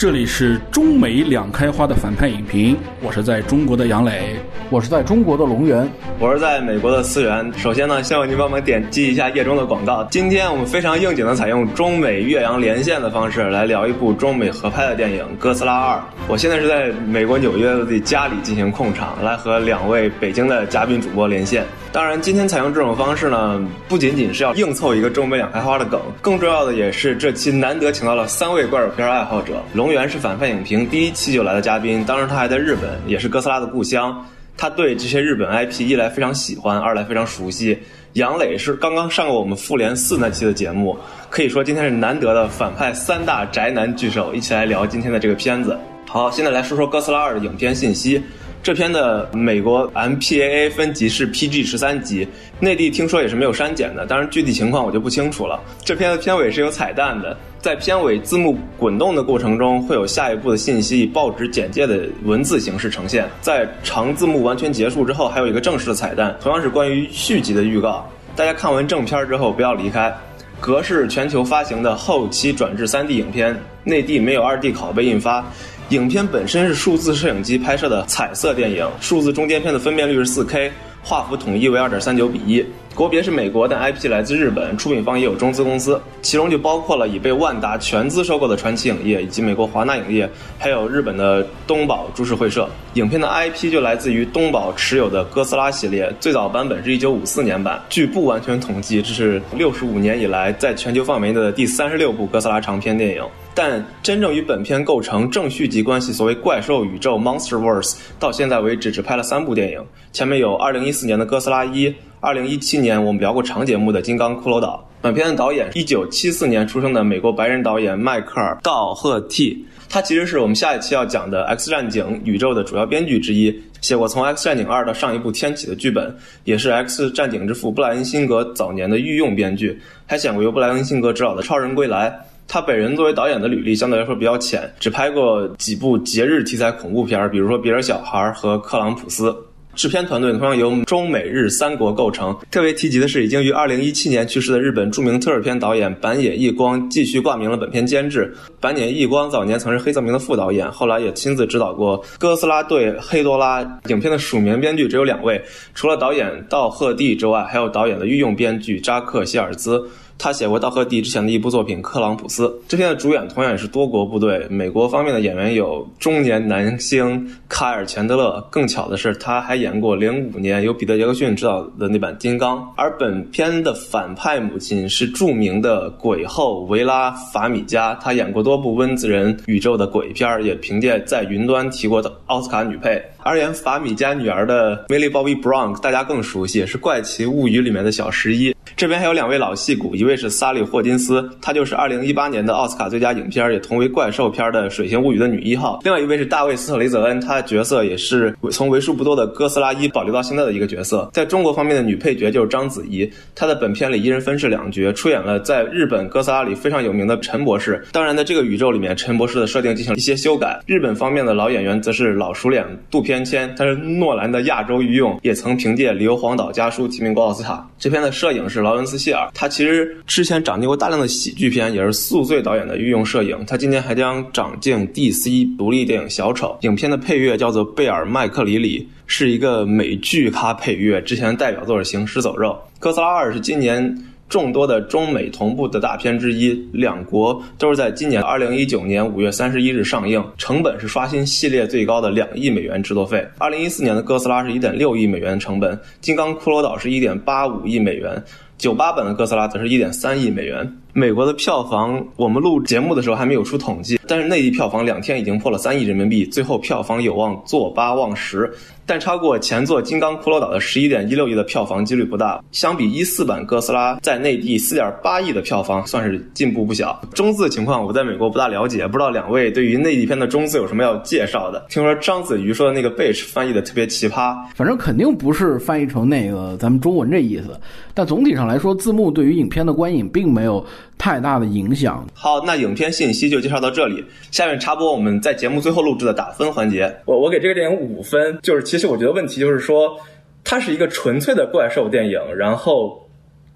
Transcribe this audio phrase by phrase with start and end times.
[0.00, 4.39] 这里是中美两开花的反派影评，我是在中国的杨磊，
[4.70, 7.52] 我是在中国的龙源，我是在美国的思源。
[7.58, 10.04] 首先呢，希望您帮忙点击一下页中的广告。
[10.12, 15.96] 今天我们非常应景的采用中美岳阳连线的方式来聊一部中美合拍的电影《哥斯拉二》。
[16.28, 21.64] 我现在是在美国纽约的家里进行控场，来和两位北京的嘉宾主播连线。
[21.90, 29.54] 当然，今天采用这种方式呢，不仅仅是要硬凑一个中美两开花的梗，更重要的也是这期难得请到了三位怪兽片爱好者。
[29.74, 34.24] 龙源是反派影评第一期就来的嘉宾，当时他还在日本，也是哥斯拉的故乡。
[34.56, 37.78] 他对这些日本 IP 一来非常喜欢，二来非常熟悉。
[38.14, 40.96] 杨磊是刚刚上过我们复联四那期的节目，
[41.28, 45.78] 可以说今天是难得的反派三大宅男聚首，一起来聊今天的这个片子。
[46.06, 48.20] 好，现在来说说哥斯拉二的影片信息。
[48.62, 52.28] 这片的美国 MPAA 分级是 PG 十三级，
[52.58, 55.58] 内地听说也是没有删减的，当然具体情况我就不清楚了。
[55.82, 63.26] 这片的片尾是有彩蛋的，在片尾字幕滚动的过程中，会有下一步的信息以报纸简介的文字形式呈现。
[63.40, 68.06] 在长字幕完全结束之后，还有一个正式的彩蛋，同样是关于续集的预告。
[68.36, 70.14] 大家看完正片之后不要离开。
[70.60, 75.42] 格式全球发行的后期转制 3D 影片，内地没有 2D 拷贝印发。
[75.90, 80.70] 影片本身是数字摄影机拍摄的彩色电影，数字中间片的分辨率是 4K，
[81.02, 82.64] 画幅统一为2.39比1。
[82.94, 90.30] 国别是美国，但 IP 来自日本，出品方也有中资公司，其中就包括了已被万达全资收购的传奇影业，以及美国华纳影业，
[90.60, 92.68] 还有日本的东宝株式会社。
[92.94, 97.82] 影片的 IP 就来自于东宝持有的哥斯拉系列，最早版本是一九五四年版。
[97.88, 103.24] 据不完全统计，这是六十五年以来在全球范围内的第三十六部哥斯拉长篇电影。
[103.54, 109.84] 但真正与本片构成正续集关系，所谓怪兽宇宙 （MonsterVerse），到现在为止只拍了三部电影。
[110.12, 111.88] 前面有二零一四年的《哥斯拉一》，
[112.20, 114.84] 二零一七年我们聊过长节目的《金刚骷髅岛》。
[115.02, 132.10] 本片的导演一九七四年出生的美国白人导演迈克尔·道赫蒂，他其实是我们下一期要讲的《X 战警》宇宙的主要编剧之一，写过从《X 战警二》到上一部《天启》的剧本，也是《X 战警》之父布莱恩·辛格早年的御用编剧，还写过由布莱恩·辛格执导的《超人归来》。
[132.52, 139.30] 他本人作为导演的履历相对来说比较浅，只拍过几部节日题材恐怖片，比如说《比尔小孩》和《克朗普斯》。
[139.76, 142.36] 制片团队同样由中美日三国构成。
[142.50, 148.34] 特别提及的是，已经于2017年去世的日本著名特摄片导演板野义光继续挂名了本片监制。
[148.58, 153.62] 板野义光早年曾是黑泽明的副导演，后来也亲自指导过《哥斯拉对黑多拉》。
[153.88, 155.40] 影片的署名编剧只有两位，
[155.72, 159.80] 除了导演道赫蒂之外，还有导演的御用编剧扎克希尔兹。
[160.22, 164.46] 他写过道赫蒂之前的一部作品《克朗普斯》，这片的主演同样也是多国部队。
[164.50, 172.58] 美国方面的演员有中年男星卡尔·钱德勒，更巧的是他还演过零五年由彼得·杰克逊执导的那版《金刚》。
[172.76, 183.02] 而本片的反派母亲是著名的鬼后维拉·法米加，她演过多部温子仁宇宙的鬼片，也凭借在云端提过的奥斯卡女配。
[183.22, 188.54] 而演法米加女儿的 Millie Bobby Brown，大家更熟悉，是《怪奇物语》里面的小十一。
[188.76, 201.08] 这边还有两位老戏骨，一位是萨利·霍金斯，她就是2018年的奥斯卡最佳影片，也同为怪兽片的《水形物语》的女一号；另外一位是大卫·斯特雷泽恩，她的角色也是从为数不多的哥斯拉一保留到现在的一个角色。
[201.12, 207.84] 在中国方面的女配角就是章子怡，她在本片里一人分饰两角，出演了在日本哥斯拉里非常有名的陈博士。
[207.92, 210.60] 当然，在这个宇宙里面，陈博士的设定进行了一些修改。
[210.66, 217.68] 日本方面的老演员则是老熟脸渡边谦，他是诺兰的亚洲御用，也曾凭借《硫磺岛家书》提名过奥斯卡。
[217.78, 223.36] 这片的摄影是老劳伦斯·希尔，他其实之前掌镜过大量的喜剧片，也是宿醉导演的御用摄影。
[223.46, 226.56] 他今年还将掌镜 DC 独立电影《小丑》。
[226.66, 232.50] 影片的配乐叫做贝尔·麦克里里，是一个美剧咖配乐，之前代表作是《行尸走肉》。
[232.78, 234.06] 哥斯拉二是今年。
[234.30, 243.26] 众多的中美同步的大片之一，两国都是在今年二零一九年五月三十一日上映，成本是刷新系列最高的两亿美元制作费。
[243.38, 248.22] 二零一四年的哥斯拉是一点六亿美元的成本，金刚骷髅岛是一点八五亿美元，
[248.60, 250.70] 九八版的哥斯拉则是一点三亿美元。
[250.92, 258.52] 美国的票房，我们录节目的时候还没有出统计，但是内地票房两天已经破了三亿人民币，最后票房有望坐八望十。
[258.90, 262.42] 但超过前作《金刚骷髅岛》的十一点一六亿的票房几率不大。
[262.50, 267.00] 相比一四版《哥斯拉》在内地四点八亿的票房，算是进步不小。
[267.14, 271.64] 中字情况我在美国不大了解，不知道两位对于内地片的中字有什么要介绍的？
[271.70, 277.56] 听说章子怡说的那个 “bitch” 翻译的特别奇葩，反正肯定不是翻译成那个咱们中文这意思。
[277.94, 280.66] 但总体上来说，字幕对于影片的观影并没有
[281.00, 282.06] 太大的影响。
[282.12, 286.94] 好，那影片信息就介绍到这里，下面插播我们在节目最后录制的打分环节。
[287.06, 289.96] 我我给这个电影五分，就是其实我觉得问题就是说，
[290.44, 293.00] 它是一个纯粹的怪兽电影，然后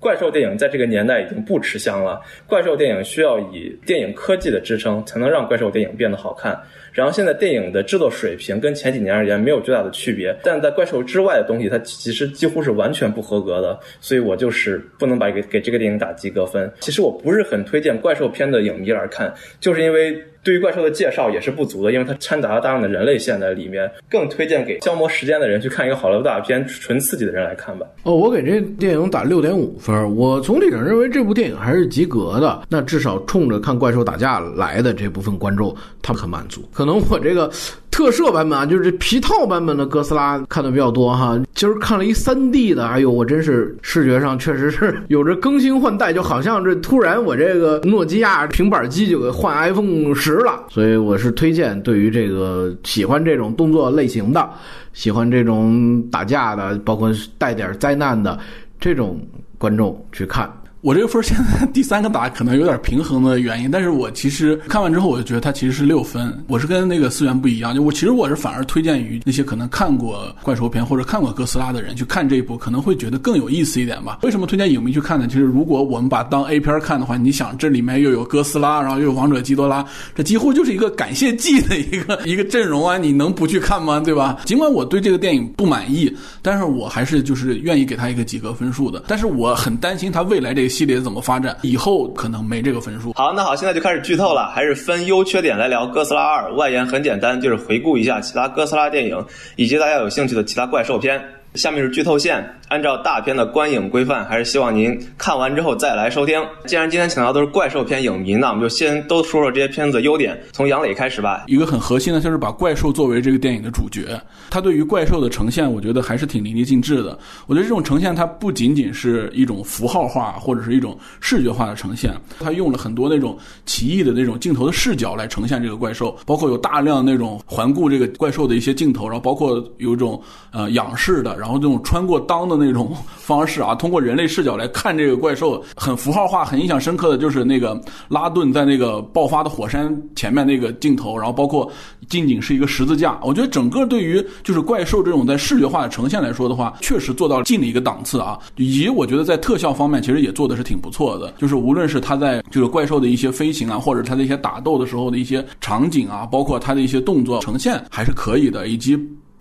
[0.04, 2.20] 怪兽电影在这个年代已经不吃香了。
[2.46, 6.60] 怪兽电影需要以电影科技的支撑，才能让怪兽电影变得好看。
[6.92, 13.80] 然后现在电影的制作水平跟前几年而言没有巨大的区别，但在怪兽之外的东西，它其实几乎是完全不合格的。
[13.98, 16.70] 所以我就是不能把给给这个电影打及格分。
[16.80, 20.22] 其实我不是很推荐怪兽片的影迷来看，就是因为。
[20.44, 23.90] 对于怪兽的介绍也是不足的，因为它掺杂了大量的人类线在里面。
[24.08, 27.86] 更推荐给消磨时间的人去看一个好莱坞大片，纯刺激的人来看吧。
[28.04, 30.14] 哦，我给这电影打六点五分。
[30.14, 32.62] 我总体上认为这部电影还是及格的。
[32.68, 36.62] 那至少冲着看怪兽打架来的这部分观众，他们很满足。
[36.72, 37.50] 可能我这个。
[37.94, 41.40] 特摄版本啊，就是这皮套版本的哥斯拉看的比较多哈。
[41.54, 50.64] 今儿看了一三 D 的，哎呦，我真是视觉上确实是有着更新换代，就好像这突然我这个诺基亚平板机就给换 iPhone 十了。
[50.70, 54.50] 所以我是推荐对于这个喜欢这种动作类型的、
[54.92, 58.36] 喜欢这种打架的，包括带点灾难的
[58.80, 59.20] 这种
[59.56, 60.52] 观众去看。
[60.84, 66.38] 我这个分现在 第三个打可能有点平衡的原因，但是我其实看完之后我就觉得它其实是六分。
[66.46, 74.18] 我是跟那个思源不一样，就我其实我是反而推荐于那些可能看过怪兽片或者看过哥斯拉的人去看这一部，可能会觉得更有意思一点吧。
[74.24, 75.26] 为什么推荐影迷去看呢？
[75.26, 79.82] 其实如果我们把当 A 片看的话，你想这里面又有哥斯拉，然后又有王者基多拉，
[80.14, 82.98] 这几乎就是一个感谢祭的一个 一个阵容啊！
[82.98, 84.00] 你能不去看吗？
[84.00, 84.38] 对吧？
[84.44, 89.02] 尽管我对这个电影不满意，但是我还是就是愿意给他一个及格分数的。
[89.08, 91.56] 但是我很担心他未来这个系列怎么发展。
[91.62, 93.12] 以后可能没这个分数。
[93.12, 96.50] 好，那好，现在就开始剧透了，还是分优缺点来聊《哥斯拉二》。
[96.54, 99.24] 外延很简单，就是回顾一下其他哥斯拉电影，
[99.54, 101.22] 以及大家有兴趣的其他怪兽片。
[101.54, 106.42] 下面是剧透线，按照大片的观影规范，还是希望您看完之后再来收听。
[106.66, 110.36] 既然今天请到都是怪兽片影迷，那我们就先都说说这些片子的优点。
[110.50, 111.44] 从杨磊开始吧。
[111.46, 114.20] 一个很核心的，就是把怪兽作为这个电影的主角，
[114.50, 117.16] 他对于怪兽的呈现，我觉得还是挺淋漓尽致的。
[117.46, 130.20] 我觉得这种呈现，它不仅仅是一种符号化或者是一种视觉化的呈现，它用了很多那种奇异的那种镜头的视角来呈现这个怪兽，包括有大量那种环顾这个怪兽的一些镜头，然后包括有一种
[130.50, 131.43] 呃仰视的。
[131.44, 141.70] 然后这种穿过裆的那种 方式啊，通过人类视角来看这个怪兽，很符号化、很印象深刻的就是那个拉顿在那个爆发的火山前面那个镜头，然后包括
[142.08, 143.20] 近景是一个十字架。
[143.22, 148.38] 我觉得整个对于就是怪兽这种在视觉化的呈现来说的话，确实做到了近的一个档次啊。
[148.56, 151.30] 以及我觉得在特效方面，其实也做的是挺不错的。
[151.36, 158.98] 就是无论是他在就是怪兽的一些飞行啊，或者他的一些打斗的时候的一些场景啊，包括他的一些动作呈现，还是可以的，以及。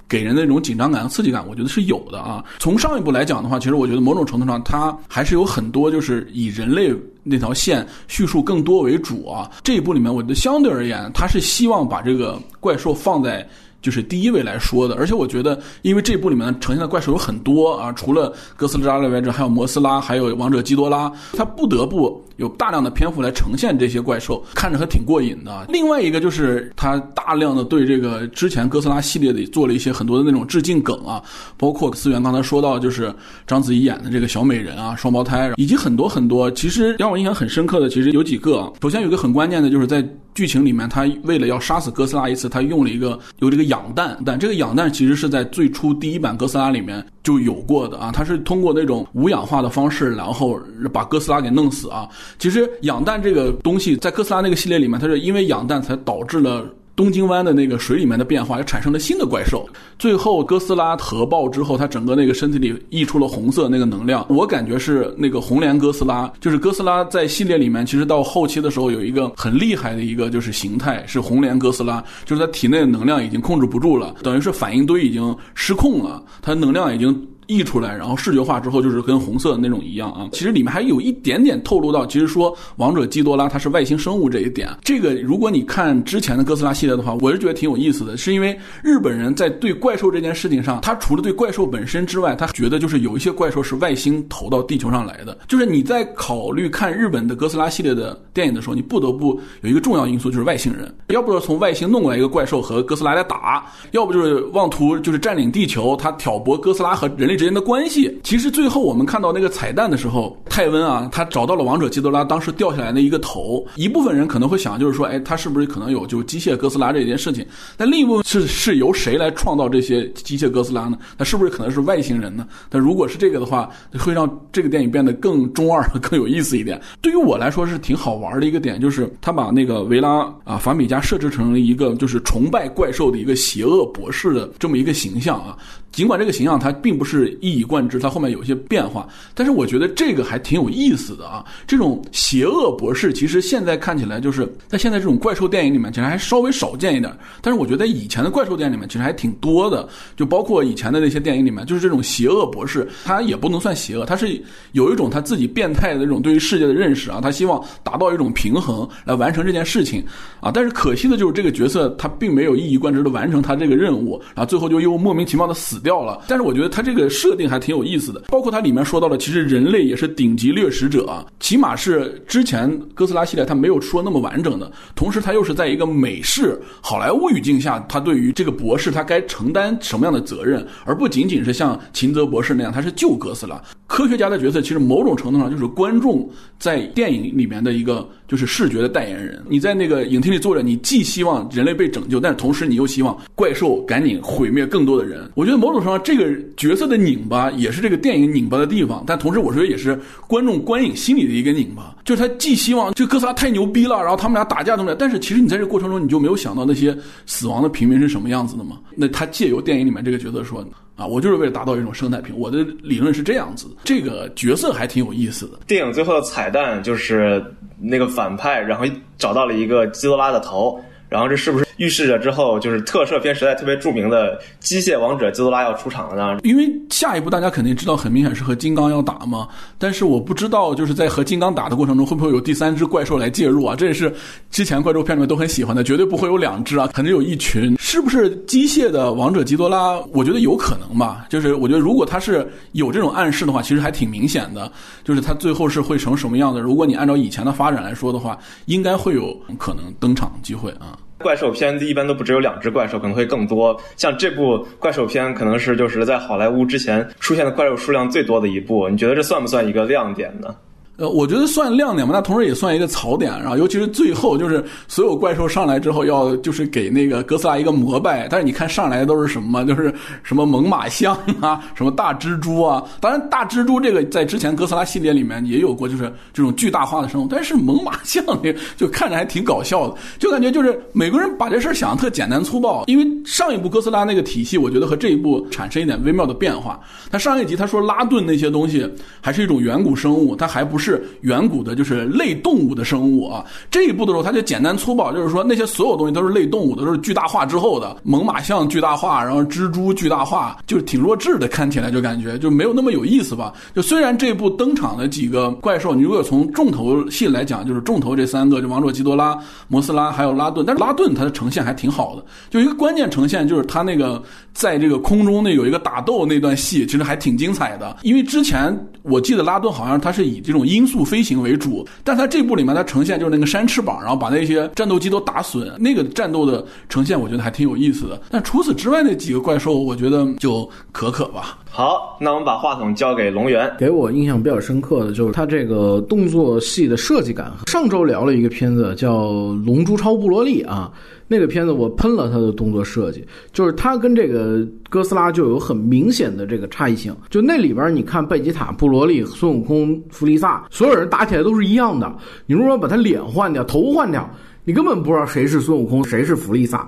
[0.07, 2.43] 给人那种紧张感和刺激感，我觉得是有的啊。
[2.59, 9.49] 从上一部来讲的话，其实我觉得某种程度上，它还是有很多就是以人类那条线叙述更多为主啊。
[9.63, 13.47] 这一部里面，我觉得相对而言，它是希望把这个怪兽放在。
[13.81, 25.65] 就是第一位来说的，而且我觉得，因为这部里面呈现的怪兽有很多啊，除了哥斯拉外，这还有摩斯拉，还有王者基多拉，他不得不有大量的篇幅来呈现这些怪兽，看着还挺过瘾的。
[25.69, 31.21] 另外一个就是他大量的对这个之前哥斯拉系列里做了一些很多的那种致敬梗啊，
[31.57, 33.13] 包括思源刚才说到，就是
[33.45, 38.71] 章子怡演的这个小美人啊，双胞胎，以及很多很多，其实让我印象很深刻的，其实有几个。
[38.81, 40.03] 首先有个很关键的，就是在。
[40.35, 50.59] 剧情里面，他为了要杀死哥斯拉一次，他用了一个有这个氧弹，但这个氧弹其实是在最初第一版哥斯拉里面就有过的啊，它是通过那种无氧化的方式，然后
[50.91, 52.09] 把哥斯拉给弄死啊。
[52.39, 56.65] 其实氧弹这个东西在哥斯拉那个系列里面，它是因为氧弹才导致了。
[56.95, 59.67] 东京湾的那个水里面的变化，也产生了新的怪兽。
[59.97, 64.23] 最后哥斯拉核爆之后，它整个那个身体里溢出了红色那个能量。
[64.29, 77.27] 我感觉是那个红莲哥斯拉，就是哥斯拉在系列里面，其实到后期的时候有一个很厉害的一个就是形态，是红莲哥斯拉，就是它体内的能量已经控制不住了，等于是反应堆已经失控了，它能量已经。
[77.47, 80.27] 溢出来，然后视觉化之后就是跟红色的那种一样啊。
[80.31, 84.69] 其实里面还有一点点透露到，其实说王者基多拉它是外星生物这一点。
[84.83, 95.37] 这个如果你看之前的哥斯拉系列的话，我是觉得挺有意思的，是因为日本人在对怪兽这件事情上，他除了对怪兽本身之外，他觉得就是有一些怪兽是外星投到地球上来的。
[95.47, 107.32] 就是你在考虑看日本的哥斯拉系列的电影的时候，你不得不有一个重要因素就是外星人，要不就是从外星弄过来一个怪兽和哥斯拉来打，要不就是妄图就是占领地球，他挑拨哥斯拉和人类。
[107.35, 113.65] 之间的关系，其实最后我们看到那个彩蛋的时候，泰温啊，他找到了王者基多拉当时掉下来的一个头。
[113.75, 117.45] 一部分人可能会想，就是说，哎，他是不是可能有就机械哥斯拉这件事情？
[117.77, 120.97] 但另一部分是是由谁来创造这些机械哥斯拉呢？
[121.17, 122.47] 那是不是可能是外星人呢？
[122.69, 126.79] 但如果是这个的话，会让这个电影变得更中二、更有意思一点。
[127.01, 135.57] 对于我来说是挺好玩的一个点，就是他把那个维拉啊法米加设置成了一个就是崇拜怪兽的一个邪恶博士的这么一个形象啊。
[135.93, 141.45] 尽管这个形象它并不是一以贯之，它后面有一些变化，但是我觉得这个还挺有意思的啊。
[141.67, 147.15] 这种邪恶博士，其实现在看起来就是在现在这种怪兽电影里面，其实还稍微少见一点。
[147.41, 160.03] 但是我觉得以前的怪兽电影里面其实还挺多的，就包括以前的那些电影里面，就是这种邪恶博士，他也不能算邪恶，他是有一种他自己变态的这种对于世界的认识啊，他希望达到一种平衡来完成这件事情
[160.39, 160.49] 啊。
[160.51, 166.21] 但是可惜的就是这个角色他并没有一以贯之的完成他这个任务，然后最后就又莫名其妙的死掉了。
[166.27, 183.61] 但是我觉得他这个设定还挺有意思的，包括它里面说到了，其实人类也是顶级掠食者啊，起码是之前哥斯拉系列他没有说那么完整的，同时他又是在一个美式好莱坞语境下，他对于这个博士他该承担什么样的责任，而不仅仅是像秦泽博士那样，他是救哥斯拉。
[183.85, 189.43] 科学家的角色其实某种程度上就是观众在电影里面的一个就是视觉的代言人。
[189.47, 195.29] 你在那个影厅里坐着，你既希望人类被拯救，但同时你又希望怪兽赶紧毁灭更多的人。
[195.35, 208.79] 我觉得某种程度上这个角色的拧巴也是这个电影拧巴的地方，但同时我觉得也是观众观影心理的一个拧巴，就是他既希望这哥斯拉太牛逼了，然后他们俩打架怎么样，但是其实你在这过程中你就没有想到那些死亡的平民是什么样子的嘛？
[208.95, 210.65] 那他借由电影里面这个角色说。
[210.95, 212.37] 啊，我就是为了达到一种生态平。
[212.37, 215.57] 我的理论是这样子，这个角色还挺有意思的。
[215.65, 217.43] 电影最后的彩蛋就是
[217.79, 218.85] 那个反派，然后
[219.17, 220.79] 找到了一个基多拉的头，
[221.13, 226.39] 然后这是不是预示着之后就是特摄片时代特别著名的机械王者基多拉要出场了呢？
[226.43, 229.47] 因为下一步大家肯定知道，很明显是和金刚要打嘛。
[229.77, 233.75] 但是我不知道，就是在和金刚打的过程中，会不会有第三只怪兽来介入啊？
[233.75, 234.11] 这也是
[234.49, 237.77] 之前怪兽片里面都很喜欢的，绝对不会有两只啊，肯定有一群。
[237.77, 239.99] 是不是机械的王者基多拉？
[240.13, 241.27] 我觉得有可能吧。
[241.29, 244.71] 就是我觉得如果他是有这种暗示的话，其实还挺明显的。
[245.03, 246.59] 就是他最后是会成什么样的？
[246.59, 250.97] 如果你按照以前的发展来说的话，应该会有可能登场机会啊。
[251.23, 253.79] 怪兽片一般都不只有两只怪兽，可能会更多。
[253.95, 258.87] 像这部怪兽片，可能是就是在好莱坞之前出现的怪兽数量最多的一部。
[258.89, 260.53] 你觉得这算不算一个亮点呢？
[260.95, 263.31] 呃，我觉得算亮点吧，那同时也算一个槽点。
[263.31, 268.27] 然后，尤其是最后，就是所有怪兽上来之后，要就是给那个哥斯拉一个膜拜。
[268.29, 269.65] 但是你看上来的都是什么？
[269.65, 272.83] 就是什么猛犸象啊，什么大蜘蛛啊。
[272.99, 277.27] 当然，大蜘蛛这个在之前哥斯拉系列里面也有过，就是这种巨大化的生物。
[277.27, 282.83] 但是猛犸象那个就看着还挺搞笑的，就感觉就是美国人把这事儿想的特简单粗暴。
[282.85, 286.79] 因为上一部哥斯拉那个体系，我觉得和这一部产生一点微妙的变化。
[287.11, 288.87] 他上一集他说拉顿那些东西
[289.21, 290.82] 还是一种远古生物，它还不是。
[290.83, 293.45] 是远古的，就是类动物的生物啊。
[293.71, 297.95] 这一步的时候，它就简单粗暴，就是说那些所有东西都是类动物的，都是巨大化之后的。
[298.03, 303.53] 猛犸象巨大化，然后蜘蛛巨大化，就是挺弱智的，看起来就感觉就没有那么有意思吧。
[303.73, 309.37] 就虽然这一部登场的几个怪兽，你如果从重头戏来讲，就是重头这三个，就王者基多拉、
[309.69, 312.25] 摩斯拉还有拉顿，但是拉顿它的呈现还挺好的。
[312.49, 314.21] 就一个关键呈现就是它那个
[314.53, 317.97] 在这个空中那有一个打斗那段戏，其实还挺精彩的。
[318.01, 320.63] 因为之前我记得拉顿好像它是以这种。
[320.73, 328.19] 音速飞行为主，但它这部里面它呈现就是那个扇翅膀，然后把那些战斗机都打损，那个战斗的呈现我觉得还挺有意思的。
[328.31, 331.59] 但除此之外那几个怪兽，我觉得就可可吧。
[331.69, 333.71] 好，那我们把话筒交给龙源。
[333.77, 337.51] 给我印象比较深刻的就是他这个动作戏的设计感。
[337.67, 339.25] 上周聊了一个片子叫
[339.65, 340.91] 《龙珠超布罗利》啊。
[341.33, 347.11] 那个片子我喷了他的动作设计，就是他跟这个哥斯拉就有很明显的这个差异性。
[347.27, 352.15] 就那里边你看贝吉塔、布罗利、孙悟空、弗利萨，所有人打起来都是一样的。
[352.45, 354.29] 你如果把他脸换掉、头换掉，
[354.63, 356.87] 你根本不知道谁是孙悟空，谁是弗利萨。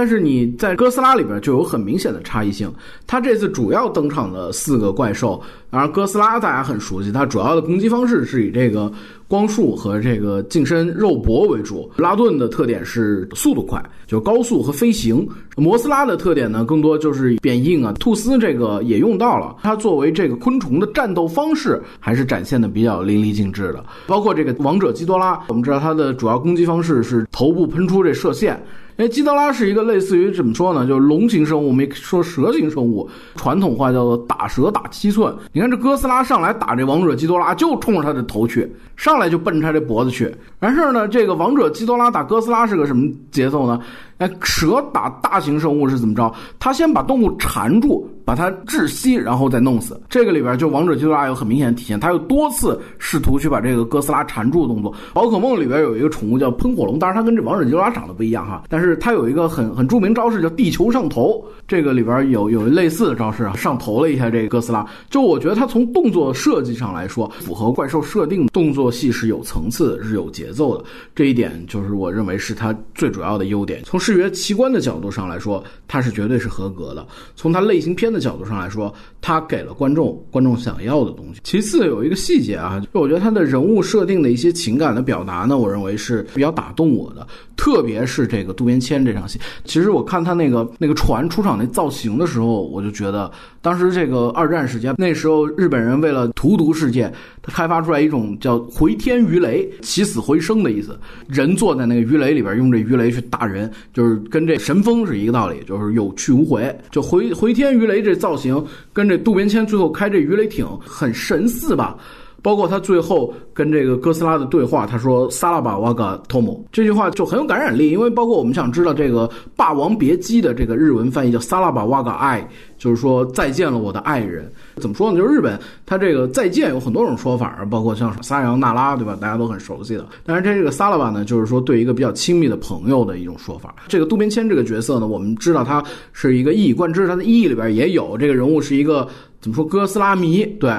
[0.00, 2.72] 但是你在哥斯拉里边就有很明显的差异性。
[3.06, 5.38] 他这次主要登场的四个怪兽，
[5.68, 8.90] 当然哥斯拉大家很熟悉，它主要的攻击方式是以这个
[9.28, 11.92] 光束和这个近身肉搏为主。
[11.96, 15.28] 拉顿的特点是速度快，就高速和飞行。
[15.54, 17.92] 摩斯拉的特点呢，更多就是变硬啊。
[18.00, 23.84] 吐丝这个也用到了，它作为这个昆虫的战斗方式还是展现的比较淋漓尽致的。
[24.06, 28.58] 包括这个王者基多拉，我们知道它的主要攻击方式是头部喷出这射线。
[29.00, 35.34] 因为基多拉是一个类似于怎么说呢，就是龙形生物，没说蛇形生物，传统话叫做打蛇打七寸。
[35.54, 40.30] 你看这哥斯拉上来打这王者基多拉，就冲着他的头去，上来就奔着他这脖子去。
[40.58, 43.80] 完事儿呢，这个王者基多拉打哥斯拉是个什么节奏呢？
[44.20, 46.30] 哎，蛇打大型生物是怎么着？
[46.58, 49.98] 它先把动物缠住，把它窒息，然后再弄死。
[50.10, 54.94] 这个里边就王者基多拉有很明显的体现，它有多次试图去把这个哥斯拉缠住的动作。
[55.14, 61.42] 宝可梦里边有一个宠物叫喷火龙，当然它跟这王者基多拉长得不一样哈，但是它有一个很很著名招式叫地球上头。
[61.66, 64.86] 这个里边有有类似的招式啊，上头了一下这个哥斯拉。
[65.08, 70.84] 就我觉得它从动作设计上来说，符合怪兽设定，动作戏是有层次、是有节奏的。
[71.14, 73.80] 这一点就是我认为是它最主要的优点。
[73.84, 77.02] 从视觉奇观的角度上来说，它是绝对是合格的；
[77.36, 81.40] 从它类型片的角度上来说，它给了观众观众想要的东西。
[81.44, 87.26] 其次有一个细节啊，就我觉得它的人物设定的一些情感的表达呢，我认为是比较打动我的。
[87.56, 97.12] 特别是这个渡边谦这场戏，其实我看他那个那个船出场那造型的时候，我就觉得当时这个二战时间，那时候日本人为了荼毒世界，
[97.42, 100.98] 他开发出来一种叫回天鱼雷，起死回生的意思。
[101.28, 106.74] 人坐在那个鱼雷里边，用这鱼雷去打人，就是跟这神风是一个道理，就是有去无回。
[106.90, 108.64] 就回回天鱼雷这造型，
[108.94, 111.98] 跟这渡边谦最后开这鱼雷艇很神似吧。
[112.40, 124.50] 包括他最后跟这个哥斯拉的对话，他说“萨拉巴瓦嘎托姆”这句话就很有感染力，因为包括我们想知道这个《霸王别姬》的这个日文翻译叫“萨拉巴瓦嘎爱”，就是说再见了我的爱人。
[124.76, 125.18] 怎么说呢？
[125.18, 129.16] 就是日本它这个再见有很多种说法，包括像撒扬那拉，对吧？
[129.20, 130.06] 大家都很熟悉的。
[130.24, 133.74] 但是这个萨拉巴呢，就是说对一个比较亲密的朋友的一种说法。
[133.88, 139.06] 这个渡边谦这个角色呢，我们知道他是一个一以贯之，他的意义里边也有这个人物是一个
[139.40, 140.72] 怎么说哥斯拉迷，对。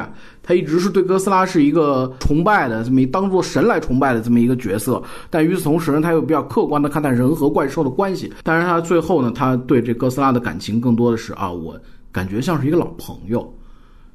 [0.43, 8.33] 他一直是对哥斯拉是一个崇拜的这么当做神来崇拜的这么一个角色，但与此同时呢，他又比较客观的看待人和怪兽的关系。
[8.43, 11.79] 但是他最后呢，他对这哥斯拉的感情更多的是啊，我
[12.11, 13.53] 感觉像是一个老朋友，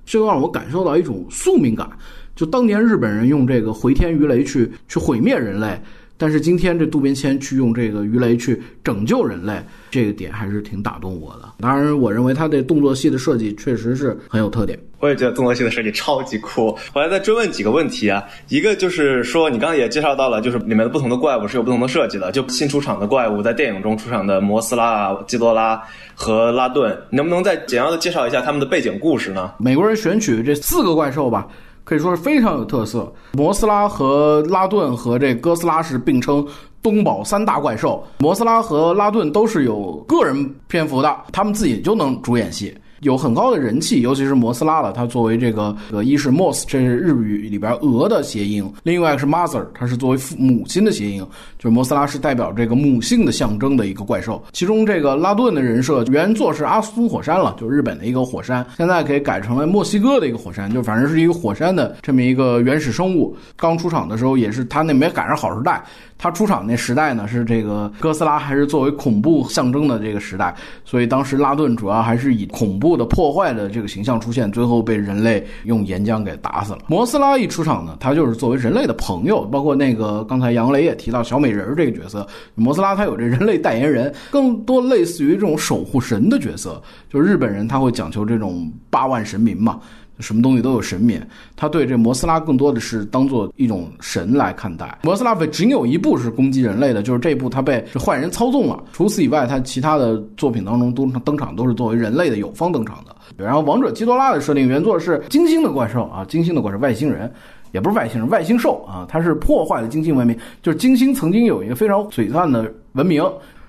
[0.07, 1.87] 这就让我感受到一种宿命感。
[2.35, 5.79] 就当年日本人用这个回天鱼雷去去毁灭人类。
[6.19, 11.49] 但是今天这渡边谦去用这个鱼雷去拯救人类，这个点还是挺打动我的。
[11.61, 14.79] 当然，我认为他的动作戏的设计确实是很有特点。
[14.99, 16.69] 我也觉得动作戏的设计超级酷。
[16.95, 22.33] 我还在追问几个问题啊，一个就是说，你刚刚也介绍到了，就是里面的不同的怪物是有不同的设计的。
[22.33, 25.81] 就新出场的怪物，在电影中出场的摩斯拉、基多拉
[26.15, 29.53] 和拉顿，能不能再简要的介绍一下他们的背景故事呢？
[29.59, 31.47] 美国人选取这四个怪兽吧。
[31.87, 33.11] 可以说是非常有特色。
[33.35, 36.45] 摩斯拉和拉顿和这哥斯拉是并称
[36.83, 38.03] 东宝三大怪兽。
[38.19, 42.77] 摩斯拉和拉顿都是有个人篇幅的，他们自己就能主演戏。
[43.01, 44.93] 有很高的人气，尤其是摩斯拉了。
[44.93, 51.25] 它作为这个呃，一是 mos 这是日语里边鹅的谐音；另外一个是 Mother，它是作为父母亲的谐音。
[51.59, 54.43] 就是摩斯拉是代表这个母性的象征的一个怪兽。
[54.53, 63.37] 其中这个拉顿的人设原作是阿苏火山了，就日本的一个火山，现在给改成了墨西哥的一个火山，就反正是一个火山的这么一个原始生物。
[63.57, 65.83] 刚出场的时候也是他那没赶上好时代。
[66.19, 76.79] 他出场那时代呢，是这个哥斯拉还是作为恐怖象征的这个时代，所以当时拉顿主要还是以恐怖的破坏的这个形象出现，最后被人类用岩浆给打死了。
[76.87, 89.79] 摩斯拉一出场呢，他就是作为人类的朋友，包括那个刚才杨雷也提到小美人儿这个角色，摩斯拉他有这人类代言人，更多类似于这种守护神的角色，就是日本人他会讲求这种八万神明嘛。
[90.19, 91.21] 什么东西都有神明，
[91.55, 94.99] 他对这摩斯拉更多的是当做一种神来看待。
[95.03, 98.83] 摩斯拉仅有一部是攻击人类的，就是这部他被坏人操纵了。
[98.93, 103.15] 除此以外，他其他的作品当中都登场都是作为人类的友方登场的。
[103.37, 107.31] 然后王者基多拉的设定原作是金星的怪兽啊，金星的怪兽外星人，
[107.73, 110.35] 也不是外星人，外星兽啊，它是破坏了金星文明。
[110.63, 113.23] 就是金星曾经有一个非常璀璨的文明，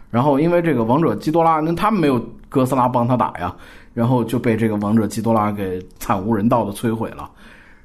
[0.10, 3.54] 然后因为这个王者基多拉，那他们没有哥斯拉帮他打呀。
[3.98, 7.28] 然后就被这个王者基多拉给惨无人道的摧毁了，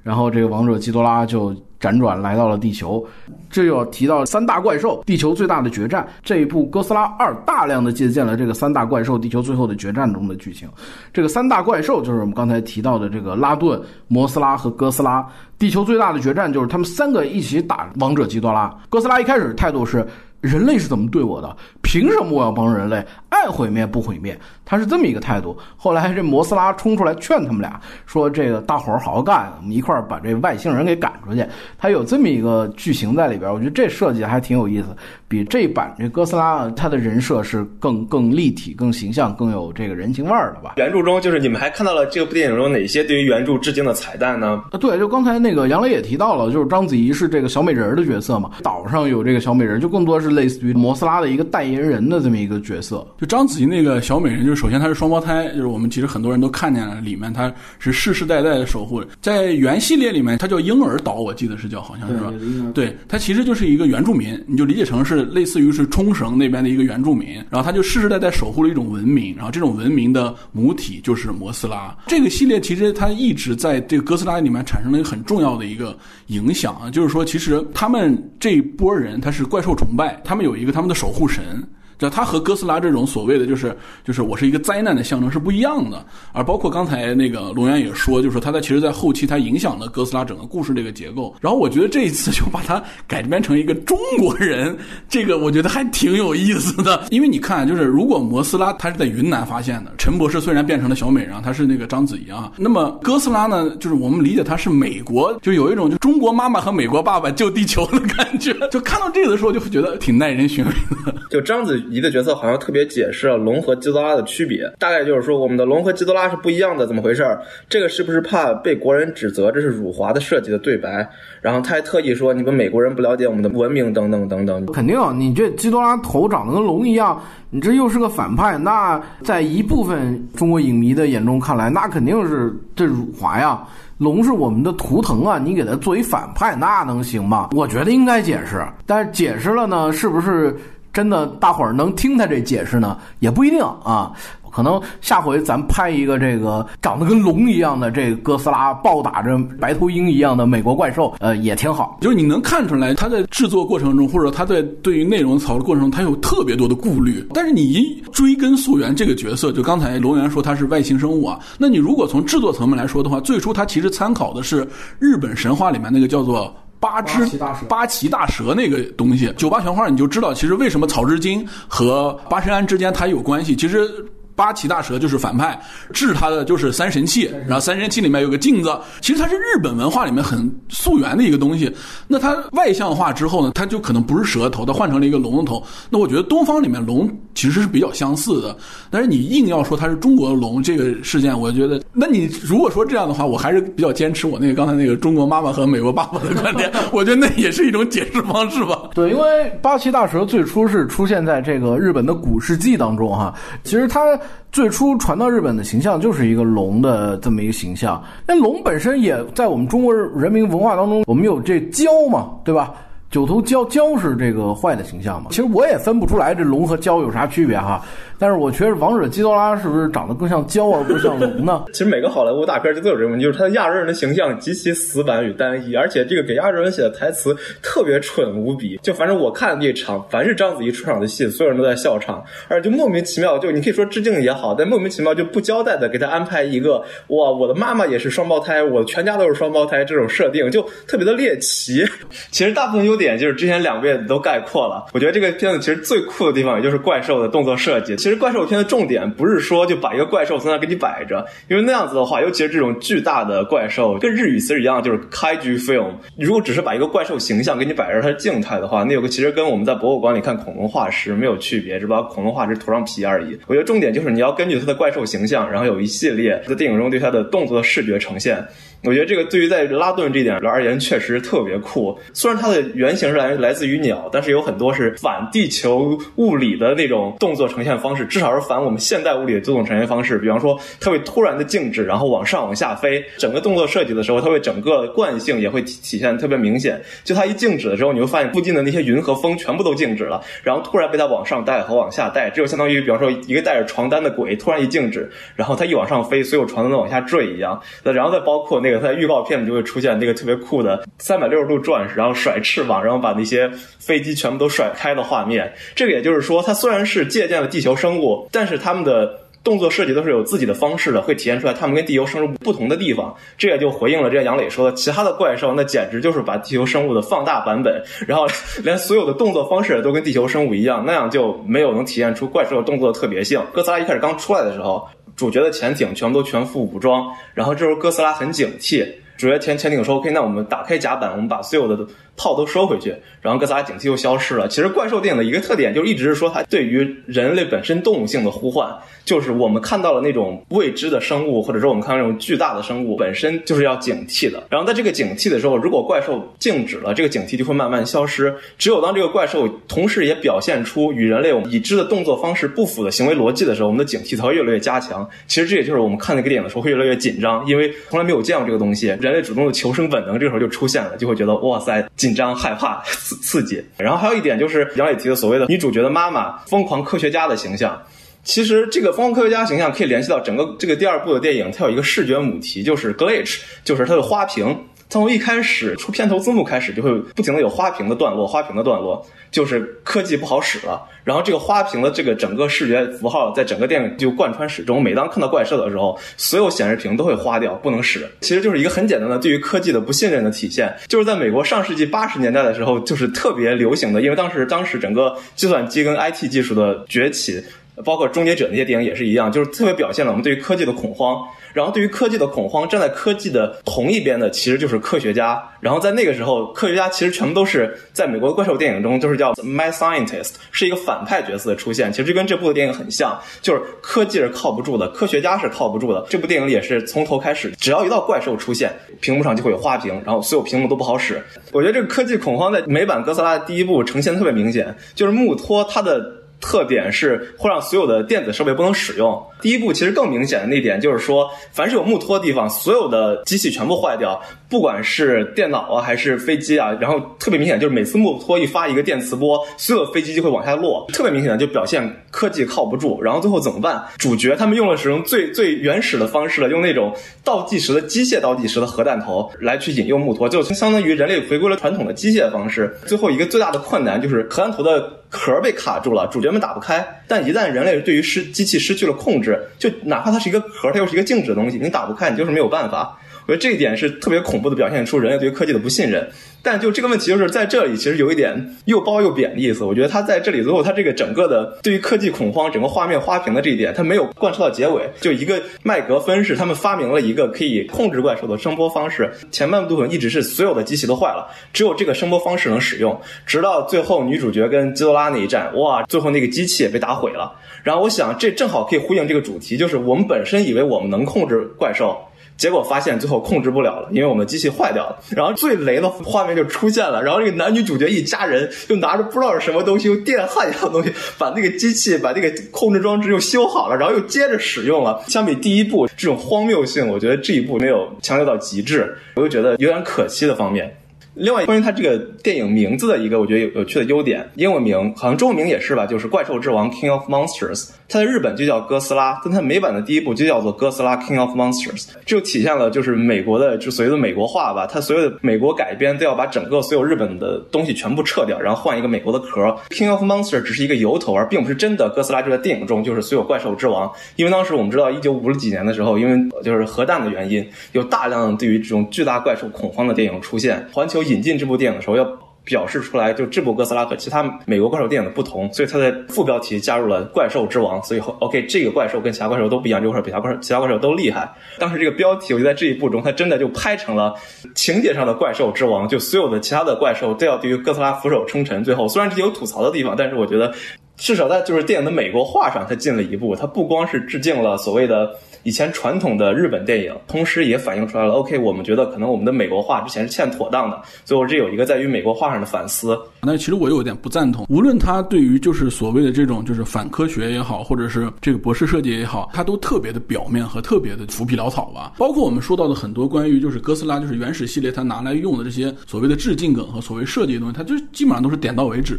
[0.03, 3.03] 然后这个王者基多拉就辗转来到了地球，
[3.49, 6.07] 这就要提到三大怪兽，地球最大的决战。
[6.23, 10.69] 这一部《哥斯拉二》大量的借鉴了这个三大怪兽地球最后的决战中的剧情。
[11.15, 15.27] 这个三大怪兽就是我们刚才提到的这个拉顿、摩斯拉和哥斯拉。
[15.59, 18.71] 地球最大的决战就是他们三个一起打王者基多拉。
[18.91, 20.07] 哥斯拉一开始态度是。
[20.43, 21.57] 人类是怎么对我的？
[21.83, 23.05] 凭什么我要帮人类？
[23.29, 24.39] 爱毁灭不毁灭？
[24.65, 25.57] 他是这么一个态度。
[25.77, 31.45] 后来这摩斯拉冲出来劝他们俩说：“这个大伙儿好好干，我们一块儿把这外星人给赶出去。”
[31.79, 34.89] 他有这么一个剧情在里边，我觉得这设计还挺有意思。
[35.27, 40.75] 比这版这哥斯拉他的人设是更更立体、更形象、更有这个人情味儿的吧？
[40.77, 44.63] 原著中就是你们还看到了这部电影中哪些对于原著致敬的彩蛋呢？
[44.71, 50.33] 啊，对，就刚才那个杨磊也提到了，就是章子怡是这个小美人儿的角色嘛，岛上有这个小美人，就更多是。
[50.33, 59.03] 类似于摩斯拉的一个代言人的这么一个角色，就章子怡那个小美人，就是首先她是双胞胎，就是我们其实很多人都看见了，里面她是世世代代的守护。
[59.21, 62.33] 在原系列里面，她叫婴儿岛，我记得是叫，好像是吧？
[62.75, 71.97] 对，她其实就是一个原住民，你就理解成是类似于是冲绳那边的一个原住民，然后她就世世代代守护了一种文明，然后这种文明的母体就是摩斯拉。
[72.07, 80.21] 这个系列其实它一直在这个哥斯拉里面产生了一个很重要的一个影响啊，就是说其实他们这一波人他是怪兽崇拜。
[80.25, 81.62] 他们有一个他们的守护神，
[82.03, 86.05] 就它和哥斯拉这种所谓的就是就是我是一个灾难的象征是不一样的。
[86.33, 91.35] 而包括刚才那个龙源也说，就是说它在其实，在后期它影响了哥斯拉整个故事这个结构。
[91.41, 94.77] 然后我觉得这一次就把它改编成一个中国人，
[95.09, 97.05] 这个我觉得还挺有意思的。
[97.11, 108.53] 因为你看，就是如果摩斯拉它是在云南发现的，陈博士虽然变成了小美人，他是那个章子怡啊，那么哥斯拉呢，就是我们理解它是美国，就有一种就中国妈妈和美国爸爸救地球的感觉。
[108.71, 110.71] 就看到这个的时候，就会觉得挺耐人寻味
[111.05, 111.15] 的。
[111.31, 117.23] 就章子一的角色好像特别解释了龙和基多拉的区别，大概就是说我们的龙和基多拉是不一样的，怎么回事？
[117.69, 121.07] 这个是不是怕被国人指责这是辱华的设计的对白？
[121.41, 124.65] 然后他还特意说你们美国人不了解我们的文明等等等等。
[124.67, 133.63] 肯定，你这基多拉头长得跟龙一样，你这又是个反派，那在一部分中国影迷的眼中看来，那肯定是这辱华呀。
[133.99, 137.51] 龙是我们的图腾啊，你给他做一反派，那能行吗？
[137.53, 140.57] 我觉得应该解释，但是解释了呢，是不是
[140.93, 142.99] 真的大伙儿能听他这解释呢？
[143.21, 144.13] 也不一定啊。
[144.55, 151.97] 可能下回咱拍一个这个长得跟龙一样的这个哥斯拉暴打着白头鹰一样的美国怪兽，呃，也挺好。
[152.03, 157.27] 就是你能看出来，他在制作过程中，或者他在对于内容讨论过程中，他有特别多的顾虑。
[157.33, 166.55] 但是你一追根溯源，这个角色，就刚才龙源说他是外星生物啊，那你如果从制作层面来说的话，最初他其实参考的是日本神话里面那个叫做。
[166.83, 173.89] 八只八岐大蛇那个东西，九八玄画你就知道，其实为什么草之金和八神庵之间它有关系，其实。
[174.35, 175.59] 八岐大蛇就是反派，
[175.93, 181.71] 治他的就是三神器，然后三神器里面有个镜子，其实它是日本文化里面很溯源的一个东西。
[182.09, 185.63] 那它外向化之后呢，它就可能不是蛇头，它换成了一个龙的头。
[185.91, 188.57] 那我觉得东方里面龙其实是比较相似的，
[188.91, 198.91] 但是你硬要说它是中国的龙这个事件，我觉得，那你如果说这样的话，我还是比较坚持我那个刚才那个中国妈妈和美国爸爸的观点， 我觉得那也是一种解释方式吧。
[198.95, 204.01] 对，因为八岐大蛇最初是出现在这个日本的古世纪当中哈，其实它。
[204.51, 212.73] 最初传到日本的形象就是一个龙的这么一个形象，那龙本身也在我们中国人民文化当中，我们有这蛟嘛，对吧？
[213.11, 215.29] 九头蛟，蛟是这个坏的形象嘛？
[215.31, 217.83] 其实我也分不出来这龙和蛟有啥区别哈。
[218.23, 221.65] 但是我觉得王者基多拉是不是长得更像蛟而不像龙呢？
[221.75, 228.79] 其实每个好莱坞大片就都有这个问题，就是他的亚洲人的形象极其死板与单一，而且这个给亚洲人写的台词特别蠢无比。
[228.81, 241.85] 就反正我看那场，凡是章子怡出场的戏，所有人都在笑场，而且就莫名其妙，就你可以说致敬也好，但莫名其妙就不交代的给他安排一个哇，我的妈妈也是双胞胎，我全家都是双胞胎这种设定，就特别的猎奇。
[242.31, 244.87] 其实大部分优点就是之前两位都概括了。
[244.93, 247.97] 我觉得这个片子其实最酷的地方，也就是怪兽的动作设计。
[247.97, 255.93] 其实怪兽片的重点不是说就把一个怪兽从那给你摆着，因为那样子的话，尤其是这种巨大的怪兽，跟日语词一样，就是开局 film。
[256.17, 263.39] 如果只是把一个怪兽形象给你摆着，它是静态的话，那有个其实跟我们在博物馆里看恐龙化石没有区别，只把恐龙化石涂上皮而已。
[263.47, 268.45] 我觉得重点就是你要根据它的怪兽形象，然后有一系列在电影中对它的动作视觉呈现。
[268.85, 271.97] 我觉得这个对于在拉顿这点而言确实特别酷。
[272.13, 280.19] 虽然它的原型是来来自于鸟，但是有很多是反地球物理的那种动作呈现方式，至少是反我们现代物理的这种呈现方式。
[280.19, 283.01] 比方说，它会突然的静止，然后往上往下飞。
[283.19, 286.83] 整个动作设计的时候，它会整个惯性也会体体现特别明显。
[287.05, 297.63] 就它一静止的时候，你会发现附近的那些云和风全部都静止了，然后突然被它往上带和往下带，这就相当于比方说一个带着床单的鬼突然一静止，然后它一往上飞，所有床单都往下坠一样。
[297.85, 298.72] 那然后再包括那。
[298.79, 305.53] 在预告片里就会出现那个特别酷的三百六十度转，然后甩翅膀，然后把那些飞机全部都甩开的画面。
[305.75, 313.13] 这个也就是说，它虽然是借鉴了地球生物，但是他们的动作设计都是有自己的方式的，会体现出来他们跟地球生物不同的地方。
[313.37, 318.27] 这也就回应了这杨磊说的，其他的怪兽那简直就是把地球生物的放大版本，然后
[318.63, 323.43] 连所有的动作方式都跟地球生物一样，那样就没有能体现出怪兽动作的特别性。
[323.53, 324.89] 哥斯拉一开始刚出来的时候。
[325.17, 328.87] 主角的潜艇全部都全副武装，然后这时候哥斯拉很警惕。
[329.17, 334.49] 主角潜潜艇说：“OK，那我们打开甲板，我们把所有的炮都收回去。”然后哥斯拉警惕又消失了。
[334.49, 338.69] 其实怪兽电影的一个特点，就一直是说它对于人类本身动物性的呼唤。
[339.05, 344.43] 就是我们看到了那种未知的生物，或者说我们看到那种巨大的生物，本身就是要警惕的。
[344.49, 348.35] 然后在这个警惕的时候，如果怪兽静止了，这个警惕就会慢慢消失。
[348.59, 355.09] 只有当这个怪兽同时也表现出与人类已知的动作方式不符的行为逻辑的时候，我们的警惕才会越来越加强。
[355.27, 363.63] 其实这也就是我们看那个电影的时候会越来越紧张，因为从来没有见过这个东西，人类主动的求生本能这个时候就出现了，就会觉得哇塞，紧张、害怕、刺刺激。
[363.77, 367.79] 然后还有一点就是杨磊提的所谓的女主角的妈妈，疯狂科学家的形象。
[368.25, 374.57] 其实这个疯狂科学家形象可以联系到整个这个第二部的电影，它有一个视觉母题，就是 glitch，就是它的花瓶。
[374.93, 380.87] 从一开始出片头字幕开始，就会不停的有花屏的段落，花屏的段落就是科技不好使了。
[381.03, 384.83] 然后这个花屏的这个整个视觉符号，在整个电影就贯穿始终。
[384.83, 388.07] 每当看到怪兽的时候，所有显示屏都会花掉，不能使。
[388.21, 390.71] 其实就是一个很简单的对于科技的不信任的体现。
[390.89, 397.43] 就是在美国上世纪八十年代的时候，就是特别流行的，因为当时当时整个计算机跟 IT 技术的崛起。
[397.87, 401.25] 包括《终结者》那些电影也是一样，就是特别表现了我们对于科技的恐慌。
[401.53, 405.43] 然后对于科技的恐慌，站在科技的同一边的其实就是科学家。
[405.61, 411.93] 然后在那个时候，科学家其实全部都是在美国的怪兽电影中都是叫 “my scientist”，是一个反派角色的出现。
[411.93, 416.05] 其实跟这部的电影很像，就是科技是靠不住的，科学家是靠不住的。
[416.09, 421.23] 这部电影也是从头开始，只要一到怪兽出现，屏幕上就会有花屏，然后所有屏幕都不好使。
[421.53, 426.22] 我觉得这个科技恐慌在美版哥斯拉的第一部呈现特别明显，就是穆托他的。
[426.43, 429.19] 特点是会让所有的电子设备不能使用。
[429.41, 436.77] 第一步其实更明显的那点就是说，凡是有木托的地方，所有的机器全部坏掉，不管是电脑啊还是飞机啊。
[436.81, 440.85] 然后特别明显就是每次木托一发一个电磁波，所有的飞机就会往下落。
[440.93, 443.03] 特别明显的就表现科技靠不住。
[443.03, 443.85] 然后最后怎么办？
[443.99, 446.95] 主角他们用了使用最最原始的方式了，用那种
[447.25, 452.73] 倒计时的机械倒计时的核弹头来去引诱木托，就相当于人类回归了传统的机械方式。
[452.87, 455.03] 最后一个最大的困难就是核弹头的。
[455.13, 456.83] 壳被卡住了，主角们打不开。
[457.07, 462.99] 但一旦人类对于失机器失去了控制，就哪怕它是一个壳，它又是一个静止的东西，你打不开，你就是没有办法。
[463.27, 466.09] 我觉得这一点是特别恐怖的，表现出人类对于科技的不信任。
[466.45, 469.63] 但就这个问题，就是在这里其实有一点又褒又贬的意思。
[469.63, 474.83] 我觉得他在这里最后，他这个整个的对于科技恐慌、整个画面花屏的这一点，他没有贯彻到结尾。
[475.01, 483.01] 就一个麦格芬是他们发明了一个可以控制怪兽的声波方式，前半部分一直是所有的机器都坏了，只有这个声波方式能使用。
[483.25, 487.33] 直到最后女主角跟基多拉那一战，哇，最后那个机器也被打毁了。
[487.63, 491.97] 然后我想，这正好可以呼应这个主题，就是我们本身以为我们能控制怪兽。
[492.37, 494.99] 结果发现最后控制不了了，因为我们机器坏掉了。
[495.11, 505.03] 然后最雷的画面就出现了，然后这个男女主角一家人就拿着不知道是什么东西，用电焊一样的东西把那个机器、把那个控制装置又修好了，然后又接着使用了。
[505.07, 510.77] 相比第一部这种荒谬性，我觉得这一部没有强调到极致，我就觉得有点可惜的方面。
[511.15, 517.69] 另外，关于它这个电影名字的一个我觉得有有趣的优点，英文名好像中文名也是吧，就是《怪兽之王》（King of Monsters）。
[517.87, 524.67] 它在日本就叫哥斯拉，但它美版的第一部就叫做哥斯拉 King of Monsters，就体现了就是美国的就所谓的美国化吧。
[524.67, 529.55] 它所有的美国改编都要把整个所有日本的东西全部撤掉，然后换一个美国的壳。
[529.69, 533.93] King of Monsters 只是一个由头，而并不是真的哥斯拉就在电影中就是所有怪兽之王。
[534.17, 540.67] 因为当时我们知道一九五几年的时候，因为就是核弹的原因，有大量对于这种巨大怪兽恐慌的电影出现。
[540.73, 542.07] 环球引进这部电影的时候要。
[542.45, 547.81] 表示出来，就这部哥斯拉和其他美国怪兽电影的不同，所以它在副标题加入了“怪兽之王”。
[547.87, 551.33] 所以，OK，这个怪兽跟其他怪兽都不一样，这块比其他怪兽、其他怪兽都厉害。
[551.57, 554.13] 当时这个标题，我就在这一部中，它真的就拍成了
[554.57, 558.65] 情节上的怪兽之王，就所有的其他的怪兽都要对于哥斯拉俯首称臣。
[558.65, 560.53] 最后，虽然这有吐槽的地方，但是我觉得
[560.97, 563.37] 至少在就是电影的美国化上，它进了一步。
[563.37, 565.15] 它不光是致敬了所谓的。
[565.45, 568.13] 以前传统的日本电影，同时也反映出来了。
[568.13, 572.97] OK，我们觉得可能我们的美国化之前是欠妥当的，最后这有一个在于美国化上的反思。
[573.23, 581.95] 那其实我有点不赞同，无论他对于就是所谓的这种就是反科学也好，或者是这个博士设计也好，他都特别的表面和特别的浮皮潦草吧。
[581.99, 588.97] 包括我们说到的很多关于就是哥斯拉就是原始系列他拿来用的这些所谓的致敬梗和所谓设计的东西，他就基本上都是点到为止，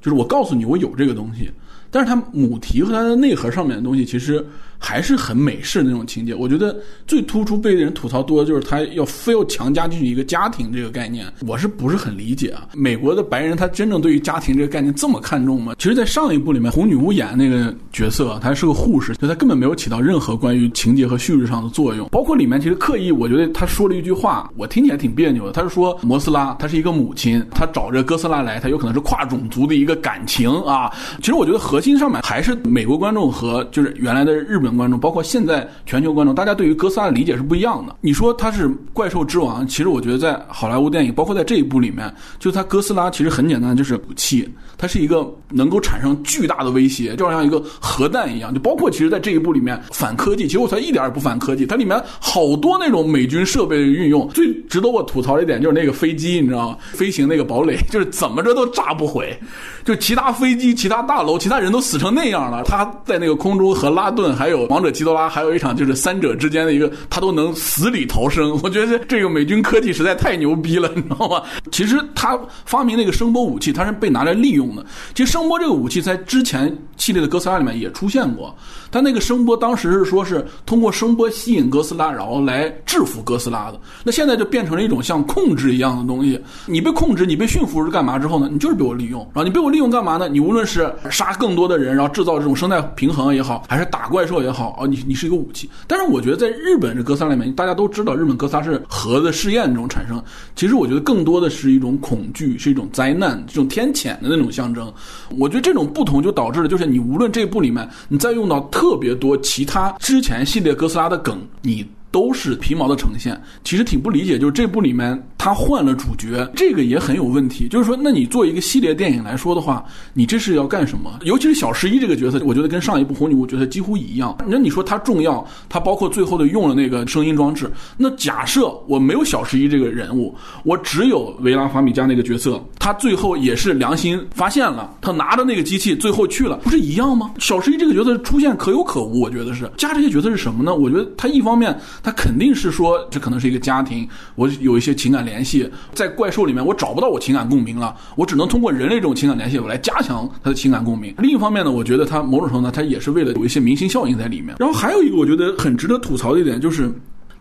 [0.00, 1.48] 就是我告诉你我有这个东西，
[1.90, 4.44] 但是它母题和它的内核上面的东西其实。
[4.84, 12.68] 还是很美式那种情节，我觉得最突出被人吐槽多的就是他要非要强加进去一个家庭这个概念，我是不是很理解啊？
[12.74, 15.74] 美国的白人他真正对于家庭这个概念这么看重吗？
[15.78, 22.06] 其实，在上一部里面，红女巫演那个角色，她是个护士，就她根本没有起到任何关于情节和叙事上的作用。
[22.10, 25.52] 包括里面其实刻意，我觉得他说了一句话，我听起来挺别扭的。
[25.52, 30.92] 他是说摩斯拉她是一个母亲，她找着哥斯拉来，她有可能是跨种族的一个感情啊。
[31.20, 34.73] 其实我觉得核心上面还是美国观众和就是原来的日本。
[34.76, 37.94] 观众包括现在全球观众，大家对于哥斯拉的理解是不一样的。
[38.00, 48.52] 你说他是怪兽之王，其实我觉得在好莱坞电影，包括在这一部里面，就他哥斯拉其实很简单，就是武器，它是一个能够产生巨大的威胁，就好像一个核弹一样。
[48.52, 54.28] 就包括其实在这一部里面反科技，其实我才一点也不反科技，它里面好多那种美军设备的运用。
[54.28, 56.78] 最值得我吐槽的一点就是那个飞机，你知道吗？
[56.92, 59.36] 飞行那个堡垒， 就是怎么着都炸不毁。
[59.84, 64.63] 就其他飞机、其他大楼、其他人都死成那样了，他在那个空中和拉顿还有。
[64.66, 68.58] 王者基多拉，还有一场就是三者之间的一个，他都能死里逃生。
[68.62, 71.42] 我觉得这个美军科技实在太牛逼了，你知道吗？
[71.70, 74.84] 其实他发明那个声波武器，它是被拿来利用的。
[75.14, 78.56] 其实声波这个武器在之前系列的哥斯拉里面也出现过，
[78.94, 83.80] 他那个声波当时是说是通过声波吸引哥斯拉，然后来制服哥斯拉的。
[84.04, 88.48] 那现在就变成了一种像控制一样的东西，你被控制，你被驯服是干嘛之后呢？
[88.52, 90.28] 你就是被我利用，然后你被我利用干嘛呢？
[90.28, 95.68] 你无论是杀更多的人，然后制造这种生态平衡也好，还是打怪兽也好，哦，你你是一个武器。
[95.88, 100.22] 但是我觉得在日本这哥斯拉里面，大家都知道日本哥斯拉是核的试验这种产生，
[100.54, 104.92] 其实我觉得更多的是一种恐惧，是一种灾难，这种天谴的那种象征。
[105.36, 111.86] 我觉得这种不同就导致了，就是你无论这部里面你再用到特特别多其他之前系列哥斯拉的梗，你。
[112.10, 114.38] 都是皮毛的呈现，其实挺不理解。
[114.38, 117.68] 就是这部里面他换了主角，这个也很有问题。
[117.68, 121.18] 就是说，那你做一个系列电影来说的话，你这是要干什么？
[121.24, 124.34] 尤其是小十一这个角色，我觉得跟上一部红女巫角色几乎一样。
[124.48, 127.70] 那你说他重要，他包括最后的用了那个声音装置。
[127.98, 137.30] 那假设我没有小十一这个人物，我只有维拉法米加那个角色，他最后也是良心发现了，他拿着那个机器最后去了，不是一样吗？
[137.38, 140.74] 小十一这个角色出现可有可无，我觉得是加这些角色是什么呢？
[140.74, 141.78] 我觉得他一方面。
[142.02, 151.12] 他肯定是说，这可能是一个家庭，我有一些情感联联系，在怪兽里面我找不到我情感共鸣了，我只能通过人类这种情感联系，我来加强他的情感共鸣。
[151.18, 154.54] 另一方面呢，我觉得他某种程度呢，他也是为了有一些明星效应在里面。
[154.60, 156.92] 然后还有一个我觉得很值得吐槽的一点就是，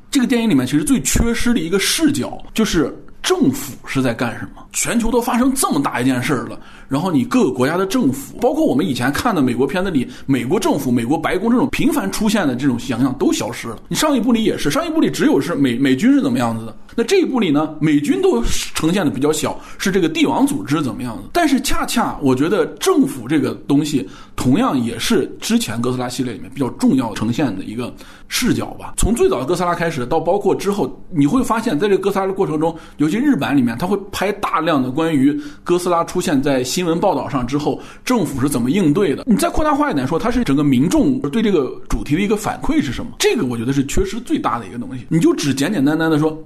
[0.09, 2.91] 这个电影里面其实最缺失的一个视角就是
[3.23, 4.61] 政府是在干什么？
[4.73, 6.59] 全球都发生这么大一件事儿了。
[6.89, 13.77] 然后你各个国家的政府，包括我们以前看的美国片子里，美国政府、美国白宫这种频繁出现的这种形象都消失了。
[13.87, 18.43] 你上一部里也是，上一部里只有是美美军是怎么样子的，那这一部里呢，美军都
[18.75, 21.23] 呈现的比较小，是这个帝王组织怎么样子。
[21.31, 27.91] 但是恰恰我觉得政府这个东西，同样也是之前哥斯拉系列里面比较重要呈现的一个
[28.27, 28.93] 视角吧。
[28.97, 36.83] 从最早的哥斯拉开始，到包括之后，你会发现在这个哥斯拉的过程中，尤其日版里面，他会拍大量的关于哥斯拉出现在新。
[36.83, 39.23] 闻报道上之后，政府是怎么应对的？
[39.25, 43.11] 你再扩大化一点说，它是整个民众对这个主题的一个反馈是什么？
[43.19, 45.05] 这个我觉得是缺失最大的一个东西。
[45.09, 46.37] 你就只简简单单的说，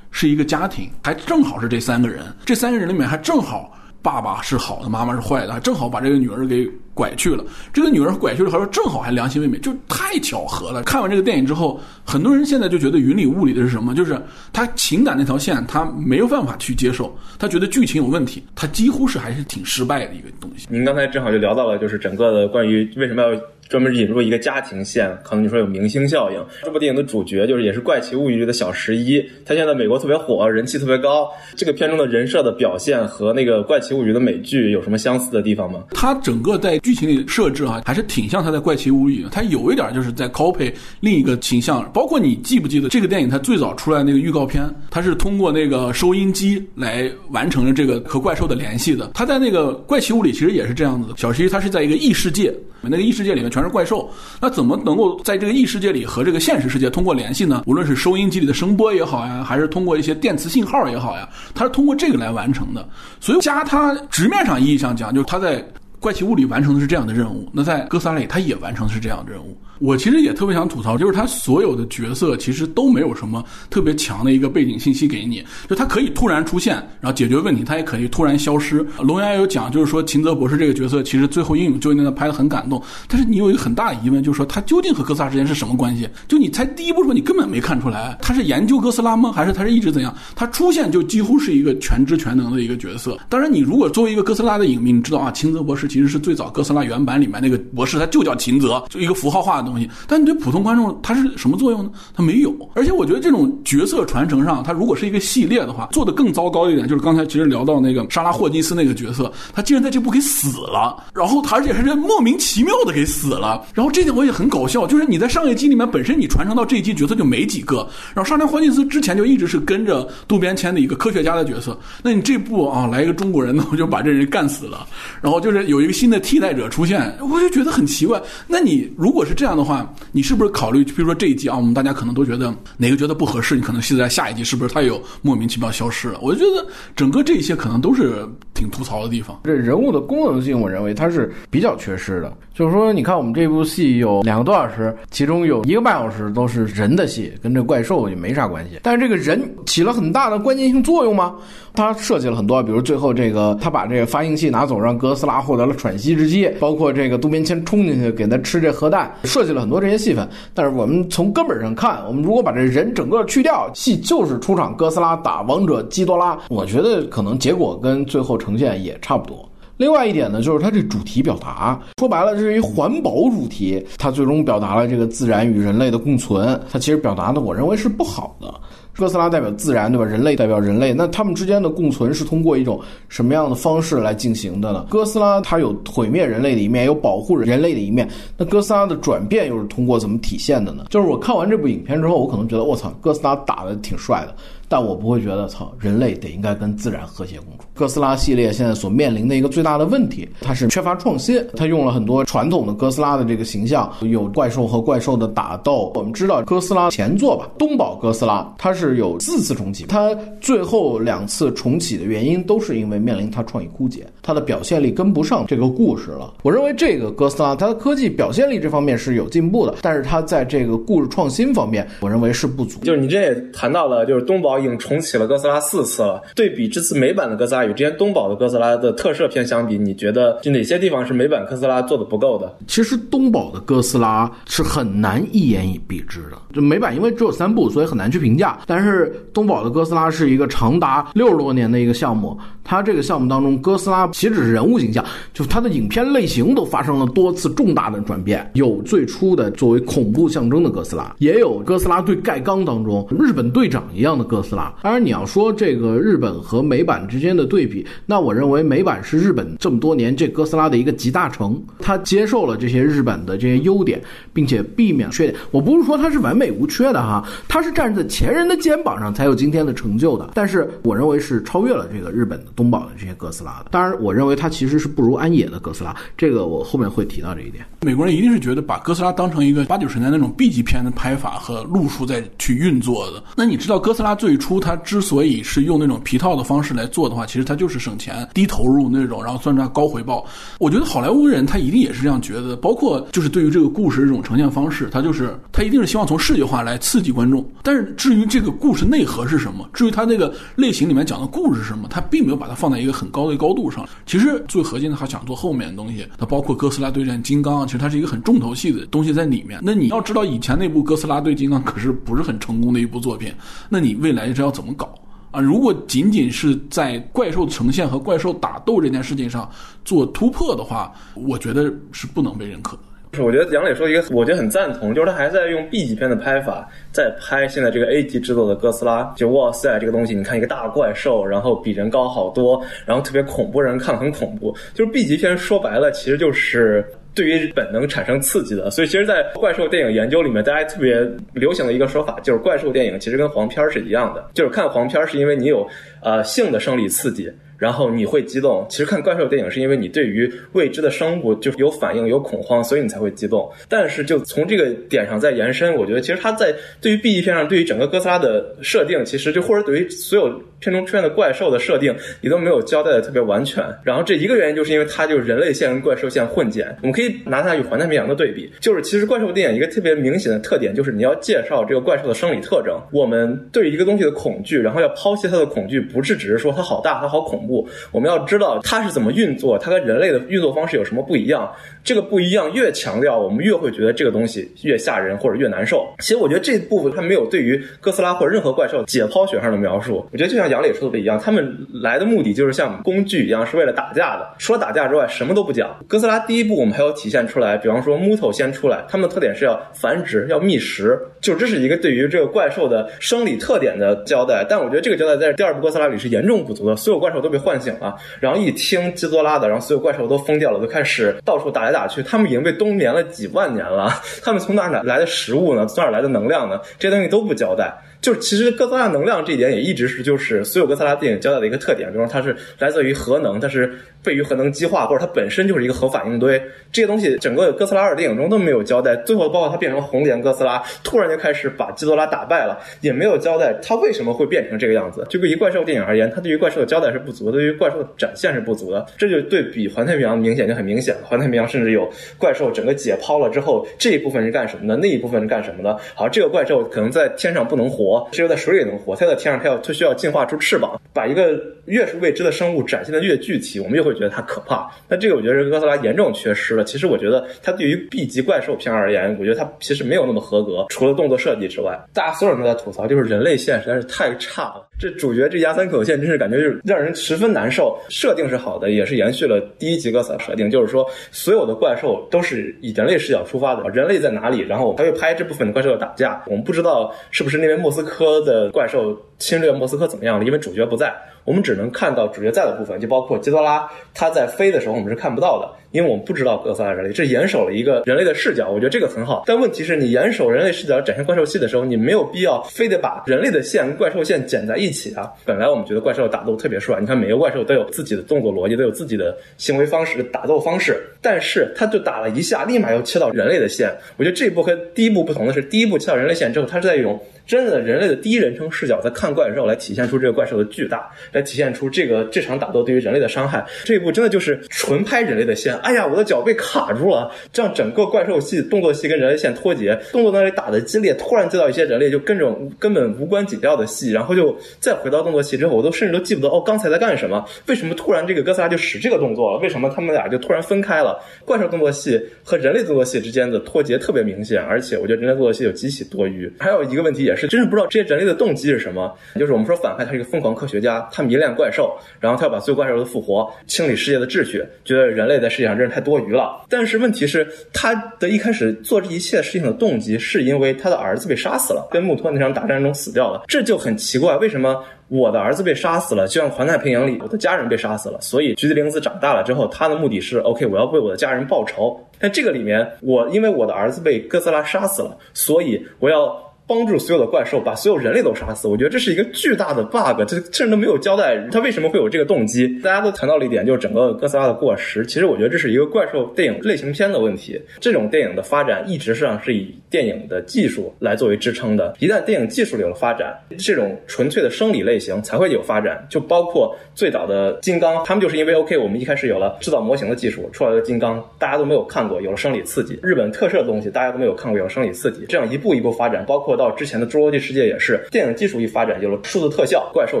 [0.10, 3.72] 是一个家庭，还正好是这三个人，这三个人里面还正好。
[4.02, 7.44] 爸爸是好的，妈妈是坏的，正好把这个女儿给拐去了。
[7.74, 10.82] 这个女儿拐去了，还说正好还良心未泯，就太巧合了。
[10.84, 13.94] 看完这个电影之后，很多人现在就觉得云里雾里的是什么？
[13.94, 14.18] 就是
[14.50, 20.66] 他情感那条线，他没有办法去接受，他觉得剧情有问题，他几乎是还是挺失败的一个东西。
[20.70, 23.38] 您刚才正好就聊到了，就是整个的关于为什么要。
[23.68, 26.40] 专门引入一个家庭线，可能你说有明星效应。
[26.62, 31.28] 这部电影的主角就是也是《怪奇物语》里的小十一，他现在美国特别火，人气特别高。
[31.56, 35.82] 这个片中的人设的表现和那个《怪奇物语》的美剧有什么相似的地方吗？
[35.90, 41.90] 他整个在剧情里设置啊，还是挺像他在《怪奇物语》，他有一点就是在 copy 另一个形象。
[41.92, 49.10] 包括你记不记得这个电影，它最早出来那个预告片，它是通过那个收音机来完成了这个和怪兽的联系的。
[49.14, 53.50] 他在那个《怪奇物语》里其实也是这样子，小十一他是在一个异世界，那个异世界里面。
[53.56, 54.06] 全是怪兽，
[54.38, 57.62] 那怎么能够在这个异世界里和这个现实世界通过联系呢？
[57.64, 62.86] 无论是收音机里的声波也好呀，还是通过一些电磁信号也好呀，它是通过这个来完成的。
[63.18, 65.66] 所以加他直面上意义上讲，就是他在
[65.98, 69.56] 怪奇物理完成的是这样的任务，那在哥斯拉里他也完成的是这样的任务。
[69.78, 78.86] 我其实也特别想吐槽，就是他所有的角色其实都没有什么特别强的一个背景信息给你，就他可以突然出现，然后解决问题，他也可以突然消失。
[79.00, 86.08] 龙岩有讲，就是说秦泽博士这个角色其实最后英勇救援那拍的很感动，但是你有一个很大的疑问，就是说他究竟和哥斯拉之间是什么关系？
[86.26, 89.30] 就你猜第一部时候你根本没看出来，他是研究哥斯拉吗？
[89.30, 90.14] 还是他是一直怎样？
[90.34, 93.18] 他出现就几乎是一个全知全能的一个角色。
[93.28, 99.66] 当然，你如果作为一个哥斯拉的影迷，你知道啊，秦泽博士其实是最早哥斯拉原版里面那个博士，他就叫秦泽，就一个符号化的。
[99.66, 101.90] 东西，但你对普通观众他是什么作用呢？
[102.14, 102.54] 他没有。
[102.74, 113.66] 而且我觉得这种角色传承上，他如果是一个系列的话，做的更糟糕一点，就是刚才其实聊到那个莎拉霍金斯那个角色，他竟然在这部给死了，然后他而且还是莫名其妙的给死了。
[113.74, 117.78] 然后这点我也很搞笑，就是你在上一集里面本身你传承到这一集角色就没几个，
[118.14, 124.86] 然后莎拉霍金斯之前就一直是跟着渡边谦的一个科学家的角色，那你这部啊来一个中国人呢，我就把这人干死了，
[125.20, 128.22] 然后就是有有一个新的替代者出现，我就觉得很奇怪。
[128.46, 129.56] 那你如果是这样。
[129.56, 136.18] 的话，你是不是考虑，比如说这一季啊，我们大家可能都觉得哪个觉得不合适，你可能现在下一季是不是他有莫名其妙消失了？
[136.20, 139.40] 我就觉得整个这些可能都是挺吐槽的地方。
[139.44, 142.30] 这人物的功能性，我认为它是比较缺失的。
[142.52, 148.78] 就是说，你看我们这部戏有两个多小时，其中有一个半小时都是人的戏，跟这怪兽也没啥关系。
[148.82, 151.34] 但是这个人起了很大的关键性作用吗？
[151.74, 160.26] 他设计了很多，比如最后这个他把这个发信器拿走，让哥斯拉获得了喘息之机，包括这个渡边谦冲进去给他吃这核弹，设计了很多这些戏份。
[160.54, 169.46] 但是我们从根本上看，我们如果把这人整个去掉，戏就是出场哥斯拉打王者基多拉，我觉得可能结果跟最后呈现也差不多。
[169.76, 178.54] 另外一点呢，就是它这主题表达，说白了这是一环保主题，它最终表达了这个自然与人类的共存，它其实表达的我认为是不好的。
[178.96, 180.04] 哥斯拉代表自然，对吧？
[180.04, 184.86] 人类代表人类，那他们之间的共存是通过一种什么样的方式来进行的呢？
[184.88, 190.86] 哥斯拉它有毁灭人类的一面，有保护人类的一面，那哥斯拉的转变又是通过怎么体现的呢？
[190.88, 194.34] 就是我看完这部影片之后，我可能觉得我操，哥斯拉打的挺帅的。
[194.68, 197.64] 但我不会觉得，操，人类得应该跟自然和谐共处。
[197.74, 201.44] 哥斯拉系列现在所面临的一个最大的问题，它是缺乏创新。
[201.56, 205.92] 它用了很多传统的哥斯拉的这个形象，有怪兽和怪兽的打斗。
[205.94, 216.34] 我们知道哥斯拉前作吧，东宝哥斯拉，它是有四次重启，它最后两次重启的原因都是因为面临它创意枯竭，它的表现力跟不上这个故事了。
[216.42, 222.80] 我认为这个哥斯拉它的科技表现力这方面是有进步的，但是它在这个故事创新方面，我认为是不足。
[222.80, 224.55] 就是你这也谈到了，就是东宝。
[224.58, 226.22] 已经重启了哥斯拉四次了。
[226.34, 232.56] 对比这次美版的哥斯拉与之前东宝的哥斯拉的特摄片相比，你觉得就哪些地方是美版哥斯拉做的不够的？
[232.66, 236.36] 其实东宝的哥斯拉是很难一言以蔽之的。
[236.54, 238.58] 就美版因为只有三部，所以很难去评价。
[238.66, 245.04] 但是东宝的哥斯拉是一个长达六十多年的一个项目，它这个项目当中，哥斯拉岂止是人物形象，
[245.34, 248.48] 就它的影片类型都发生了多次重大的转变。
[248.54, 254.36] 有最初的作为恐怖象征的哥斯拉，也有哥斯拉对盖刚当中日本队长一样的哥。
[254.46, 264.00] 斯拉当然你要说这个日本和美版之间的对比，那我认为美版是日本这么多年这哥斯拉的一个集大成，他接受了这些日本的这些优点，
[264.32, 265.36] 并且避免缺点。
[265.50, 270.30] 我不是说它是完美无缺的哈，它是站在前人的肩膀上才有今天的成就的。
[270.34, 273.66] 但是我认为是超越了这个日本的东宝的这些哥斯拉的。
[273.70, 277.64] 当然，我认为它其实是不如安野的哥斯拉，这个我后面会提到这一点。
[277.82, 283.22] 美国人一定是觉得把哥斯拉当成一个八九十年代那种 B 级片的拍法和路数在去运作的。
[283.36, 290.24] 那你知道哥斯拉最初他之所以是用那种皮套的方式来做的话，其实他就是省钱、低投入那种，然后算出来高回报。
[290.58, 297.46] 我觉得好莱坞人他一定也是这样觉得，包括就是对于这个故事这种呈现方式，他就是他一定是希望从视觉化来刺激观众。
[297.62, 303.86] 但是至于这个故事内核是什么，至于他那个类型里面讲的故事是什么，他并没有把它放在一个很高的高度上。
[304.04, 309.60] 其实最核心的，他想做后面的东西，它包括哥斯拉对战金刚，其实它是一个很重头戏的东西在里面。
[309.62, 313.32] 那你要知道，以前那部哥斯拉对金刚可是不是很成功的一部作品，
[313.68, 314.94] 那你未来这要怎么搞？
[315.32, 319.50] 啊，如果仅仅是在怪兽呈现和怪兽打斗这件事情上
[319.84, 322.82] 做突破的话，我觉得是不能被认可的。
[323.12, 329.12] 是，我觉得杨磊说一个，我觉得很赞同，就是他还在用 B 级片的拍法在拍现在这个 A 级制作的哥斯拉。
[329.16, 334.56] 就哇塞，这个东西，你看一个大怪兽，然后比人高好多，然后特别恐怖，人看很恐怖。
[334.72, 336.82] 就是 B 级片说白了，其实就是。
[337.16, 341.00] 对于本能产生刺激的，所以其实，在怪兽电影研究里面，大家特别
[341.32, 345.66] 流行的一个说法，就是怪兽电影其实跟黄片是一样的，就是看黄片是因为你有
[346.02, 347.32] 呃性的生理刺激。
[347.58, 353.50] 然后你会激动，其实看怪兽电影是因为你对于未知的生物就有反应、有恐慌，所以你才会激动。
[353.68, 360.28] 但是就从这个点上再延伸，我觉得其实它在对于 B 级片上，对于整个哥斯拉的设定，其实就或者对于所有
[360.58, 363.64] 片中出现的怪兽的设定，你都没有交代的特别完全。
[363.82, 366.66] 然后这一个原因就是因为它就是人类线跟怪兽线混剪。
[366.82, 372.78] 我们可以拿它与环太平洋的对比，就是其实怪兽电影一个特别明显的特点就是你要介绍这个怪兽的生理特征。
[372.92, 377.45] 我们对于一个东西的恐惧，然后要抛弃它的恐惧，不是只是说它好大，它好恐。
[377.46, 381.50] 不，我们要知道它是怎么运作，它跟人类的运作方式有什么不一样。
[381.86, 385.86] 这个不一样越强调，我们越会觉得这个东西越吓人或者越难受。
[386.00, 390.04] 其实我觉得这部分它没有对于哥斯拉或者任何怪兽解剖学上的描述。
[390.10, 394.28] 我觉得就像杨磊说的一样，他们来的目的就是像工具一样，是为了打架的。
[394.36, 395.76] 除了打架之外，什么都不讲。
[395.86, 404.44] 哥斯拉第一部我们还有体现出来，比方说木头先出来，他们的特点是要繁殖、要觅食，就这是一个对于这个怪兽的生理特点的交代。
[404.48, 407.94] 但我觉得这个交代在第二部哥斯拉里是严重不足的，所有怪兽都被唤醒了。
[408.18, 412.02] 然后一听基多拉的，然后所有怪兽都疯掉了，都开始到处打来打去。
[412.02, 415.66] 他们已经被冬眠了几万年了，他们从哪哪来的食物呢？
[415.66, 416.58] 从哪来的能量呢？
[416.78, 417.72] 这些东西都不交代。
[418.00, 423.72] 就其实哥斯拉能量这一点也一直是就是所有哥斯拉电影交代的一个特点，比如它是来自于核能，它是
[424.02, 426.40] 被于核能激化，或者它本身就是一个核反应堆。
[426.70, 428.94] 这些东西整个哥斯拉二电影中都没有交代。
[428.96, 435.04] 最后包括它变成红莲哥斯拉，突然就开始把基多拉打败了，也没有交代它为什么会变成这个样子。
[435.08, 438.86] 就对于怪兽电影而言，它对于怪兽的交代是不足，对于怪兽的展现是不足的。
[438.96, 441.00] 这就对比环太平洋明显就很明显了。
[441.04, 445.76] 环太平洋甚至有怪兽整个解剖了之后，这一部分是干什么的，那一部分是干什么的？
[445.94, 447.85] 好，这个怪兽可能在天上不能活。
[447.86, 448.96] 活，只有在水里能活。
[448.96, 454.68] 它在天上，它要它需要进化出翅膀，把一个越是未知的生物展现的越具体，我们越会觉得它可怕。
[454.88, 456.64] 那这个我觉得是哥斯拉严重缺失了。
[456.64, 460.66] 其实我觉得它对于 B 级怪兽片而言，我觉得它其实没有那么合格。
[460.70, 464.66] 除了动作设计之外，大家所有人都在吐槽，就是人类线实在是太差了。
[464.78, 467.78] 这主角这压三口线真是感觉就是让人十分难受。
[467.88, 476.22] 设定是好的，也是延续了第一集的设定，就是说所有的怪兽都是以人类视角出发的，人类在哪里，然后还会拍这部分的怪兽打架。
[476.26, 480.94] 我们不知道是不是那边莫斯科的怪兽侵略莫斯科怎么样了，因为主角不在。
[481.26, 489.24] 我们只能看到主角在的部分，就包括基多拉他在飞的时候，我们是看不到的，因为我们不知道哥斯拉人类，这严守了一个人类的视角，我觉得这个很好。
[489.26, 495.12] 但问题是你严守人类视角展现怪兽戏的时候，你没有必要非得把人类的线跟怪兽线剪在一起啊。
[495.24, 503.68] 本来我们觉得怪兽打斗特别帅，你看每个怪兽都有自己的动作逻辑，都有自己的行为方式、打斗方式，但是他就打了一下，立马又切到人类的线。
[503.96, 506.96] 我觉得这一步和第一步不同的是，第一步切到人类线之后，他是在用。
[507.26, 513.44] 真的，人类的第一人称视角在看怪兽，来体现出这个怪兽的巨大，来体现出这个这场打斗对于人类的伤害。
[513.64, 515.56] 这一部真的就是纯拍人类的线。
[515.58, 527.24] 哎呀，我的脚被卡住了，这样整个怪兽戏动作戏跟人类线脱节，动作那里打的激烈，突然接到一些人类就跟着根本无关紧要的戏，然后就再回到动作戏之后，我都甚至都记不得哦，刚才在干什么？
[527.48, 529.38] 为什么突然这个哥斯拉就使这个动作了？
[529.40, 530.96] 为什么他们俩就突然分开了？
[531.24, 536.32] 怪兽动作戏和人类动作戏之间的脱节特别明显，而且我觉得人类动作戏有极其多余。
[536.38, 537.15] 还有一个问题也。
[537.16, 538.94] 是真是不知道这些人类的动机是什么。
[539.16, 546.44] 就是我们说反派他是一个疯狂科学家，他迷恋怪兽，然后他要把所有怪兽都复活，清理世界的秩序，觉得人类在世界上真是太多余了。
[546.48, 553.22] 但是问题是，他的一开始做这一切事情的动机，是因为他的儿子被杀死了，跟穆托那场打战中死掉了。
[553.26, 557.98] 这就很奇怪，为什么我的儿子被杀死了，就像环太平洋里我的家人被杀死了？
[558.00, 561.80] 所以橘子玲子长大了之后，他的目的是 OK，我要为我的家人报仇。
[561.98, 566.25] 但这个里面，我因为我的儿子被哥斯拉杀死了，所以我要。
[566.46, 572.46] 帮助所有的怪兽把所有人类都杀死，我觉得这是一个巨大的 bug，这甚至都没有交代他为什么会有这个动机。
[572.60, 574.86] 大家都谈到了一点，就是整个哥斯拉的过时。
[574.86, 577.40] 其实我觉得这是一个怪兽电影类型片的问题。
[577.60, 581.74] 这种电影的发展一直上是以电影的技术来作为支撑的。
[581.80, 585.84] 一旦电影技术有了发展，这种纯粹的生理类型才会有发展。
[585.90, 592.78] 就包括最早的金刚，他们就是因为 OK，我们一开始有了制造模型的技术，出来的金刚大家都没有看过，有了生理刺激。
[592.82, 595.04] 日本特摄的东西大家都没有看过，有了生理刺激。
[595.08, 600.00] 这样一步一步发展，包括到之前的《侏罗纪世界》也是电影技术一发展，有了数字特效，怪兽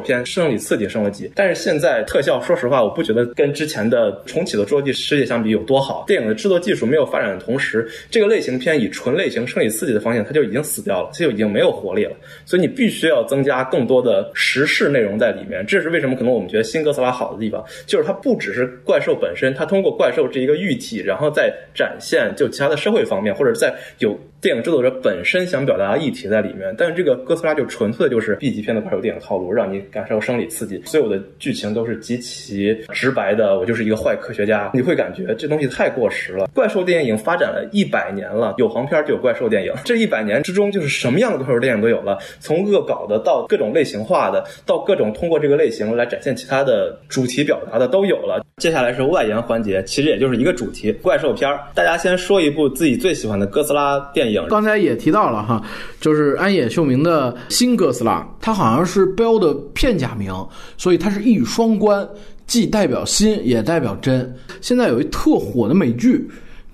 [0.00, 1.30] 片生理刺激升了级。
[1.34, 6.04] 但是现在特效，说实话，我不觉得跟之前的重启的《侏罗纪世界》相比有多好。
[6.06, 12.12] 电影的制作技术没有发展的同时，这个类型片以纯类型生理刺激的方向，它就已经死掉了，它就已经没有活力了。
[12.44, 15.64] 所以你必须要增加更多的时事内容在里面。
[15.66, 16.16] 这是为什么？
[16.16, 24.18] 可能我们觉得新哥斯拉好的地方，就是它不只是怪兽本身，它通过怪兽这一个喻体，然后再展现就其他的社会方面，或者在有。
[24.38, 33.58] 电影制作者本身想表达的议题在里面，但是这个哥斯拉就纯粹就是 B 级片的怪兽电影套路，让你感受生理刺激，所有的剧情都是极其直白的。
[33.58, 36.48] 我就是一个坏科学家，你会感觉这东西太过时了。
[36.54, 48.45] 怪兽电影发展了一百年了，有黄片就有怪兽电影，这一百年之中就是什么样的怪兽电影都有了，从恶搞的到各种类型化的，到各种通过这个类型来展现其他的主题表达的都有了。
[48.62, 51.60] 接下来是外延环节，其实也就是一个主题怪兽片儿。
[51.74, 54.32] 大家先说一部自己最喜欢的哥斯拉电。
[54.32, 54.42] 影。
[54.48, 55.62] 刚才也提到了哈，
[56.00, 60.32] 就是安野秀明的新哥斯拉，它好像是标的片假名，
[60.78, 62.08] 所以它是一语双关，
[62.46, 64.34] 既代表新也代表真。
[64.62, 66.26] 现在有一特火的美剧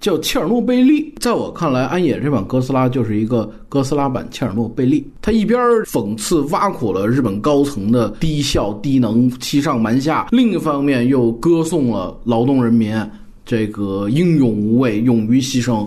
[0.03, 5.07] 叫《切尔诺贝利》，在我看来，安野这版哥斯拉就是一个哥斯拉版切尔诺贝利。
[5.23, 12.93] 他一边讽刺挖苦了日本高层的低效、低能、欺上瞒下，另一方面又歌颂了劳动人民
[13.47, 15.87] 这个英勇无畏、勇于牺牲。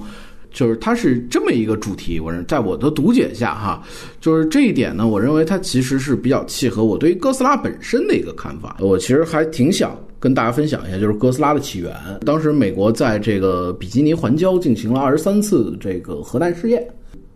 [0.56, 3.84] 就是它是这么一个主题，我认在我的读解下哈，
[4.22, 8.78] 就是这一点呢，我认为它其实是比较契合我对于哥斯拉本身的一个看法。
[8.80, 11.94] 我其实还挺想跟大家分享一下，就是哥斯拉的起源。
[12.26, 16.82] 当时美国在这个比基尼环礁进行了二十三次这个核弹试验，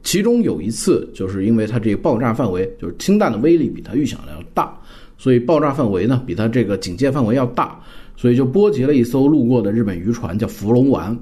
[0.01, 4.73] 其中有一次就是因为它这个爆炸范围，就是氢弹的威力比它预想的要大，
[5.17, 7.77] 所以爆炸范围呢比它这个警戒范围要大，
[8.15, 11.13] 所以就波及了一艘路过的日本渔船，叫福龙丸。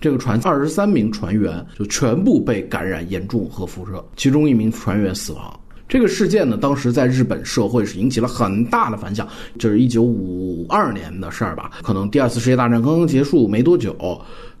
[0.00, 5.60] 这个船二十三名船员就全部被感染严重核辐射，其中一名船员死亡。
[5.88, 9.26] 这个事件呢，当时在日本社会是引起了很大的反响。
[9.58, 11.70] 就是一九五二年的事儿吧？
[11.82, 13.96] 可能第二次世界大战刚刚结束没多久，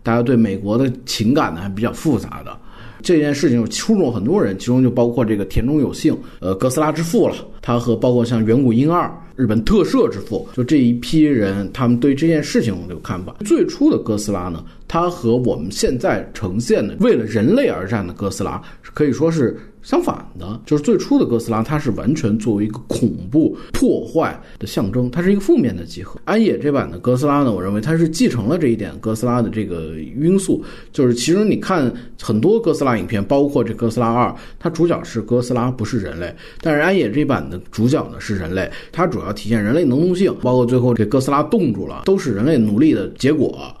[0.04, 2.56] 大家对美国的情感呢还比较复杂的。
[3.02, 7.34] 这件事情触动很多人，其中就包括这个田中有幸，呃，哥斯拉之父了。
[7.60, 13.36] 他和包括像远古婴二、日本特赦之父，就这一批人，他们对这件事情有看法。
[13.44, 18.60] 最初的哥斯拉呢，它和我们现在呈现的为了人类而战的哥斯拉，
[18.94, 19.56] 可以说是。
[19.86, 26.20] 相反的，就是最初的哥斯拉，它是完全作为一个恐怖破坏的象征，它是一个负面的集合。
[26.24, 30.60] 安野这版的哥斯拉呢，我认为它是继承了这一点哥斯拉的这个因素，
[30.90, 31.88] 就是其实你看
[32.20, 36.34] 很多哥斯拉影片，包括这哥斯拉二，它主角是哥斯拉，不是人类。
[36.60, 43.72] 但是安野这版的主角呢是人类，它主要体现人类能动性，包括最后这哥斯拉冻住了，都是人类努力的结果。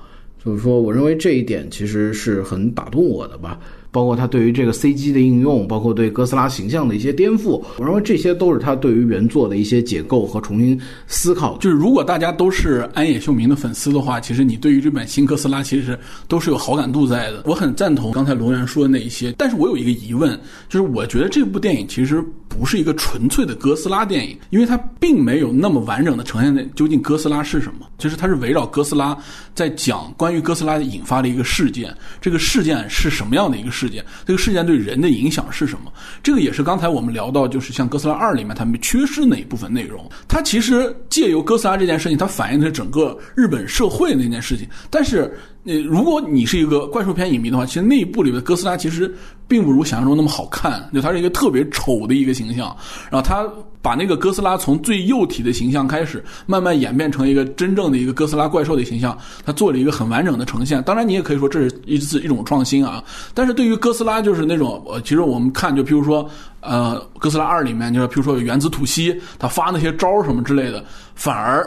[0.44, 3.58] 就是说，我认为这一点其实是很打动我的吧。
[3.96, 11.56] 包括他对于这个 CG 的应用，包括对哥斯拉形象的一些颠覆，我认为这些都是他对于原作的一些解构和重新思考。
[11.56, 17.44] 就是如果大家都是安野秀明的粉丝的话，其实你对于这本新哥斯拉其实都是有好感度在的。
[17.46, 20.38] 我很赞同刚才龙源说的那一些，但是我有一个疑问，
[20.68, 22.22] 就是我觉得这部电影其实
[22.58, 27.86] 不是一个纯粹的哥斯拉电影，因为它并没有那么完整的呈现的究竟哥斯拉是什么。
[27.98, 29.16] 其实它是围绕哥斯拉
[29.54, 33.86] 在讲关于哥斯拉引发的一个事件，这个事件是什么样的一个事？
[33.88, 35.92] 件这个事件对人的影响是什么？
[36.22, 40.10] 这个也是刚才我们聊到，就是像《哥斯拉二》里面他们缺失哪一部分内容？
[40.26, 44.66] 它其实借由哥斯拉这件事情，它反映的是整个日本社会那件事情。
[44.90, 45.32] 但是，
[45.66, 49.12] 呃，如果你是一个怪兽片影迷的话，其实那一部里的哥斯拉其实
[49.46, 52.74] 并不如想象中那么好看，就它是一个特别丑的一个形象。
[53.10, 53.46] 然后它。
[53.82, 60.82] 把那个哥斯拉从最幼体的形象开始，慢慢演变成一个真正的一个哥斯拉怪兽的形象，他做了一个很完整的呈现。
[60.82, 63.00] 当然，你也可以说这是一次一种创新啊。
[63.32, 66.28] 但是对于哥斯拉，就是那种，呃，其实我们看，就譬如说，
[66.62, 71.64] 呃，哥斯拉二里面，就是譬如说有原子吐息，他发那些招什么之类的，反而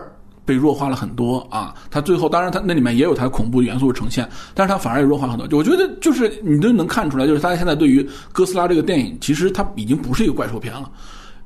[0.50, 1.76] 被弱化了很多啊。
[1.92, 5.60] 它最后，当然它那里面也有它恐怖元素呈现，但是它反而也弱化很多。
[5.60, 10.90] 我觉得就是你都能看出来，就是大家现在对于哥斯拉这个电影，其实它已经不是一个怪兽片了。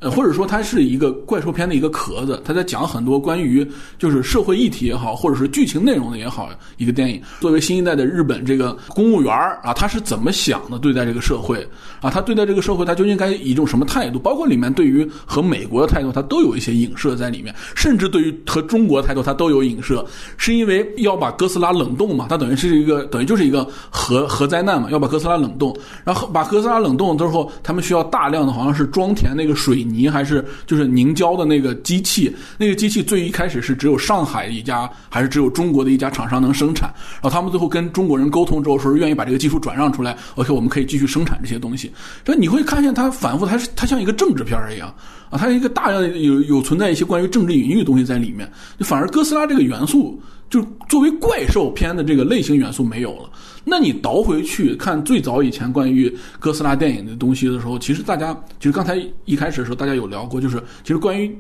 [0.10, 7.22] 或者说它是一个怪兽片的一个壳子，它在讲很多关于就是社会议题也好，或者是剧情内容的也好，一个电影。
[7.40, 9.34] 作为新一代的日本这个公务员
[9.64, 11.68] 啊，他是怎么想的对待这个社会
[12.02, 12.10] 啊？
[12.10, 14.20] 他对待这个社会，他究竟该以一种什么态度？
[14.20, 20.06] 包括里面对于和美国的态度，他都有一些影射在里面，甚至对于和中国的态度，他都有影射。
[20.38, 22.28] 是因为要把哥斯拉冷冻嘛？
[22.30, 24.90] 它等于是一个等于就是一个核核灾难嘛？
[24.92, 29.93] 要把哥斯拉冷冻，然后把哥斯拉冷冻之后，他们需要大量的好像是装填那个水泥。
[29.94, 36.90] 泥还是就是凝胶的那个机器，那个机器最一开始是只有上海一家，还是只有中国的一家厂商能生产。
[37.22, 41.92] 然后他们最后跟中国人沟通之后，说愿意把这个技术转让出来，OK，我们可以继续生产这些东西。
[42.26, 44.94] 所以你会看见它反复，它是它像一个政治片儿一样
[45.30, 48.52] 啊，它一个大量有有存在一些关于政治隐喻的东西在里面。
[48.80, 50.20] 反而哥斯拉这个元素。
[50.50, 53.30] 就作为怪兽片的这个类型元素没有了，
[53.64, 61.36] 那你倒回去看最早以前关于哥斯拉电影的东西的时候，其实大家其实刚才一开始的时候大家有聊过，就是其实关于。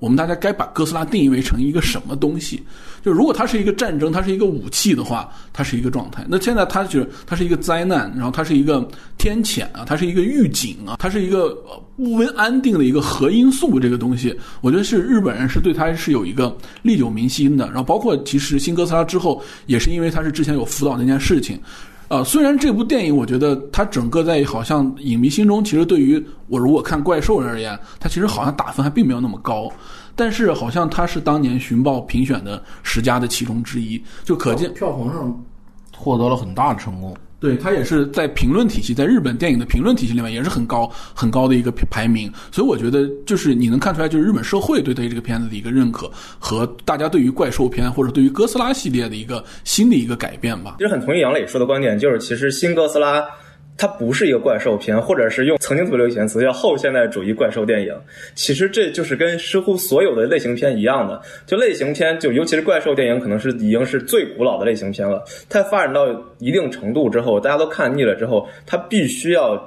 [0.00, 2.60] 我们大家该把哥斯拉定义为成一个什么东西？
[3.02, 6.24] 就如果它是一个战争，它是一个武器的话，它是一个状态。
[6.28, 8.86] 那现在它就是它是一个灾难，然后它是一个
[9.16, 11.54] 天谴啊，它是一个预警啊，它是一个
[11.96, 13.78] 不温安定的一个核因素。
[13.78, 17.66] 这个东西，我觉得是日本人是对它是有一个历久弥新的。
[17.66, 21.58] 然后包括其实新哥斯拉之后，也是因为它是之前有辅导那件事情。
[22.10, 29.70] 呃，虽然这部电影，我觉得它整个在好像影迷心中，其实对于我如果看怪兽而言，它其实好像打分还并没有那么高，
[30.16, 35.44] 但是好像它是当年寻报评选的十佳的其中之一，就可见票房上
[35.96, 37.16] 获得了很大的成功。
[37.40, 50.76] 对他也是在评论体系，在日本电影的评论体系里面也是很高很高的一个排名，所以我觉得就是你能看出来，就是日本社会对他这个片子的一个认可和大家对于怪兽片或者对于哥斯拉系列的一个新的一个改变吧。
[50.78, 53.24] 其实很同意杨磊说的观点，就是其实新哥斯拉。
[53.80, 57.98] 它不是一个怪兽片，或者是用曾经特别流行的词叫后现代主义怪兽电影。
[58.34, 65.24] 其实这就是跟似乎所有的类型片一样的，就类型片，就尤其是怪兽电影，可能是已经是最古老的类型片了。
[65.48, 66.06] 它发展到
[66.40, 69.58] 一定程度之后，大家都看腻了之后，它必须要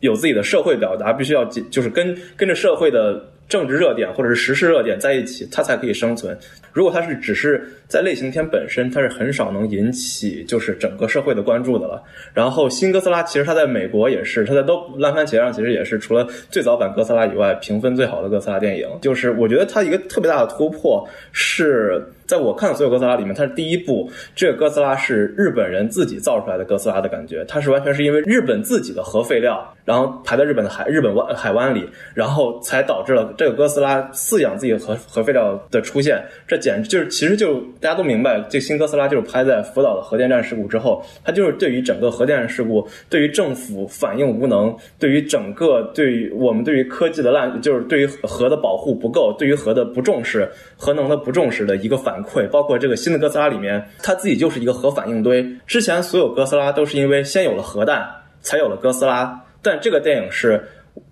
[0.00, 3.24] 有自己的社会表达，必须要就是跟跟着社会的。
[3.50, 6.34] 政治热点或者是时事热点在一起，它才可以生存。
[6.72, 12.02] 如果它是只是在类型片本身，它是很少能引起就是整个社会的关注的了。
[12.32, 18.88] 然后新哥斯拉其实它在美国也是，它在都烂番茄上其实也是除了最早版哥斯拉以外评分最好的哥斯拉电影。
[19.02, 22.02] 就是我觉得它一个特别大的突破是。
[22.30, 36.22] 在我看的所有哥斯拉里面，它是第一部，这个哥斯拉是日本人自己造出来的哥斯拉的感觉，它是完全是因为日本自己的核废料，然后排在日本的海日本湾海湾里，然后才导致了这个哥斯拉饲养自己的核核废料的出现。
[36.46, 52.48] 这简直就是，其实就大家都明白，这新哥斯拉就是拍在福岛的核电站事故之后，它就是对于整个核电站事故，对于政府反应无能，对于整个对于我们对于科技的滥，就是对于核的保护不够，对于核的不重视，核能的不重视的一个反馈。
[52.48, 55.46] 包括这个新的哥斯拉里面，它自己就是一个核反应堆。
[55.66, 58.08] 之前所有哥斯拉都是因为先有了核弹，
[58.40, 60.62] 才有了哥斯拉，但这个电影是。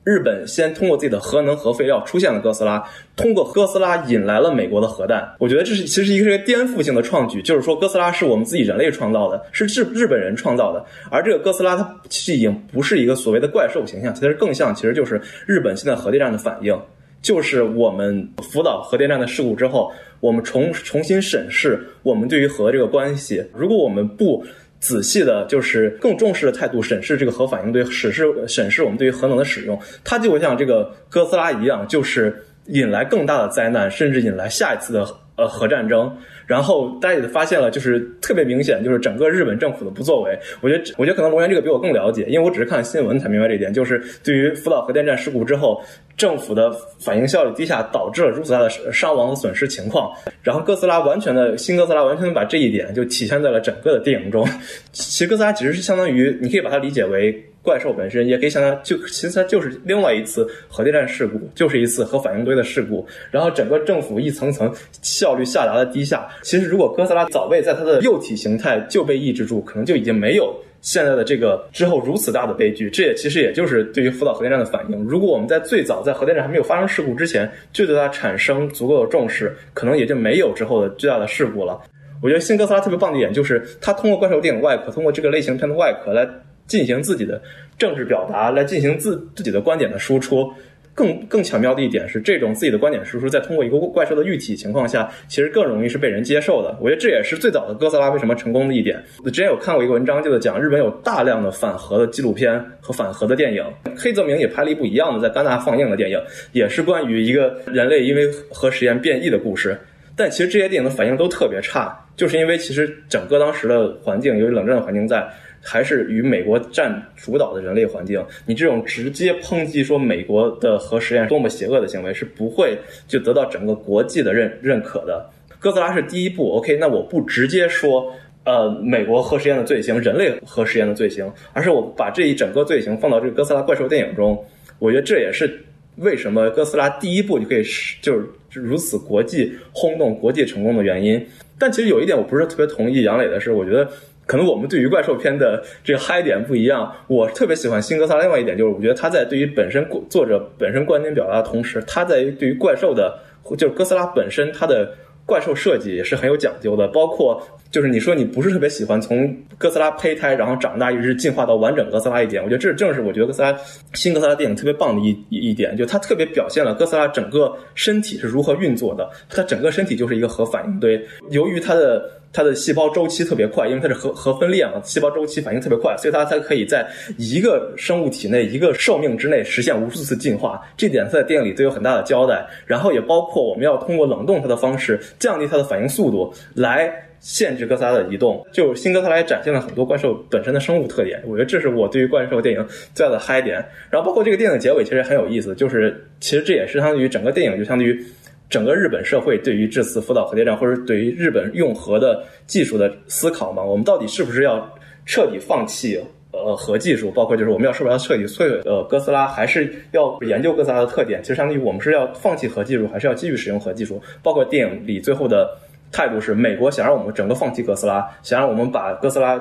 [0.02, 2.82] 日本先通过自己的核能核废料出现了哥斯拉，
[3.14, 5.34] 通过哥斯拉引来了美国的核弹。
[5.38, 10.84] 我觉得这是其实一个一个颠覆性的创举，就是说哥斯拉是我们自己人类创造的，是日日本人创造的。
[11.10, 16.78] 而这个哥斯拉它其实已经不是一个所谓的怪兽形象，其实更像其实就是日本现在核电站的反应，
[17.20, 23.44] 就是我们福岛核电站的事故之后，我们重重新审视我们对于核这个关系。
[23.52, 24.44] 如果我们不
[24.80, 35.06] 仔细的，就是更重视的态度审视这个核反应堆，审视审视我们对于核能的使用，它就会像这个哥斯拉一样，就是引来更大的灾难，甚至引来下一次的
[35.36, 36.16] 呃核战争。
[36.48, 40.36] 然后大家也发现了，就是特别明显，就是整个日本政府的不作为。
[40.62, 43.72] 我觉得，我觉得可能龙源这个比我更了解，因为我只是看新闻才明白这一点。
[43.72, 45.80] 就是对于福岛核电站事故之后，
[46.16, 50.10] 政府的反应效率低下，导致了如此大的伤亡损失情况。
[50.42, 54.48] 然后哥斯拉完全的新哥斯拉完全把这一点就体现在了整个的电影中。
[54.90, 57.44] 其实哥斯拉其实是相当于，你可以把它理解为。
[57.68, 63.06] 怪兽本身也可以想象就其实它就是另外一次核电站事故，就是一次核反应堆的事故。
[63.30, 66.26] 然后整个政府一层层效率下达的低下。
[66.42, 72.88] 其实如果哥斯拉早被在它的幼体形态就被抑制住，可能就已经没有现在的这个之后如此大的悲剧。
[72.88, 75.04] 这也其实也就是对于福岛核电站的反应。
[75.04, 81.78] 如果我们在最早在核电站还没有发生事故之前就对它产生足够的重视，可能也就没有之后的巨大的事故了。
[82.22, 86.26] 我觉得新哥斯拉特别棒的一点就是它通过怪兽电影外壳，通过这个类型片的外壳来。
[86.68, 87.42] 进行自己的
[87.76, 90.48] 政治表达，来进行自自己的观点的输出。
[90.94, 96.76] 更更巧妙的一点是，这种自己的观点输出，在通过一个怪兽的喻体情况下，其实更容易是被人接受的。
[96.80, 99.00] 我觉得这也是最早的哥斯拉为什么成功的一点。
[99.24, 103.64] 我之前有看过一个文章，就是讲日本有大量的反核的纪录片和反核的电影。
[103.96, 109.78] 黑泽明也拍了一部一样的在戛纳放映的电影，也是关于一个人类因为核实验变异的故事。
[110.16, 115.24] 但其实这些电影的反应都特别差，就是因为其实整个当时的环境，由于冷战的环境在。
[115.60, 125.28] 还是与美国占主导的人类环境，你这种直接抨击说美国的核实验多么邪恶的行为是不会就得到整个国际的认认可的。
[125.58, 128.10] 哥斯拉是第一部，OK，那我不直接说，
[128.44, 134.42] 呃，美国核实验的罪行，人类核实验的罪行，而是我把这一整个罪行放到这个哥斯拉怪兽电影中，
[134.78, 135.60] 我觉得这也是
[135.96, 141.26] 为什么哥斯拉第一部就可以是就是如此国际轰动、国际成功的原因。
[141.58, 143.90] 但其实有一点我不是特别同意杨磊的是，我觉得。
[144.28, 146.94] 可能我们对于怪兽片的这个嗨点不一样。
[147.06, 153.18] 我特别喜欢新哥斯拉，另外一点就是，我觉得他在对于本身作者本身观点表达的同时，他在对于怪兽的，
[153.56, 154.92] 就是哥斯拉本身，它的
[155.24, 156.86] 怪兽设计也是很有讲究的。
[156.88, 163.56] 包括就是你说你不是特别喜欢从哥斯拉胚胎然后长大一直进化到完整哥斯拉一点，我觉得这正是我觉得哥斯拉
[163.94, 169.08] 新哥斯拉电影特别棒的一一点，就它特别表现了哥斯拉整个身体是如何运作的。
[169.30, 172.10] 它整个身体就是一个核反应堆，由于它的。
[172.32, 180.60] 它的细胞周期特别快，因为它是核核分裂嘛，细胞周期反应特别快，所以它才可以在一个生物体内一个寿命之内实现无数次进化。
[180.76, 182.46] 这点在电影里都有很大的交代。
[182.66, 188.46] 然后也包括我们要通过冷冻它的方式降低它的反应速度，来限制哥斯拉的移动。
[188.52, 191.22] 就新哥斯拉也展现了很多怪兽本身的生物特点。
[191.26, 192.64] 我觉得这是我对于怪兽电影
[192.94, 193.64] 最大的嗨点。
[193.90, 198.04] 然后包括这个电影结尾其实很有意思，就是其实这也是相当于整个电影就相当于。
[198.48, 204.66] 整个日本社会对于这次福岛核电站，或者对于日本用核的技术的思考嘛，我们到底是不是要
[205.04, 206.00] 彻底放弃
[206.32, 207.10] 呃核技术？
[207.10, 211.22] 包括就是我们要是不是要彻底摧毁呃哥斯拉，还是要研究哥斯拉的特点？
[211.22, 214.00] 其实相当于我们是要放弃核技术，还是要继续使用核技术？
[214.22, 215.50] 包括电影里最后的
[215.92, 219.38] 态度是，美国想让我们整个放弃哥斯拉，想让我们把哥斯拉。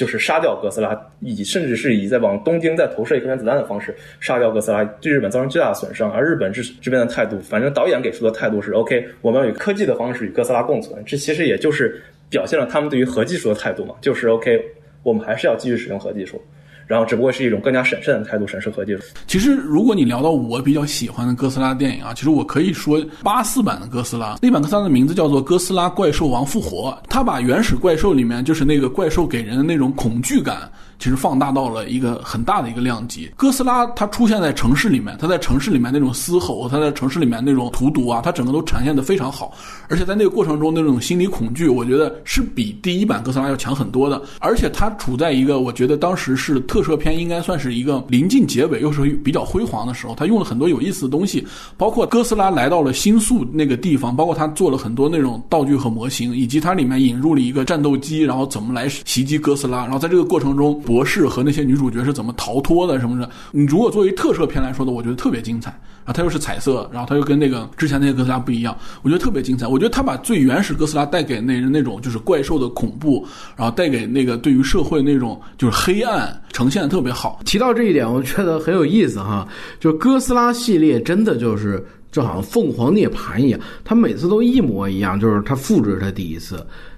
[0.00, 6.10] 就是杀掉哥斯拉，以甚至是以在往东京再投射一颗原子弹的方式杀掉哥斯拉，对日本造成巨大的损伤。
[6.10, 11.04] 而日本这这边的态度，反正导演给出的态度是 OK，我们要以科技的方式与哥斯拉共存。
[11.04, 14.58] 这其实也就是表现了他们对于核技术的态度嘛，就是 OK，
[15.02, 16.42] 我们还是要继续使用核技术。
[16.90, 19.02] 然后只不过是一种更加审慎的态度审视和技术。
[19.28, 30.68] 其实，如果你聊到我比较喜欢的哥斯拉电影啊，其实我可以说八四版的哥斯拉，那版哥斯拉的名字叫做《哥斯拉怪兽王复活》，它把原始怪兽里面就是那个怪兽给人的那种恐惧感。
[31.00, 33.28] 其实放大到了一个很大的一个量级。
[33.34, 39.54] 哥斯拉它出现在城市里面，它在城市里面那种嘶吼，它在城市里面那种荼毒啊，它整个都展现的非常好。
[39.88, 44.20] 而且在那个过程中那种心理恐惧，我觉得是比第一版哥斯拉要强很多的。
[44.40, 51.46] 而且它处在一个我觉得当时是特摄片应该算是一个临近结尾又是比较辉煌的时候，它用了很多有意思的东西，
[51.78, 60.78] 包括哥斯拉来到了新宿那个地方，包括它做了很多那种道具和模型，以及它里面引入了一个战斗机，然后怎么来袭击哥斯拉，然后在这个过程中。
[60.90, 63.30] 博士和那些女主角是怎么逃脱的什么的？
[63.52, 65.70] 你如果作为特摄片来说的，我觉得特别精彩。
[66.04, 69.68] 然后它又是彩色，然后它又跟那个之前那些哥斯拉不一样，我觉得特别精彩。
[69.68, 73.24] 我觉得它把最原始哥斯拉带给那人那种就是怪兽的恐怖，
[73.54, 77.38] 然后带给那个对于社会那种就是黑暗呈现的特别好。
[77.44, 79.46] 提到这一点，我觉得很有意思哈。
[79.78, 86.56] 就哥斯拉系列真的就是就好像凤凰涅槃一样，它每次都一模一样，就是它复制它第一次。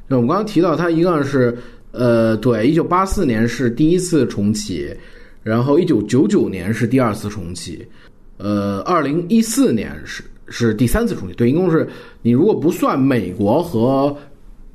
[0.08, 1.58] 就我们刚刚提到，它一个是。
[1.92, 4.88] 呃，对，一九八四年是第一次重启，
[5.42, 7.86] 然后一九九九年是第二次重启，
[8.38, 11.34] 呃，二零一四年是是第三次重启。
[11.34, 11.86] 对，一共是
[12.22, 14.16] 你如果不算美国和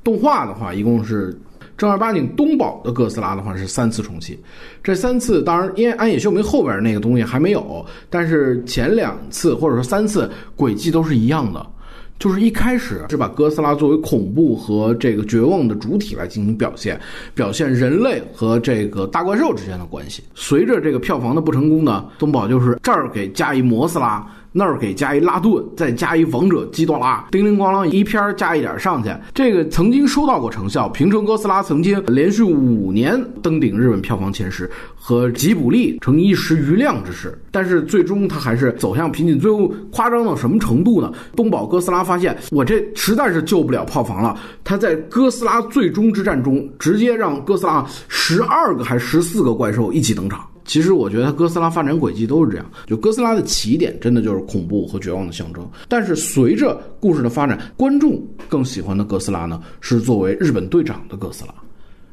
[0.04, 1.36] 动画的话，一共是
[1.76, 4.38] 正儿八经东宝的哥斯拉的话是三次重启。
[4.82, 11.66] 这三次当然，因为安野秀明后边那个东西还没有，但是前两次或者说三次轨迹都是一样的。
[12.18, 17.00] 就是一开始是把哥斯拉作为恐怖和这个绝望的主体来进行表现，
[17.34, 20.22] 表现人类和这个大怪兽之间的关系。
[20.34, 24.26] 随着这个票房的不成功呢，东宝就是这儿给加一摩斯拉。
[24.58, 29.08] 那儿给加一拉顿，再加一王者基多拉，叮铃咣啷一篇加一点上去。
[29.32, 37.40] 这个曾经收到过成效，平成哥斯拉曾经连续五年登顶日本票房前十，和吉卜力成一时瑜亮之势。
[37.52, 39.38] 但是最终他还是走向瓶颈。
[39.38, 41.12] 最后夸张到什么程度呢？
[41.36, 50.44] 东宝哥斯拉发现我这实在是救不了票房了，他在哥斯拉最终之战中直接让哥斯拉十二个还是十四个怪兽一起登场。
[50.68, 55.66] 其实我觉得哥斯拉发展轨迹都是这样，就哥斯拉的起点真的就是恐怖和绝望的象征。
[55.88, 61.54] 但是随着故事的发展，观众更喜欢的哥斯拉呢，是作为日本队长的哥斯拉。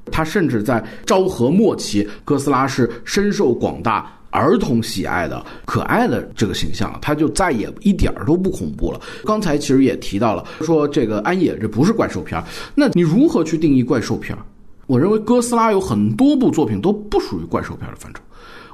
[0.10, 9.02] 他甚至在昭和末期，哥斯拉是深受广大儿童喜爱的可爱的这个形象，他就再也一点都不恐怖了。
[9.26, 12.42] 刚才其实也提到了，说这个安野这不是怪兽片，
[12.74, 14.38] 那你如何去定义怪兽片？
[14.88, 18.22] 我认为哥斯拉有很多部作品都不属于怪兽片的范畴。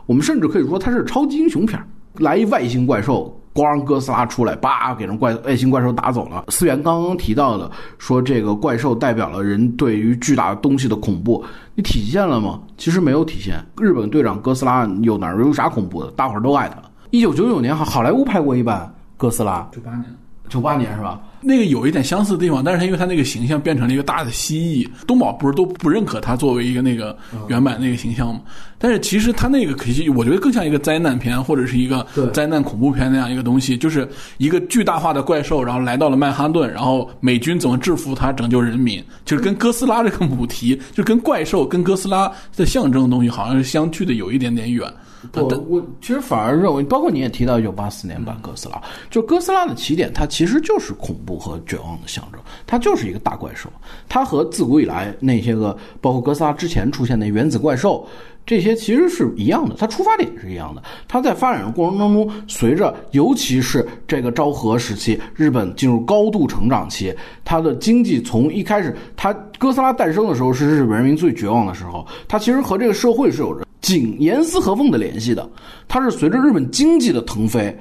[0.05, 1.81] 我们甚至可以说它是超级英雄片
[2.15, 6.43] 来一外星怪兽，咣，哥斯拉出来，叭，给人怪外星怪兽打走了。
[6.49, 11.43] 思源刚刚提到的，说这个怪兽代表了人对于巨大东西的恐怖，
[11.73, 12.59] 你体现了吗？
[12.77, 13.55] 其实没有体现。
[13.77, 16.11] 日本队长哥斯拉有哪儿有啥恐怖的？
[16.11, 16.75] 大伙儿都爱他。
[17.11, 20.05] 一九九九年好好莱坞拍过一版哥斯拉，九八年，
[20.49, 21.21] 九八年是吧？
[21.41, 27.17] 那个有一点相似的地方，但是他因为他那个形象变成了一个大的蜥蜴，东宝不是都不认可他作为一个那个
[27.47, 28.41] 原版那个形象吗？
[28.77, 44.91] 但是其实他那个可惜，我觉得更像一个灾难片或者是一个灾难恐怖片那样一个东西，就是一个巨大化的怪兽，然后来到了曼哈顿，然后美军怎么制服他，拯救人民，就是跟哥斯拉这个母题，就跟怪兽跟哥斯拉的象征的东西好像是相距的有一点点远。
[45.35, 48.81] 我我其实反而认为，包括你也提到一九八四年版哥斯拉，
[49.11, 53.69] 就哥斯拉的起点，它其实就是恐怖和绝望的象征，它就是一个大怪兽，
[54.07, 58.07] 它和自古以来那些个，包括哥斯拉之前出现的原子怪兽，
[58.45, 60.81] 这些其实是一样的，它出发点是一样的。
[61.07, 67.13] 它在发展的过程当中，随着尤其是这个昭和时期，日本进入高度成长期，
[67.43, 73.65] 它的经济从一开始，它哥斯拉诞生的时候是日本人民最绝望的时候，它其实和这个社会是有着。
[73.81, 75.49] 紧严丝合缝的联系的，
[75.87, 77.75] 它是随着日本经济的腾飞，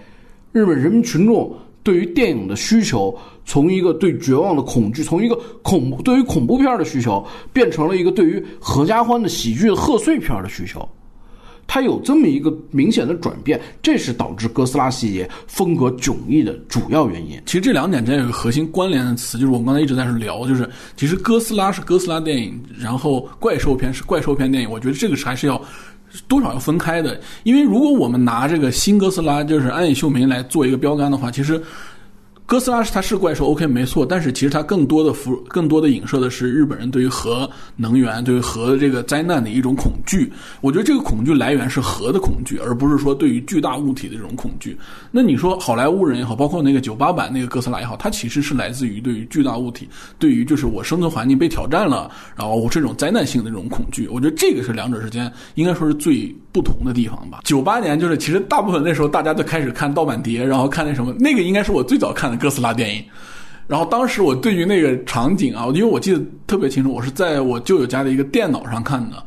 [0.51, 10.87] 日本人民群众对于电影的需求，从一个对绝望的恐惧，从一个恐怖对于恐怖片的需求，变成了一个对于合家欢的喜剧贺岁片的需求，
[11.67, 17.41] 它有这么一个明显的转变，这是导致哥斯拉系列风格迥异的主要原因。
[17.47, 25.61] 其实这两点之间有个核心关联的词，就是我们刚才一直在聊，就是其实哥斯拉是哥斯拉电影，然后怪兽片是怪兽片电影，我觉得这个是还是要。
[26.27, 31.61] 多少要分开的，因为如果我们拿这个新哥斯拉，就是安野秀明来做一个标杆的话，其实
[32.51, 40.33] 哥斯拉是它是怪兽，OK 没错，但是其实它更多的辐更多的影射的是日本人对于核能源、对于核这个灾难的一种恐惧。
[40.61, 44.77] 我觉得这个恐惧来源是核的恐惧，而不是说对于巨大物体的这种恐惧。
[45.13, 49.89] 那你说好莱坞人也好，包括那个九八版那个哥斯拉也好，它其实是来自于对于巨大物体，
[50.19, 54.09] 对于就是我生存环境被挑战了，然后我这种灾难性的这种恐惧。
[54.09, 57.43] 我觉得这个是两者之间应该说是最不同的地方吧。
[57.45, 62.40] 九八年就是其实大部分那时候大家都开始看盗版碟，然后看那什么，那个应该是我最早看的。
[62.41, 63.05] 哥斯拉电影，
[63.67, 69.23] 然后当时我对于那个场景啊，因为我记得特别清楚，我是在我舅舅家的一个电脑上看的，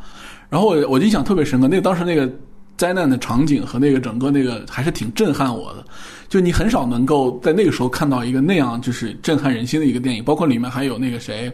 [0.49, 2.29] 然后我我印象特别深刻，那当时那个
[2.75, 5.85] 灾难的场景和那个整个那个还是挺震撼我的，
[6.27, 11.51] 就你很少能够在那个时候看到一个那样就是震撼人心的一个电影，包括里面还有那个谁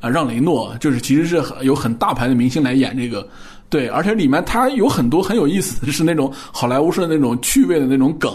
[0.00, 3.28] 啊，让雷诺，就是其实是有很大牌的明星来演这个，
[3.68, 8.32] 对，而且里面它有很多很有意思的，是那种好莱坞式的那种趣味的那种梗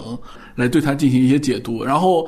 [0.55, 2.27] 来对它进行一些解读，然后。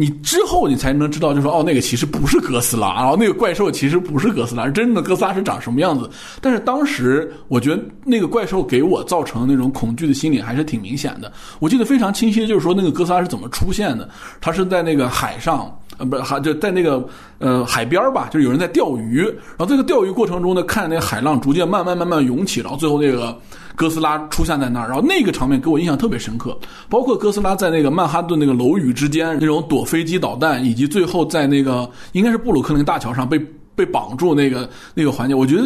[0.00, 6.08] 你之后你才能知道，就说哦，那个其实不是哥斯拉，然后那个怪兽其实不是哥斯拉，真正的哥斯拉是长什么样子？
[6.40, 11.32] 但是当时我觉得那个怪兽给我造成那种恐惧的心理还是挺明显的。
[11.58, 14.08] 我记得非常清晰，就是说那个哥斯拉是怎么出现的？
[14.40, 17.04] 它是在那个海上，呃，不是还就在那个
[17.38, 23.36] 呃海边吧，就是有人在钓鱼，然后这个钓鱼过程中呢，看那个海浪逐渐慢慢慢慢涌起，然后最后那个。
[23.78, 26.58] 哥斯拉出现在那儿，然后那个场面给我印象特别深刻，
[26.88, 33.40] 包括哥斯拉在那个曼哈顿那个楼宇之间那种躲飞机导弹，以及最后在那个应该是布鲁克林大桥上被
[33.76, 35.62] 被绑住那个那个环节，我觉得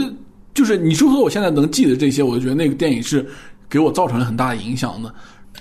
[0.53, 3.27] 就是你说说我现在能记得这些，我就觉得那个电影是
[3.67, 5.11] 给我造成了很大的影响的。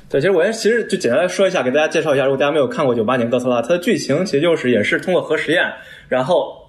[0.10, 5.64] 对，其实我先其实就简单说一下，给大家介绍一下，如果大家没有看过九八年哥斯拉，它的剧情其实就是也是通过核实验，
[6.10, 6.61] 然后。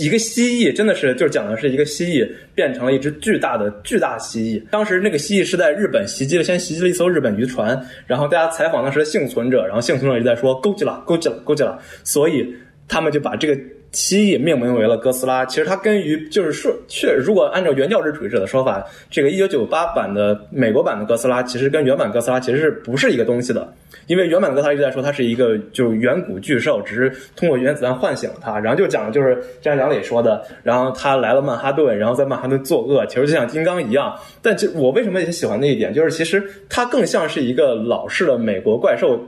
[0.00, 4.62] 一个蜥蜴真的是，就是讲的是一个蜥蜴变成了一只巨大的巨大蜥蜴。
[4.70, 12.54] 当时那个蜥蜴是在日本袭击了，先袭击了一艘日本渔船，然后大家采访当时的幸存者，然后幸存者就在说勾起了，勾起了，勾起了，所以
[12.88, 13.58] 他们就把这个。
[13.96, 23.72] 蜥蜴命名为了哥斯拉，其实它根于就是说，确如果按照原教旨主义者的说法，这个一九九八版的美国版的哥斯拉，其实跟原版哥斯拉其实是不是一个东西的？
[24.06, 34.14] 因为原版哥斯拉一直在说它是一个就远古巨兽，只是通过原子弹唤醒了它，然后就讲的就是像杨磊说的，然后他来了曼哈顿，然后在曼哈顿作恶，其实就像金刚一样。
[34.42, 39.18] 但就我为什么也喜欢那一点，就是其实它更像是一个老式的美国怪兽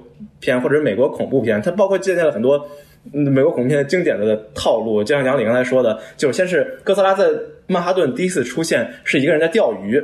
[0.40, 2.68] 片或者美国恐怖片，它包括借鉴了很多。
[3.12, 7.26] 美国恐怖片经典的套路，就像杨礼刚才说的，就是先是哥斯拉在
[7.66, 10.02] 曼哈顿第一次出现，是一个人在钓鱼，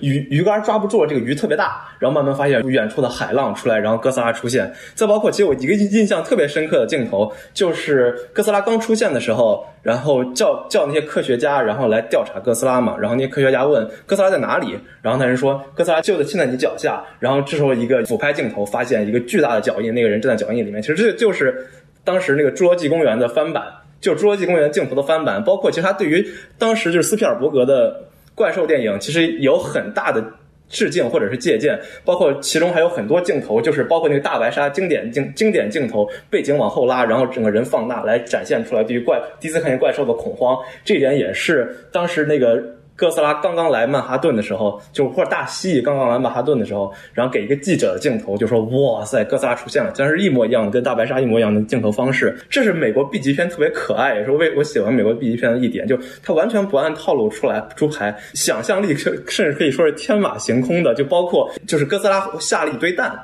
[0.00, 4.72] 鱼鱼竿抓不住了，这个鱼特别大，然后慢慢发现远处的海浪出来，然后哥斯拉出现。
[4.94, 21.66] 再包括，其实我一个印象特别深刻的镜头，就是哥斯拉刚出现的时候，然后叫叫那些科学家，然后来调查哥斯拉嘛，然后那些科学家问哥斯拉在哪里，然后那人说哥斯拉就在现在你脚下，然后这时候一个俯拍镜头发现一个巨大的脚印，那个人正在脚印里面，其实这就是。
[22.04, 23.64] 当时那个《侏罗纪公园》的翻版，
[24.00, 26.26] 就《侏罗纪公园》镜头的翻版，包括其实它对于
[26.58, 28.02] 当时就是斯皮尔伯格的
[28.34, 30.24] 怪兽电影，其实有很大的
[30.68, 42.62] 致敬或者是借鉴，包括其中还有很多镜头，就是包括那个大白鲨经典镜经典镜头，背景往后拉，然后整个人放大来展现出来对于怪第一次看见怪兽的恐慌，这一点也是当时那个。
[43.00, 52.36] 哥斯拉刚刚来曼哈顿的时候，就或者大蜥蜴刚刚来曼哈顿的时候，然后给一个记者的镜头，就说：“哇塞，哥斯拉出现了！”竟然是一模一样的，跟大白鲨一模一样的镜头方式。
[52.50, 60.94] 这是美国 B 级片特别可爱，也是为我喜欢美国 B 级片的一点，就它完全不按套路出来出牌，想象力甚至可以说是天马行空的。
[60.94, 63.18] 就包括就是哥斯拉下了一堆蛋。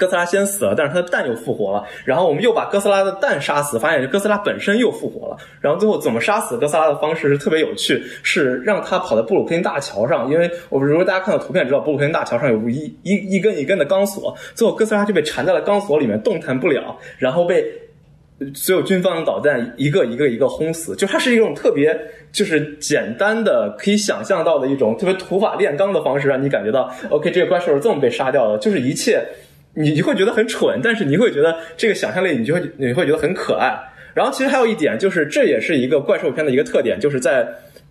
[0.00, 1.84] 哥斯拉先死了，但是他的蛋又复活了。
[2.06, 5.36] 然后我们又把哥斯拉的蛋杀死，发现哥斯拉本身又复活了。
[5.60, 10.30] 然后最后怎么杀死哥斯拉的方式是特别有趣，是让他跑在布鲁克林大桥上。
[10.30, 17.62] 因为我们如果大家看到图片知道，布鲁克林大桥上有一一一根一根的钢索，最后哥斯拉就被缠在了钢索里面，动弹不了，然后被
[18.54, 20.96] 所有军方的导弹一个一个一个轰死。
[20.96, 21.94] 就它是一种特别
[22.32, 29.22] 就是简单的可以想象到的一种特别土法炼钢的方式，让你感觉到 OK，这个怪兽是这么被杀掉的，就是一切。
[29.74, 33.78] 你你会觉得很蠢，但是你会觉得这个想象力，你就会你会觉得很可爱。
[34.12, 37.46] 然后其实还有一点，就是这也是一个怪兽片的一个特点，就是在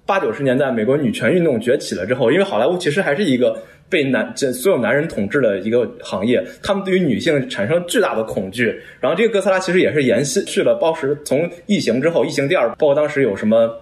[0.06, 3.58] 八九十年代美国女权运动崛起了之后，因为好莱坞其实还是一个
[3.90, 8.78] 被男这所有男人统治的一个行业，他们对于女性产生巨大的恐惧。
[9.00, 13.74] 然后这个哥斯拉其实也是延续去了当时从异形之后，异形第二，包括当时有什么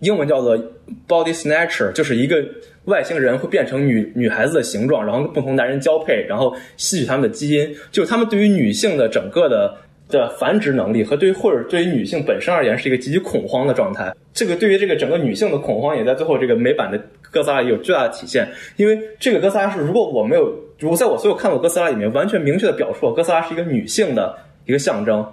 [0.00, 0.58] 英文叫做
[1.06, 2.44] body snatcher，就是一个。
[2.86, 7.74] 外星人会变成女女孩子的形状，然后不同男人交配，然后吸取他们的基因。
[7.90, 9.74] 就他们对于女性的整个的
[10.08, 14.14] 的繁殖能力和对于或者对于女性本身而言是一个极其恐慌的状态。
[14.32, 18.46] 这个对于这个整个女性的恐慌也在最后这个美版的哥斯拉有巨大的体现。
[18.76, 25.24] 因为这个哥斯拉是如果我没有如果在我所有看过哥斯拉里面完全明确的表述了，哥斯拉是一个女性的一个象征。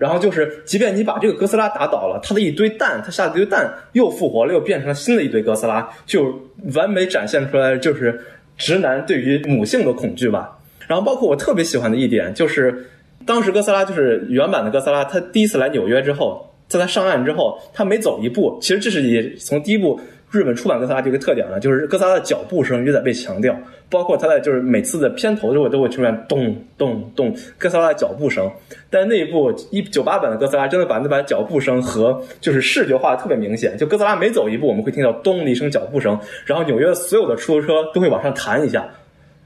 [0.00, 6.34] 然后就是，即便你把这个哥斯拉打倒了，它的一堆蛋，它下的一堆蛋又复活了，又变成了新的一堆哥斯拉，就
[6.72, 8.18] 完美展现出来就是
[8.56, 10.58] 直男对于母性的恐惧吧。
[10.88, 12.86] 然后包括我特别喜欢的一点就是，
[13.26, 23.56] 当时哥斯拉就是原版的哥斯拉，他第一次来纽约之后，在他上岸之后，他每走一步，其实这是也从第一部日本出版哥斯拉这个特点呢，就是哥斯拉的脚步声一直在被强调，
[23.88, 28.48] 包括他在就是每次的片头都会都会出现咚咚咚哥斯拉的脚步声。
[28.88, 36.16] 但那一部一九八版的哥斯拉真的把那把脚步声和就是视觉化的特别明显，就哥斯拉每走一步，我们会听到咚的一声脚步声，
[36.46, 38.88] 然后纽约所有的出租车都会往上弹一下。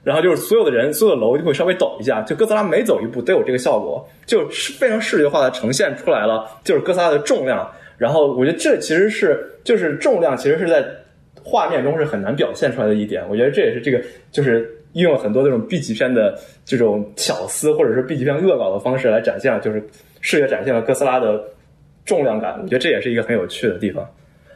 [0.03, 7.67] 然后就是所有的人，所有的楼就会稍微抖一下，就哥斯拉每走一步都有这个效果，就是非常视觉化的呈现出来了，就是哥斯拉的重量。
[7.97, 10.85] 然后我觉得这其实是就是重量，其实是在
[11.43, 13.23] 画面中是很难表现出来的一点。
[13.29, 14.61] 我觉得这也是这个就是
[14.95, 19.83] 运用了很多这种 B 级片的这种巧思，或者是 B 级片恶搞的方式来展现了，就是
[20.21, 21.43] 视觉展现了哥斯拉的
[22.05, 22.59] 重量感。
[22.63, 24.09] 我觉得这也是一个很有趣的地方。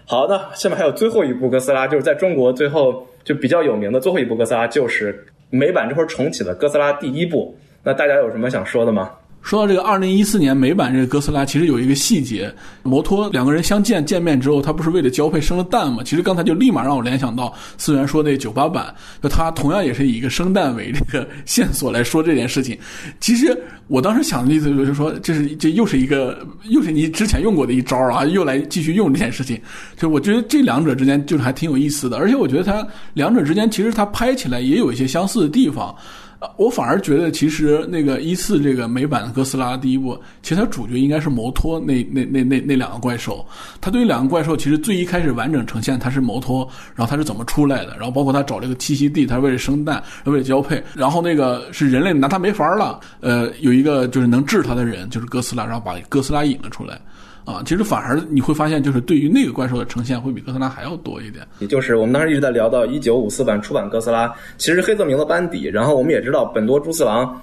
[0.06, 7.54] 好，那下面还有最后一部哥斯拉，就是在中国最后就比较有名的最后一部哥斯拉，就是美版这会儿重启的哥斯拉第一部。
[7.82, 9.12] 那大家有什么想说的吗？
[9.48, 16.02] 说到这个二零一四年美版这个哥斯拉，其实有一个细节，摩托两个人相见见面之后，他不是为了交配生了蛋吗？
[16.04, 22.78] 其实刚才就立马让我联想到思源说那九八版，就他同样也是以一个生蛋为这个线索来说这件事情。
[23.20, 29.58] 其实我当时想的意思就是说，这是这又是一个又是你之前用过的一招啊，又来继续用这件事情。
[29.96, 35.96] 就我觉得这两者之间就是还挺有意思的，而且我觉得它两者之间其实它拍起来也有一些相似的地方。
[36.40, 43.44] 呃我反而觉得，其实那个一四这个美版的哥斯拉第一部，其实它主角应该是摩托那那那那那两个怪兽。
[43.80, 57.00] 它对于两个怪兽，其实最一开始完整呈现它是摩托，然后它是怎么出来的，然后包括它找这个栖息地，它为了生蛋，为了交配，然后那个是人类拿它没法了，呃，有一个就是能治它的人，就是哥斯拉，然后把哥斯拉引了出来。
[57.48, 61.46] 啊，其实反而你会发现，就是对于那个怪兽的呈现会比哥斯拉还要多一点。
[61.60, 67.40] 也就是我们当时一直在聊到一九五四版出版哥斯拉，其实黑泽明的班底，然后我们也知道本多朱四郎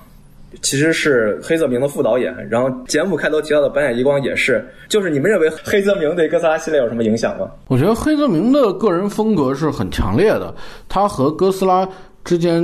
[0.61, 4.63] 其实是黑泽明的副导演，然后节目开头提到的板野一光也是。
[4.87, 7.49] 就是你们认为黑泽明对哥斯拉系列有什么影响吗？
[7.67, 10.53] 我觉得黑泽明的个人风格是很强烈的，
[10.87, 11.87] 他和哥斯拉
[12.23, 12.63] 之间，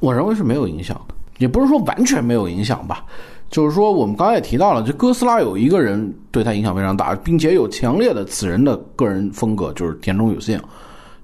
[0.00, 3.04] 我认为是没有影响的，也不是说完全没有影响吧。
[3.54, 10.60] 就是说，我们刚才也提到了，就哥斯拉有一个人对他影响非常大，并且有强烈的此人的个人风格，就是田中有幸，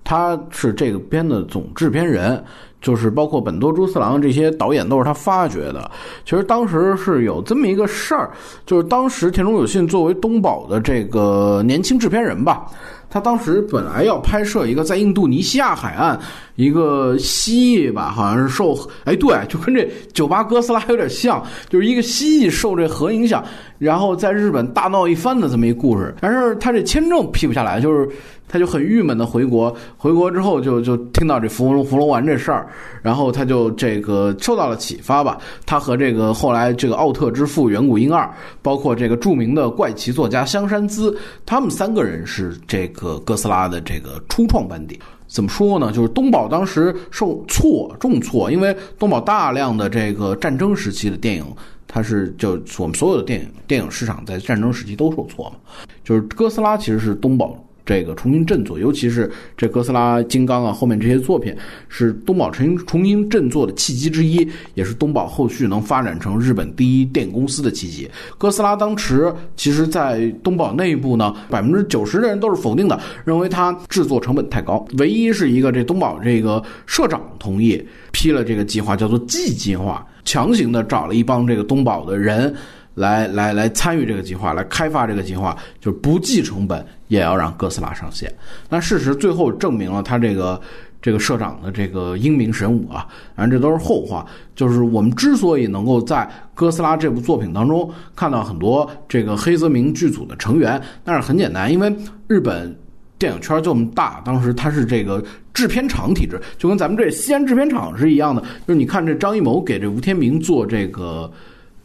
[0.05, 2.41] 他是这个片的总制片人，
[2.81, 5.91] 就是包括本多朱四郎这些导演都是他发掘的。
[6.25, 8.31] 其实当时是有这么一个事儿，
[8.65, 12.65] 就是当时田中有幸作为东宝的这个年轻制片人吧。
[13.13, 16.17] 他当时本来要拍摄一个在印度尼西亚海岸
[16.61, 23.43] 一个蜥蜴吧，好像是受哎对，就跟这酒吧哥斯拉有点像，就是一个蜥蜴受这核影响，
[23.79, 26.15] 然后在日本大闹一番的这么一故事。
[26.21, 28.07] 但是他这签证批不下来，就是
[28.47, 32.69] 他就很郁闷的回国，回国之后就就听到这芙蓉芙蓉丸这事儿，
[33.01, 35.39] 然后他就这个受到了启发吧。
[35.65, 38.29] 他和这个后来这个奥特之父远古婴二，
[38.61, 45.01] 包括这个著名的怪奇作家香山滋，他们三个人是这个哥斯拉的这个初创班底。
[45.31, 45.93] 怎么说呢？
[45.93, 51.45] 就是东宝当时受挫重挫，因为东宝大量的这个战争时期的电影，
[51.87, 55.57] 它是就我们所有的电影电影市场在战争时期都受挫嘛。
[56.03, 57.57] 就是哥斯拉其实是东宝
[57.91, 61.53] 这个重新振作，尤其是这哥斯拉、金刚啊后面这些作品，
[61.89, 68.09] 是东宝重新重新振作的契机之一，也是东宝后续能发展成日本第一电影公司的契机。
[68.39, 74.87] 哥斯拉当时其实，在东宝内部呢，百分之九十的人都是否定的，认为它制作成本太高。
[74.99, 82.55] 唯一是一个这东宝这个社长同意批了这个计划，叫做 G 计划，强行的找了一帮这个东宝的人。
[83.01, 88.33] 来来来参与这个计划，来开发这个计划，就是不计成本也要让哥斯拉上线。
[88.69, 90.61] 那事实最后证明了他这个
[91.01, 94.27] 这个社长的这个英明神武啊，反正这都是后话。
[94.55, 101.93] 就是我们之所以能够在哥斯拉这部作品当中看到很多这个黑泽明剧组的成员，那是很简单，因为
[102.29, 102.77] 日本。
[103.19, 105.23] 电影圈这么大，当时它是这个
[105.53, 108.41] 制片厂体制，就跟咱们这西安制片厂是一样的。
[108.67, 111.31] 就是你看这张艺谋给这吴天明做这个。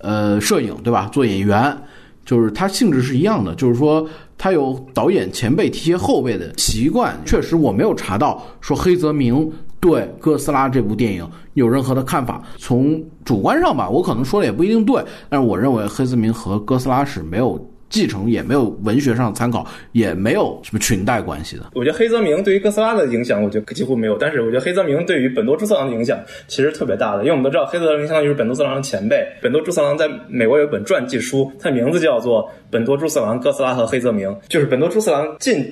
[0.06, 1.10] 呃，摄影对吧？
[1.12, 1.76] 做演员，
[2.24, 7.20] 就是它性质是一样的，就是说它有导演前辈提携后辈的习惯。
[7.26, 12.44] 确实，我没有查到说黑泽明对《哥斯拉》这部电影有任何的看法。
[12.58, 17.60] 从主观上吧，我可能说的也不一定对，但是我认为黑泽明和哥斯拉是没有
[17.90, 21.72] 继承，也没有文学上参考，也没有什么裙带关系的。
[21.74, 24.18] 我觉得黑泽明对于哥斯拉的影响，我觉得几乎没有。
[24.18, 29.26] 但是我觉得黑泽明对于本多猪次郎的影响其实特别大的，因为我们都知道黑泽明相当于是本多猪次郎的前辈。
[29.42, 35.66] 本多猪次郎在美国有一本传记书，它名字叫做《本多猪次郎、哥斯拉和黑泽明》，就是本多猪次郎进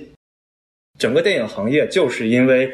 [0.99, 2.71] 整个电影行业，就是因为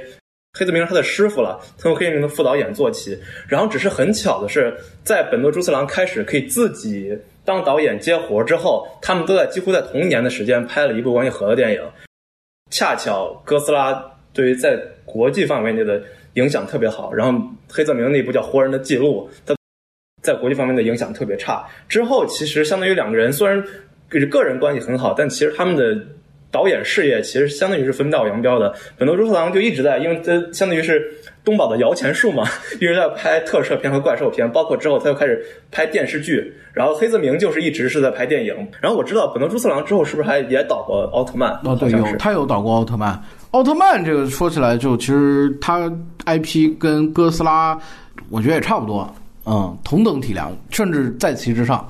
[0.58, 3.18] 黑泽明是他的师傅了，从黑泽明的副导演做起。
[3.47, 7.18] 然后只是很巧的是，在本多猪次郎开始可以自己。
[7.45, 11.82] 当导演接活之后，他们都在几乎在同一年的时间拍了一部关于核的电影。
[12.72, 16.00] 恰巧哥斯拉对于在国际范围内的
[16.34, 19.56] 影响特别好，然后黑泽明那部叫《活人的记录》，他
[20.22, 21.66] 在国际方面的影响特别差。
[21.88, 23.64] 之后其实相当于两个人虽然
[24.30, 25.97] 个人关系很好，但其实他们的
[26.52, 28.74] 导演事业其实相当于是分道扬镳的。
[28.97, 31.02] 本多猪次郎就一直在，因为他相当于是。
[31.41, 32.43] 东宝的摇钱树嘛，
[32.80, 36.54] 一直在拍特摄片和怪兽片，包括之后他又开始拍电视剧。
[36.74, 38.54] 然后黑泽明就是一直是在拍电影。
[38.80, 41.50] 然后我知道本多猪次郎之后是不是还也导过奥特曼？
[41.64, 43.20] 哦，对，有他有导过奥特曼。
[43.52, 45.91] 奥特曼这个说起来就其实他
[46.26, 47.76] IP 跟哥斯拉，
[48.30, 49.11] 我觉得也差不多，
[49.45, 51.90] 嗯，同等体量，甚至在其之上。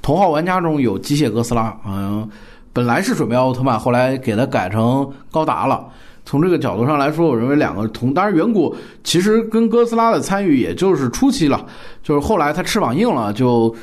[0.00, 2.26] 头号玩家中有机械哥斯拉，嗯，
[2.74, 5.86] 本来是准备奥特曼，后来给它改成高达了。
[6.26, 8.74] 从这个角度上来说，我认为两个同，当然远古
[9.04, 11.64] 其实跟哥斯拉的参与也就是初期了，
[12.02, 13.74] 就是后来它翅膀硬了，就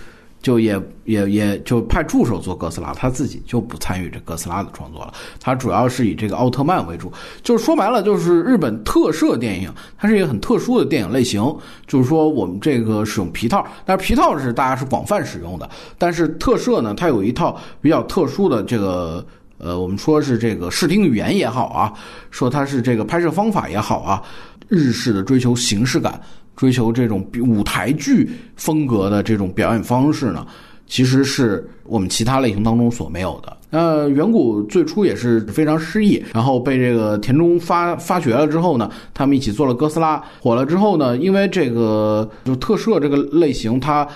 [0.42, 5.14] 就也也也就派助手做哥斯拉，他自己就不参与这哥斯拉的创作了。
[5.40, 7.12] 他主要是以这个奥特曼为主，
[7.44, 11.42] 就是说白了就是日本特摄电影，它是一个很特殊的电影类型。
[11.88, 19.26] 就是说我们这个使用皮套，但是皮套是大家是广泛使用的，但是特摄呢，它有一套比较特殊的这个。
[19.64, 21.94] 呃，我们说是这个视听语言也好啊，
[22.32, 24.20] 说它是这个拍摄方法也好啊，
[24.68, 26.20] 日式的追求形式感，
[26.56, 30.46] 追求这种舞台剧风格的这种表演方式呢，
[30.88, 33.58] 其实是我们其他类型当中所没有的。
[33.72, 44.08] 呃，远古最初也是非常失意，然后被这个田中发发掘了之后呢，他们一起做了哥斯拉，火了之后呢，因为这个就特摄这个类型它。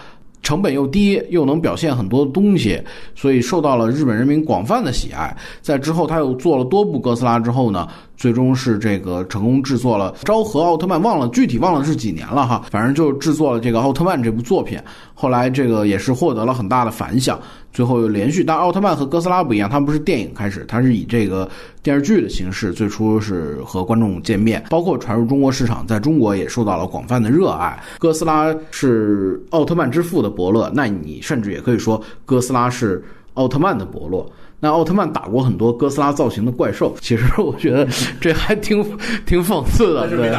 [0.44, 2.80] 成本又低，又能表现很多东西，
[3.16, 5.36] 所以受到了日本人民广泛的喜爱。
[5.60, 7.88] 在之后，他又做了多部哥斯拉之后呢？
[8.18, 14.80] 最终是这个成功制作了《昭和奥特曼》，忘了具体忘了是几年了哈，反正就制作了这个奥特曼这部作品。
[15.14, 17.40] 后来这个也是获得了很大的反响，
[17.72, 18.44] 最后又连续。
[18.44, 21.50] 但奥特曼和哥斯拉不一样，它不是电影开始，它是以这个
[21.84, 27.78] 电视剧的形式，最初是和观众见面，包括传入中国市场，在中国也受到了广泛的热爱。
[28.00, 33.04] 哥斯拉是奥特曼之父的伯乐，那你甚至也可以说哥斯拉是
[33.36, 34.26] 奥特曼的伯乐。
[34.60, 37.88] 那奥特曼打过很多哥斯拉造型的怪兽，其实我觉得
[38.20, 38.84] 这还挺
[39.26, 40.10] 挺讽刺的。
[40.10, 40.32] 对，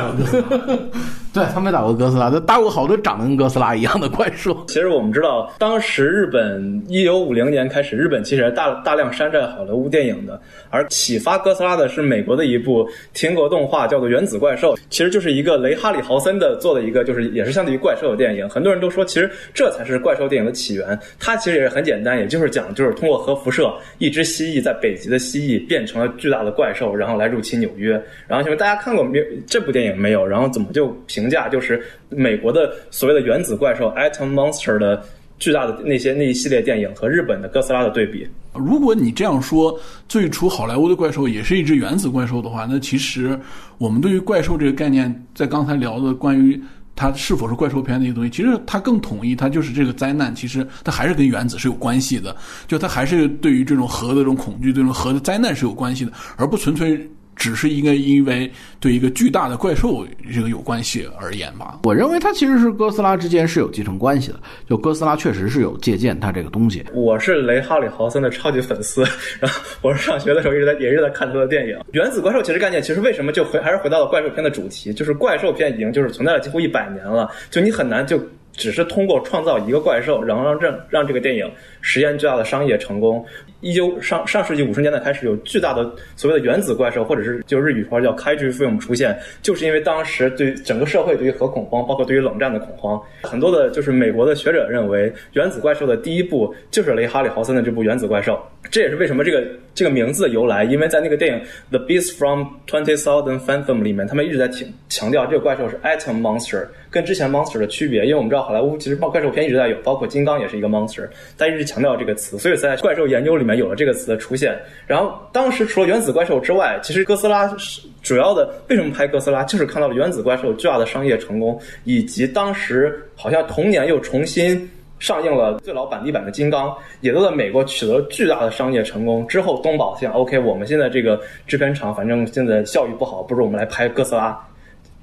[1.36, 4.64] 对他没打过哥斯拉，他打过好多长得跟哥斯拉一样的怪兽。
[4.68, 10.40] 其实我们知道，当时日本一九五零年开始，日本其实大大量山寨好莱坞电影的，
[10.70, 18.48] 而启发哥斯拉的是美国的一部天国动画，叫做《原子怪兽》，其实就是一个雷哈里豪森的做的一个，就是也是相当于怪兽的电影。
[18.48, 20.98] 很多人都说，其实这才是怪兽电影的起源。
[21.20, 24.10] 它其实也是很简单，也就是讲，就是通过核辐射一。
[24.16, 28.02] 只蜥蜴在北极的蜥蜴变成了巨大的怪兽，然后来入侵纽约。
[28.26, 29.24] 然后请问大家看过没有？
[29.46, 30.26] 这部电影没有？
[30.26, 35.02] 然后怎么就评评价就是美国的所谓的原子怪兽 （Atom Monster） 的
[35.40, 38.28] 巨大的那些那一系列电影和日本的哥斯拉的对比？
[38.54, 39.76] 如果你这样说，
[40.08, 43.36] 最初好莱坞的怪兽也是一只原子怪兽的话，那其实
[43.78, 46.62] 我们对于怪兽这个概念，在刚才聊的关于。
[46.98, 48.30] 它是否是怪兽片那些东西？
[48.30, 50.34] 其实它更统一，它就是这个灾难。
[50.34, 52.34] 其实它还是跟原子是有关系的，
[52.66, 57.06] 就它还是对于这种核的这种恐惧，这种核的灾难是有关系的，而不纯粹。
[57.36, 58.50] 只是一个因为
[58.80, 60.04] 对一个巨大的怪兽
[60.34, 61.80] 这个有关系而言吧。
[61.84, 66.84] 我认为它其实是哥斯拉之间是有继承关系的，就哥斯拉确实是有借鉴它这个东西。
[66.92, 69.04] 我是雷哈里豪森的超级粉丝，
[69.38, 71.78] 然后我是上学的时候一直在也是在看他的电影。
[71.92, 78.20] 原子怪兽其实概念其实为什么就回还是回到了怪兽片的主题，就是怪兽片已经就是存在了几乎一百年了，就你很难就。
[78.58, 81.46] 只是通过创造一个怪兽，然后让让让这个电影
[81.82, 83.22] 实现巨大的商业成功。
[83.66, 98.40] 一九上上世纪五十年代开始有巨大的所谓的原子怪兽，或者是就日语话叫开局 film 出现，就是因为当时对整个社会对于核恐慌，包括对于冷战的恐慌，很多的就是美国的学者认为，原子怪兽的第一部就是雷哈里豪森的这部原子怪兽。
[98.70, 99.44] 这也是为什么这个
[99.74, 108.04] 这个名字的由来，因为在那个电影《The Beast from Twenty Thousand Fathom》里面，他们一直在强强调这个怪兽是 Atom Monster，跟之前 Monster 的区别。
[108.04, 114.56] 因为我们知道好莱坞其实怪兽片一直在有，包括金刚也是一个 Monster，他一直强调这个词，所以在怪兽研究里面有了这个词的出现。
[114.86, 124.68] 然后当时除了原子怪兽之外，其实哥斯拉是主要的，为什么拍哥斯拉，就是看到了原子怪兽巨大的商业成功，以及当时好像同年又重新。
[124.98, 126.70] 上映了最老版地版的《金刚》，
[127.02, 129.26] 也都在美国取得了巨大的商业成功。
[129.26, 134.42] 之后东宝想，OK，我们现在这个制片厂反正现在效益不好，不如我们来拍哥斯拉。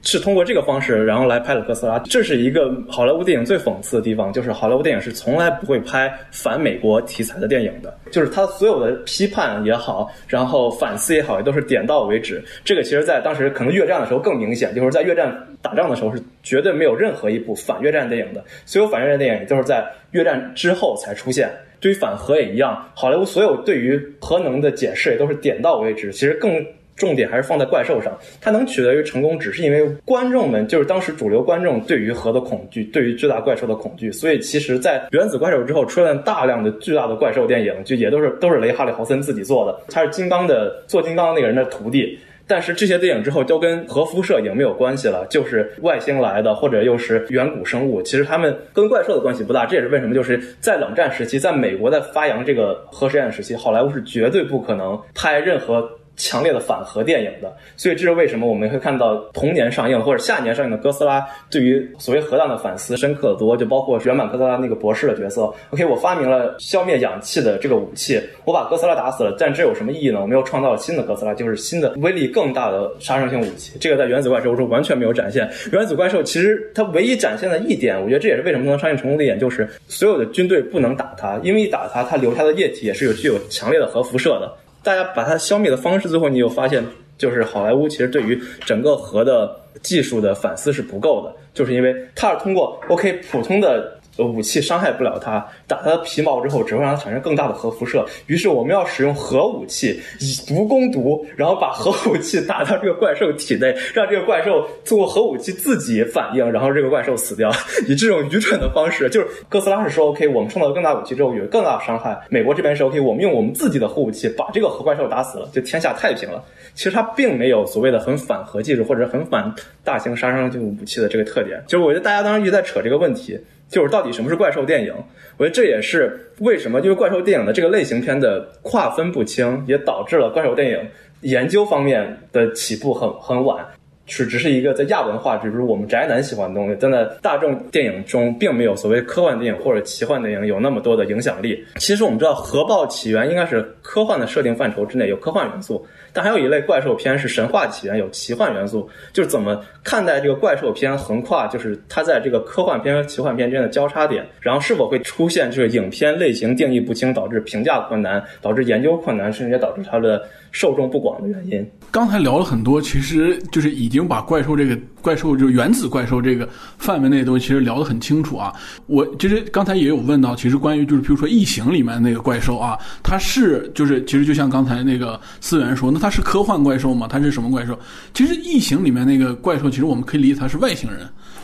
[0.04, 1.98] 是通过这个方式，然后来拍了哥斯拉。
[2.00, 12.44] 这是一个好莱坞电影最讽刺的地方，就是好莱坞电影是从来不会拍反美国题材的电影的，就是它所有的批判也好，然后反思也好，也都是点到为止。
[12.66, 21.50] 这个其实，在当时可能越战的时候更明显，就是在越战打仗的时候是绝对没有任何一部反越战电影的，所有反越战电影也都是在越战之后才出现。
[21.80, 26.12] 对于反核也一样，好莱坞所有对于核能的解释也都是点到为止。
[26.12, 26.64] 其实更。
[26.96, 34.12] 重点还是放在怪兽上，它能取得于成功，只是因为观众们就是当时主流观众对于核的恐惧，对于巨大怪兽的恐惧。
[34.12, 42.18] 所以其实，在原子怪兽之后，出现大量的巨大的怪兽电影，就也都是 都是雷哈里豪森自己做的，他是金刚的做金刚那个人的徒弟。
[42.46, 49.66] 但是这些电影之后都跟核辐射已经没有关系了，就是外星来的或者又是远古生物，其实他们跟怪兽的关系不大。
[49.66, 55.90] 这也是为什么就是在冷战时期，在美国在发扬这个核实验时期，好莱坞是绝对不可能拍任何。
[56.16, 65.54] 强烈的反核电影的，所以这是为什么我们会看到同年上映或者下年上映的哥斯拉对于所谓核弹的反思深刻的多，就包括原版哥斯拉那个博士的角色。
[65.72, 70.22] OK，我发明了消灭氧气的这个武器，我把哥斯拉打死了，但这有什么意义呢？
[70.22, 73.78] 我们又创造了新的哥斯拉，就是新的威力更大的杀伤性武器。
[73.80, 75.50] 这个在原子怪兽中完全没有展现。
[75.72, 84.54] 原子怪兽其实它唯一展现的一点，我觉得这也是为什么能上映成功的一点，就是所有的军队不能打它，因为一打它，它留下的液体也是有具有强烈的核辐射的。
[84.84, 86.84] 大家把它消灭的方式，最后你又发现，
[87.18, 94.00] 就是好莱坞其实对于整个核的技术的反思是不够的，就是因为它是通过 OK 普通的。
[94.18, 98.06] 武器伤害不了它，打它的皮毛之后，只会让它产生更大的核辐射。
[98.28, 107.52] 于是我们要使用核武器，以毒攻毒，然后把核武器打到这个怪兽体内，让这个怪兽通过核武器自己反应，然后这个怪兽死掉。
[107.88, 112.20] 以这种愚蠢的方式，就是哥斯拉是说 OK，我们创造了更大武器之后有更大的伤害。
[112.30, 116.44] 美国这边是 OK，我们用我们自己的核武器把这个核怪兽打死了，就天下太平了。
[116.76, 119.54] 其实它并没有所谓的很反核技术或者很反
[119.84, 121.60] 大型杀伤性武器的这个特点。
[121.68, 123.40] 就是我觉得大家当时一直在扯这个问题。
[123.74, 124.94] 就是到底什么是怪兽电影？
[125.38, 130.80] 我觉得这也是为什么，因为怪兽电影的这个类型片的划分不清，也导致了怪兽电影
[131.22, 133.66] 研究方面的起步很很晚，
[134.06, 141.66] 是只是一个在亚文化，就是我们宅男喜欢的东西，但在大众电影中并没有所谓科幻电影或者奇幻电影有那么多的影响力。
[141.78, 145.84] 其实我们知道，《核爆起源》应该是科幻的设定范畴之内有科幻元素。
[146.14, 160.24] 但还有一类怪兽片是神话起源，有奇幻元素，就是怎么看待这个怪兽片横跨，就是它在这个科幻片和奇幻片之间的交叉点，然后是否会出现就是影片类型定义不清，导致评价困难，导致研究困难，甚至也导致它的。
[160.54, 161.68] 受众不广的原因。
[161.90, 166.48] 刚才聊了很多，其实就是已经把怪兽这个怪兽，就是原子怪兽这个
[166.78, 168.54] 范围内的东西，其实聊得很清楚啊。
[168.88, 177.06] 我其实刚才也有问到，其实关于就是比如说异形里面那个怪兽啊，它是就是其实就像刚才那个思源说，那它是科幻怪兽吗？
[177.10, 177.78] 它是什么怪兽？
[178.14, 181.02] 其实异形里面那个怪兽，其实我们可以理解它是外星人，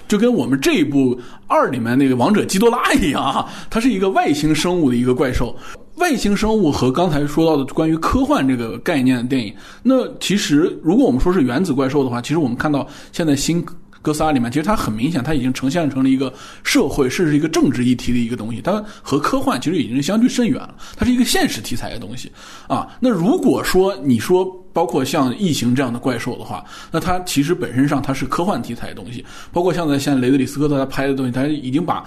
[0.10, 1.18] 就跟我们这一部
[1.48, 5.56] 二里面那个王者基多拉一样啊，它是一个外星生物的一个怪兽。
[5.98, 9.54] 外星生物和刚才说到的关于科幻这个概念的电影，
[9.84, 13.64] 那其实如果我们说是原子怪兽的话，其实我们看到现在新
[14.02, 22.32] 哥斯拉里面，其实它很明显，它已经呈现成了一个社会甚至一个政治议题的一个东西，它和科幻其实已经相距甚远了，它是一个现实题材的东西
[22.68, 22.88] 啊。
[23.00, 32.06] 那如果说你说包括像异形这样的怪兽的话，那它其实本身上它是科幻题材的东西，包括像在现在雷德里斯科特他拍的东西，他已经把。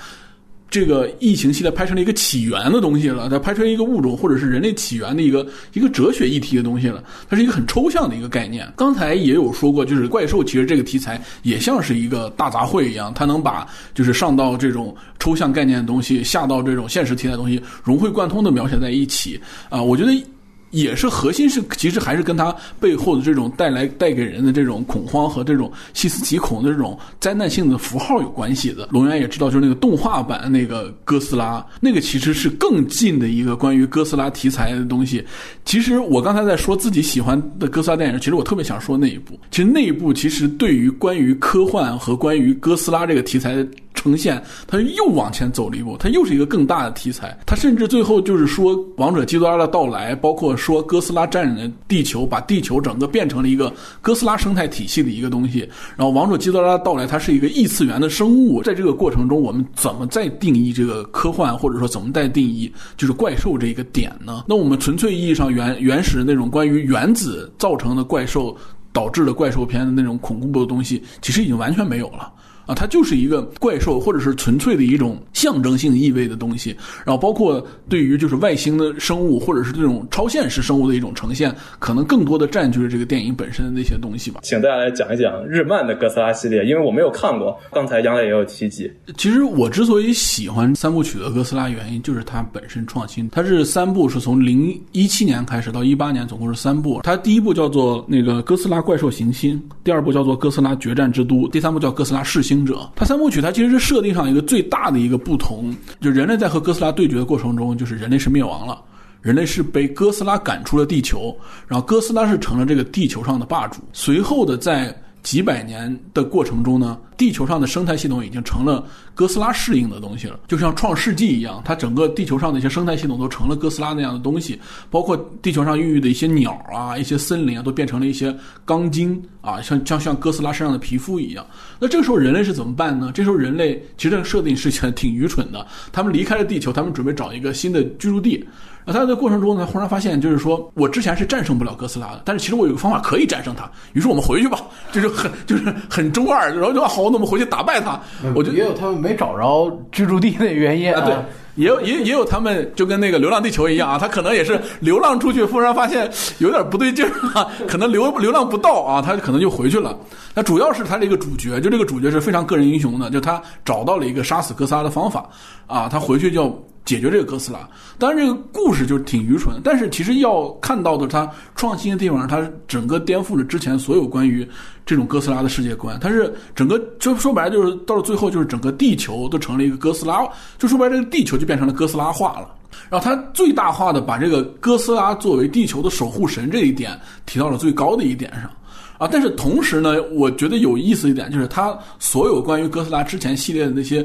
[0.73, 8.67] 这个异形系列拍成了一个起源的东西了，它拍成一个物种或者是人类起源的一个一个哲学议题的东西了，它是一个很抽象的一个概念。
[8.75, 19.39] 刚才也有说过，就是怪兽其实这个题材也像是一个大杂烩一样，它能把就是上到这种抽象概念的东西，下到这种现实题材的东西融会贯通的描写在一起
[19.69, 20.25] 啊，我觉得。
[20.73, 28.89] 也是核心是，其实还是跟它背后的这种带来带给人的这种恐慌和这种细思极恐的这种灾难性的符号有关系的。
[28.91, 35.25] 龙源也知道，就是那个动画版那个哥斯拉，那个其实是更近的一个关于哥斯拉题材的东西。
[35.65, 39.39] 其实我刚才在说自己喜欢的哥斯拉电影，其实我特别想说那一部。
[39.51, 43.65] 其实那一部其实对于关于科幻和关于哥斯拉这个题材。
[44.03, 47.39] 呈现，它又往前走了一步，它又是一个更大的题材。
[47.47, 55.61] 它甚至最后就是说，王者基多拉的到来，包括说哥斯拉占领了地球，把地球整个变成了一个哥斯拉生态体系的一个东西。
[55.97, 58.61] 然后王者基多拉的到来，它是一个异次元的生物。
[58.61, 64.45] 在这个过程中，我们怎么再定义这个科幻，或者说怎么再定义就是怪兽这一个点呢？
[64.49, 68.57] 那我们纯粹意义上原原始的那种关于原子造成的怪兽
[68.93, 72.33] 导致的怪兽片的那种恐怖的东西，其实已经完全没有了。
[72.67, 76.77] 啊，它就是一个怪兽，或者是纯粹的一种象征性意味的东西。
[77.05, 84.41] 然后包括对于就是外星的生物，或者是这种超现实生物的一种呈现，可能更多的占据了这个电影本身的那些东西吧。
[84.43, 87.59] 请大家来讲一讲日漫的哥斯拉系列，因为我没有看过。
[87.73, 88.91] 刚才杨磊也有提及。
[89.17, 93.29] 其实我之所以喜欢三部曲的哥斯拉，原因就是它本身创新。
[93.31, 97.01] 它是三部，是从零一七年开始到一八年，总共是三部。
[97.03, 102.91] 它第一部叫做那个哥斯拉怪兽行星，第二部叫做哥斯拉决战之都，第三部叫哥斯拉噬星者。
[102.95, 108.81] 它三部曲它其实是设定上一个最大的一个不同，就人类在和哥斯拉对决的过程中，就是人类是灭亡了，
[109.21, 111.37] 人类是被哥斯拉赶出了地球，
[111.67, 113.81] 然后哥斯拉是成了这个地球上的霸主。
[113.93, 118.85] 随后的在几百年的过程中呢，地球上的生态系统已经成了
[119.15, 124.59] 哥斯拉适应的东西了，就像创世纪一样，它整个地球上的一些生态系统都成了哥斯拉那样的东西，
[124.91, 131.47] 包括地球上孕育的一些鸟啊、一些森林啊，都变成了一些钢筋啊，像像像哥斯拉身上的皮肤一样。
[131.79, 133.13] 那这个时候人类是怎么办呢？
[133.15, 138.45] 这时候人类其实这个设定是挺挺愚蠢的，他们离开了地球，他们准备找一个新的居住地。
[138.85, 143.71] 那他在过程中呢，忽然发现，就是说我之前是战胜不了哥斯拉的，但是其实我有个方法可以战胜他。
[143.93, 144.59] 于是我们回去吧，
[144.91, 148.01] 就是很就是很中二，然后就好，那我们回去打败他。
[148.35, 151.15] 我觉得也有他们没找着居住地的原因啊，对，
[151.55, 159.97] 也有也也有他们就跟那个《流浪地球》一样啊，他可能也是流浪出去，忽然发现有点不对劲儿啊，可能流流浪不到啊，他可能就回去了。
[160.35, 165.29] 那主要是他这个主角，就这个主角是非常个人英雄的，就他找到了一个杀死哥斯拉的方法
[165.67, 166.53] 啊，他回去就要。
[166.85, 174.47] 解决这个哥斯拉，当然这个故事就是挺愚蠢，但是其实要看到的它创新的地方，它整个颠覆了之前所有关于
[174.85, 175.97] 这种哥斯拉的世界观。
[176.01, 180.29] 它是整个就说白了就是到了最后就是整个地球都成了一个哥斯拉，
[180.59, 182.49] 就说白这个地球就变成了哥斯拉化了。
[182.91, 188.51] 然后它最大化的把这个哥斯拉作为地球的守护神这一点提到了最高的一点上
[188.99, 189.09] 啊。
[189.11, 194.05] 但是同时呢，我觉得有意思一点就是它所有关于哥斯拉之前系列的那些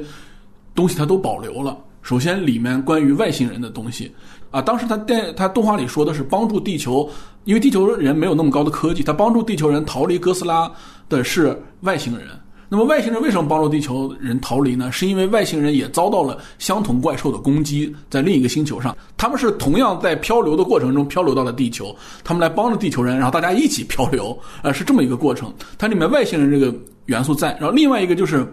[0.76, 1.76] 东西，它都保留了。
[2.08, 4.10] 首先，里面关于外星人的东西，
[4.50, 7.10] 啊，当时他电他动画里说的是帮助地球，
[7.44, 10.72] 因为地球人没有那么高的科技，他帮助地球人逃离哥斯拉
[11.10, 12.28] 的是外星人。
[12.70, 14.90] 那么外星人为什么帮助地球人逃离呢？
[14.90, 21.94] 是因为外星人也遭到了相同怪兽的攻击，在另一个星球上，他们是同样在漂流的过程中漂流到了地球，
[22.24, 25.54] 他们来帮助地球人，然后大家一起漂流，呃，是这么一个过程。
[25.78, 26.74] 它里面外星人这个
[27.08, 28.48] 元素在，然后另外一个就是。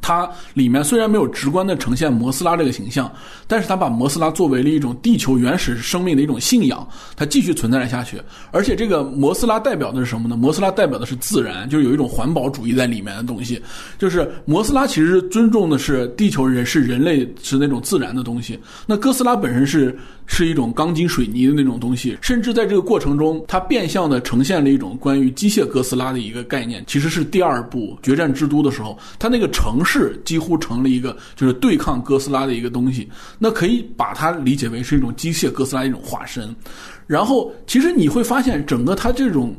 [0.00, 3.12] 它里面虽然没有直观的呈现摩斯拉这个形象，
[3.46, 8.20] 但是它把摩斯拉作为了一种地球原始生命的一种信仰，它继续存在了下去。
[8.50, 10.36] 而且这个摩斯拉代表的是什么呢？
[10.36, 13.60] 摩斯拉代表的是自然，就是有一种环保主义在里面的东西。
[13.98, 18.58] 就是摩斯拉其实尊重的是地球人，是人类，是那种自然的东西。
[18.86, 19.96] 那哥斯拉本身是
[20.28, 26.84] 是一种钢筋水泥的那种东西，甚至在这个过程中，它变相的呈现了一种关于机械哥斯拉的一个概念。
[26.86, 29.84] 其实是第二部《决战之都》的时候，它那个城。
[29.88, 36.54] 市几乎成了一个就是对抗哥斯拉的一个东西，那可以把它理解为是一种机械哥斯拉一种化身。
[37.06, 39.56] 然后，其实你会发现，整个它这种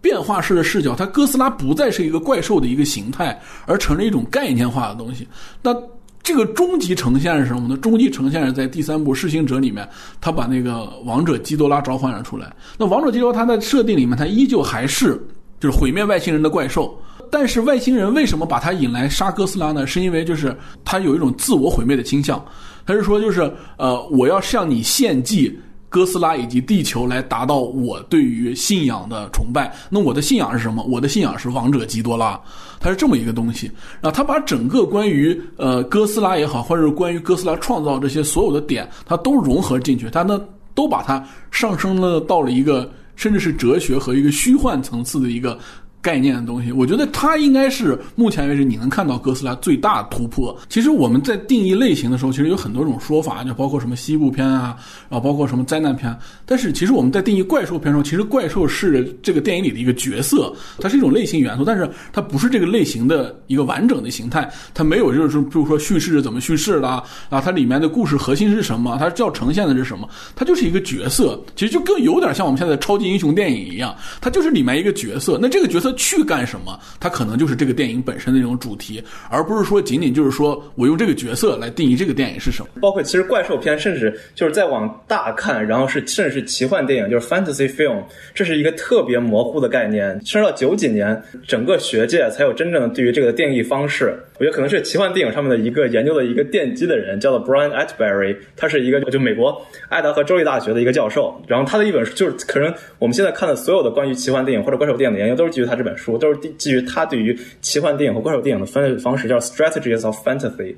[0.00, 3.36] 变化式的视角，它哥斯拉不再是一个怪兽的一个形态，
[3.66, 5.26] 而成了一种概念化的东西。
[5.60, 5.74] 那
[6.22, 7.76] 这个终极呈现是什么呢？
[7.76, 9.88] 终极呈现是在第三部《噬星者》里面，
[10.20, 12.54] 他把那个王者基多拉召唤了出来。
[12.78, 15.20] 那王者基多拉，它在设定里面，他依旧还是
[15.58, 16.96] 就是毁灭外星人的怪兽。
[17.30, 19.86] 但是外星人为什么把他引来杀哥斯拉呢？
[19.86, 22.44] 是因为就是他有一种自我毁灭的倾向，
[22.86, 23.40] 他是说就是
[23.76, 25.58] 呃我要向你献祭
[25.92, 29.70] 哥斯拉以及地球来达到我对于信仰的崇拜。
[29.90, 30.82] 那我的信仰是什么？
[30.84, 32.40] 我的信仰是王者基多拉，
[32.80, 33.70] 它是这么一个东西。
[34.00, 40.40] 然后他把整个关于呃哥斯拉也好，或者是关于哥斯拉创造这些所有的点，它都融合进去，它呢
[40.74, 45.58] 都把它上升了到了一个甚至是哲学和一个虚幻层次的一个。
[46.02, 50.54] 概念的东西，我觉得它应该是目前为止你能看到哥斯拉最大突破。
[50.68, 54.76] 其实我们在定义类型的时候，其实有很多种说法，就包括什么西部片啊，
[55.08, 56.14] 然后包括什么灾难片。
[56.44, 64.50] 但是其实我们在定义怪兽片的时候，其实怪兽是这个电影里的一个角色，它是一种类型元素，但是它不是这个类型的一个完整的形态。
[64.74, 71.40] 它没有就是说，比如说叙事是怎么叙事的啊，它里面的故事核心是什么，它要呈现的是什么，它就是一个角色。
[71.54, 75.38] 其实就更有点像我们现在超级英雄电影一样，它就是里面一个角色。
[75.40, 75.91] 那这个角色。
[75.94, 76.78] 去干什么？
[76.98, 82.68] 它可能就是这个电影本身的那种主题，而不是说仅仅就是说我用这个角色来定义这个电影是什么。
[82.80, 88.02] 包括其实怪兽片，甚至就是再往大看，然后是甚至是奇幻电影，就是 fantasy film，
[88.34, 90.12] 这是一个特别模糊的概念。
[90.24, 94.18] 甚至到九几年，整个学界才有真正的对于这个定义方式。
[94.38, 101.40] 我觉得可能是奇幻电影上面的一个研究的一个奠基的人，叫做 Brian Attebury，他是一个就美国爱达荷州立大学的一个教授。
[101.46, 105.92] 然后他的一本书就是可能我们现在看的所有的关于奇幻电影或者怪兽电影的研究，都是基于他这这。
[105.92, 110.74] 本书，都是基于他对于奇幻电影和怪兽电影的分类方式，叫 Strategies of Fantasy，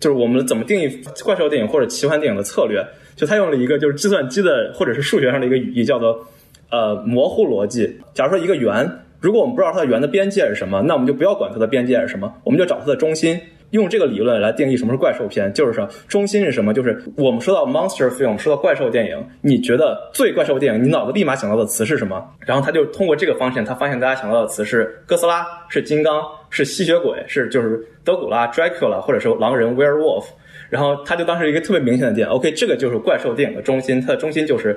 [0.00, 0.88] 就是我们怎么定义
[1.22, 2.82] 怪兽电影或者奇幻电影的策略。
[3.14, 6.26] 就他用了一个就是计算机的或者是数学上的一个语义，叫做
[6.70, 7.94] 呃模糊逻辑。
[8.14, 13.38] 假如说一个圆，如果我们不知道它的圆的边界是什么，那我们就不要管它的边界是什么，我们就找它的中心。
[13.70, 16.72] 用这个理论来定义什么是怪兽片，就是说中心是什么？
[16.72, 22.26] 就是我们说到 monster film，说到怪兽电影，你觉得最怪兽电影，你脑子立马想到的词是什么？
[22.40, 30.24] 然后他就通过这个方向，他发现大家想到的词是哥斯拉、是金刚、是吸血鬼、是就是德古拉 Dracula，或者是狼人 Werewolf。
[30.70, 34.74] 然后他就当时一个特别明显的点，OK，这个就是怪兽电影的中心，它的中心就是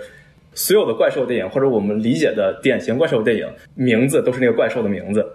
[0.53, 5.25] 所有的怪兽电影或者我们理解的典型怪兽电影名字都是那个怪兽的名字，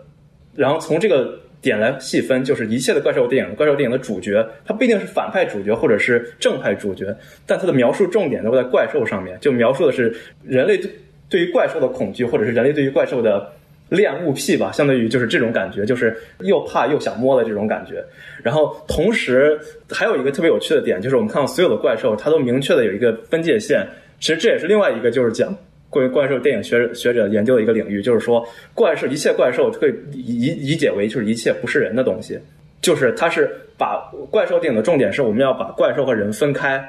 [0.55, 1.39] 然后从这个。
[1.67, 7.13] 点来细分，就是一切的怪兽电影，怪兽电影的主角，它不一定是反派主角或者是正派主角，
[7.45, 10.15] 但它的描述重点都在怪兽上面，就描述的是
[10.45, 10.81] 人类
[11.29, 13.53] 对于怪兽的恐惧，或者是人类对于怪兽的
[13.89, 18.05] 恋物癖吧，相当于就是这种感觉，就是又怕又想摸的这种感觉。
[18.45, 19.59] 然后同时
[19.91, 23.85] 还有一个特别有趣的点，就是我们看到所有的怪兽，它都明确的有一个分界线，
[24.21, 25.53] 其实这也是另外一个就是讲。
[25.89, 32.39] 关于怪兽电影学学者研究的一个领域，就是说怪兽一切怪兽可以理理解为就是一切不是人的东西，
[32.83, 36.85] 就是它是把怪兽电影的重点是我们要把怪兽和人分开，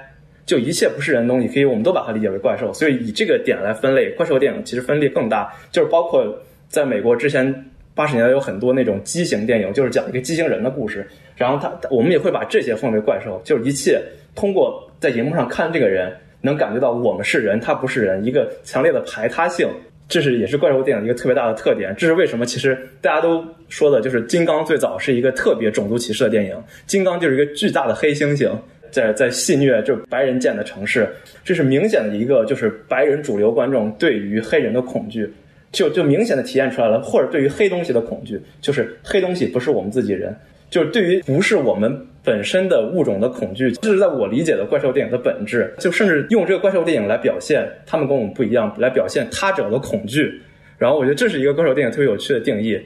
[0.45, 6.25] 就一切不是人的东西可以我们都把它理解为怪兽，所以以这个点来分类怪兽电影其实分类更大，就是包括
[6.67, 7.53] 在美国之前
[7.93, 14.01] 八十年代有很多那种畸形电影，就是讲一个畸形人的故事，然后他我们也会把这些奉为怪兽，就是一切
[14.35, 16.11] 通过在荧幕上看这个人。
[16.41, 19.67] 能感觉到我们是人，他不是人，一个强烈的排他性，
[20.07, 21.93] 这是也是怪兽电影一个特别大的特点。
[21.97, 22.45] 这是为什么？
[22.45, 26.55] 其实大家都说的就是《金刚》最早是一个特别种族歧视的电影，
[26.85, 28.51] 《金刚》就是一个巨大的黑猩猩
[28.91, 31.09] 在在戏虐就白人建的城市，
[31.43, 35.29] 这是明显的一个就是白人主流观众对于黑人的恐惧，
[35.71, 40.35] 就就明显的体现出来了，或者对于黑东西的恐惧，就是黑东西不是我们自己人。
[40.69, 41.97] 就是对于不是我们
[42.27, 45.73] 本身的物种的恐惧，这是在我理解的怪兽电影的本质。
[45.79, 50.41] 就甚至用这个怪兽电影来表现他们跟我们不一样，来表现他者的恐惧。
[50.77, 52.77] 然后我觉得这是一个怪兽电影特别有趣的定义。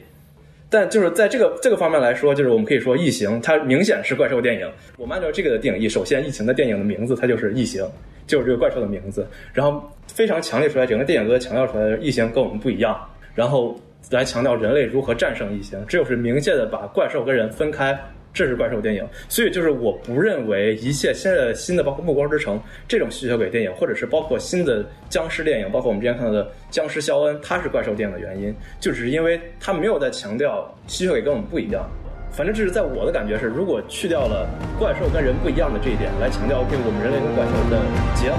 [0.70, 4.70] 但就是在这个这个方面来说，就是我们可以说《异形》它明显是怪兽电影。
[4.96, 7.82] 我们按照这个的定义，首先《异形》的电影的名字它就是《异形》，
[8.28, 9.26] 就是这个怪兽的名字。
[9.52, 12.96] 然后非常强烈出来，整个电影都在强调出来，异形跟我们不一样。
[13.34, 13.76] 然后。
[14.10, 17.96] 来强调人类如何战胜异形，这就是明确的把怪兽跟人分开，
[18.32, 19.06] 这是怪兽电影。
[19.28, 31.88] 所以就是我不认为一切现在新的，包括暮光之城这种吸血鬼电影，或者是包括新的僵尸电影，包括我们之前看到的僵尸肖恩，它是怪兽电影的原因，就只是因为它没有在强调吸血鬼跟我们不一样。
[32.32, 34.48] 反正这是在我的感觉是，如果去掉了
[34.78, 37.76] 怪兽跟人不一样的这一点，来强调 OK 我们人类跟怪兽的
[38.14, 38.38] 结合，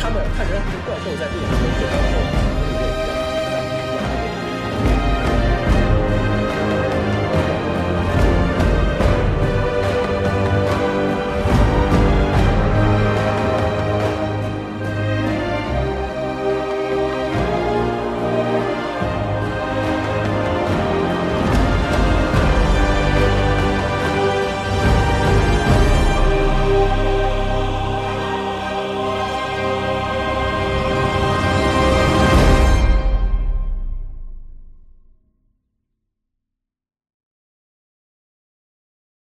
[0.00, 2.35] 他们看起来是怪兽在电影中。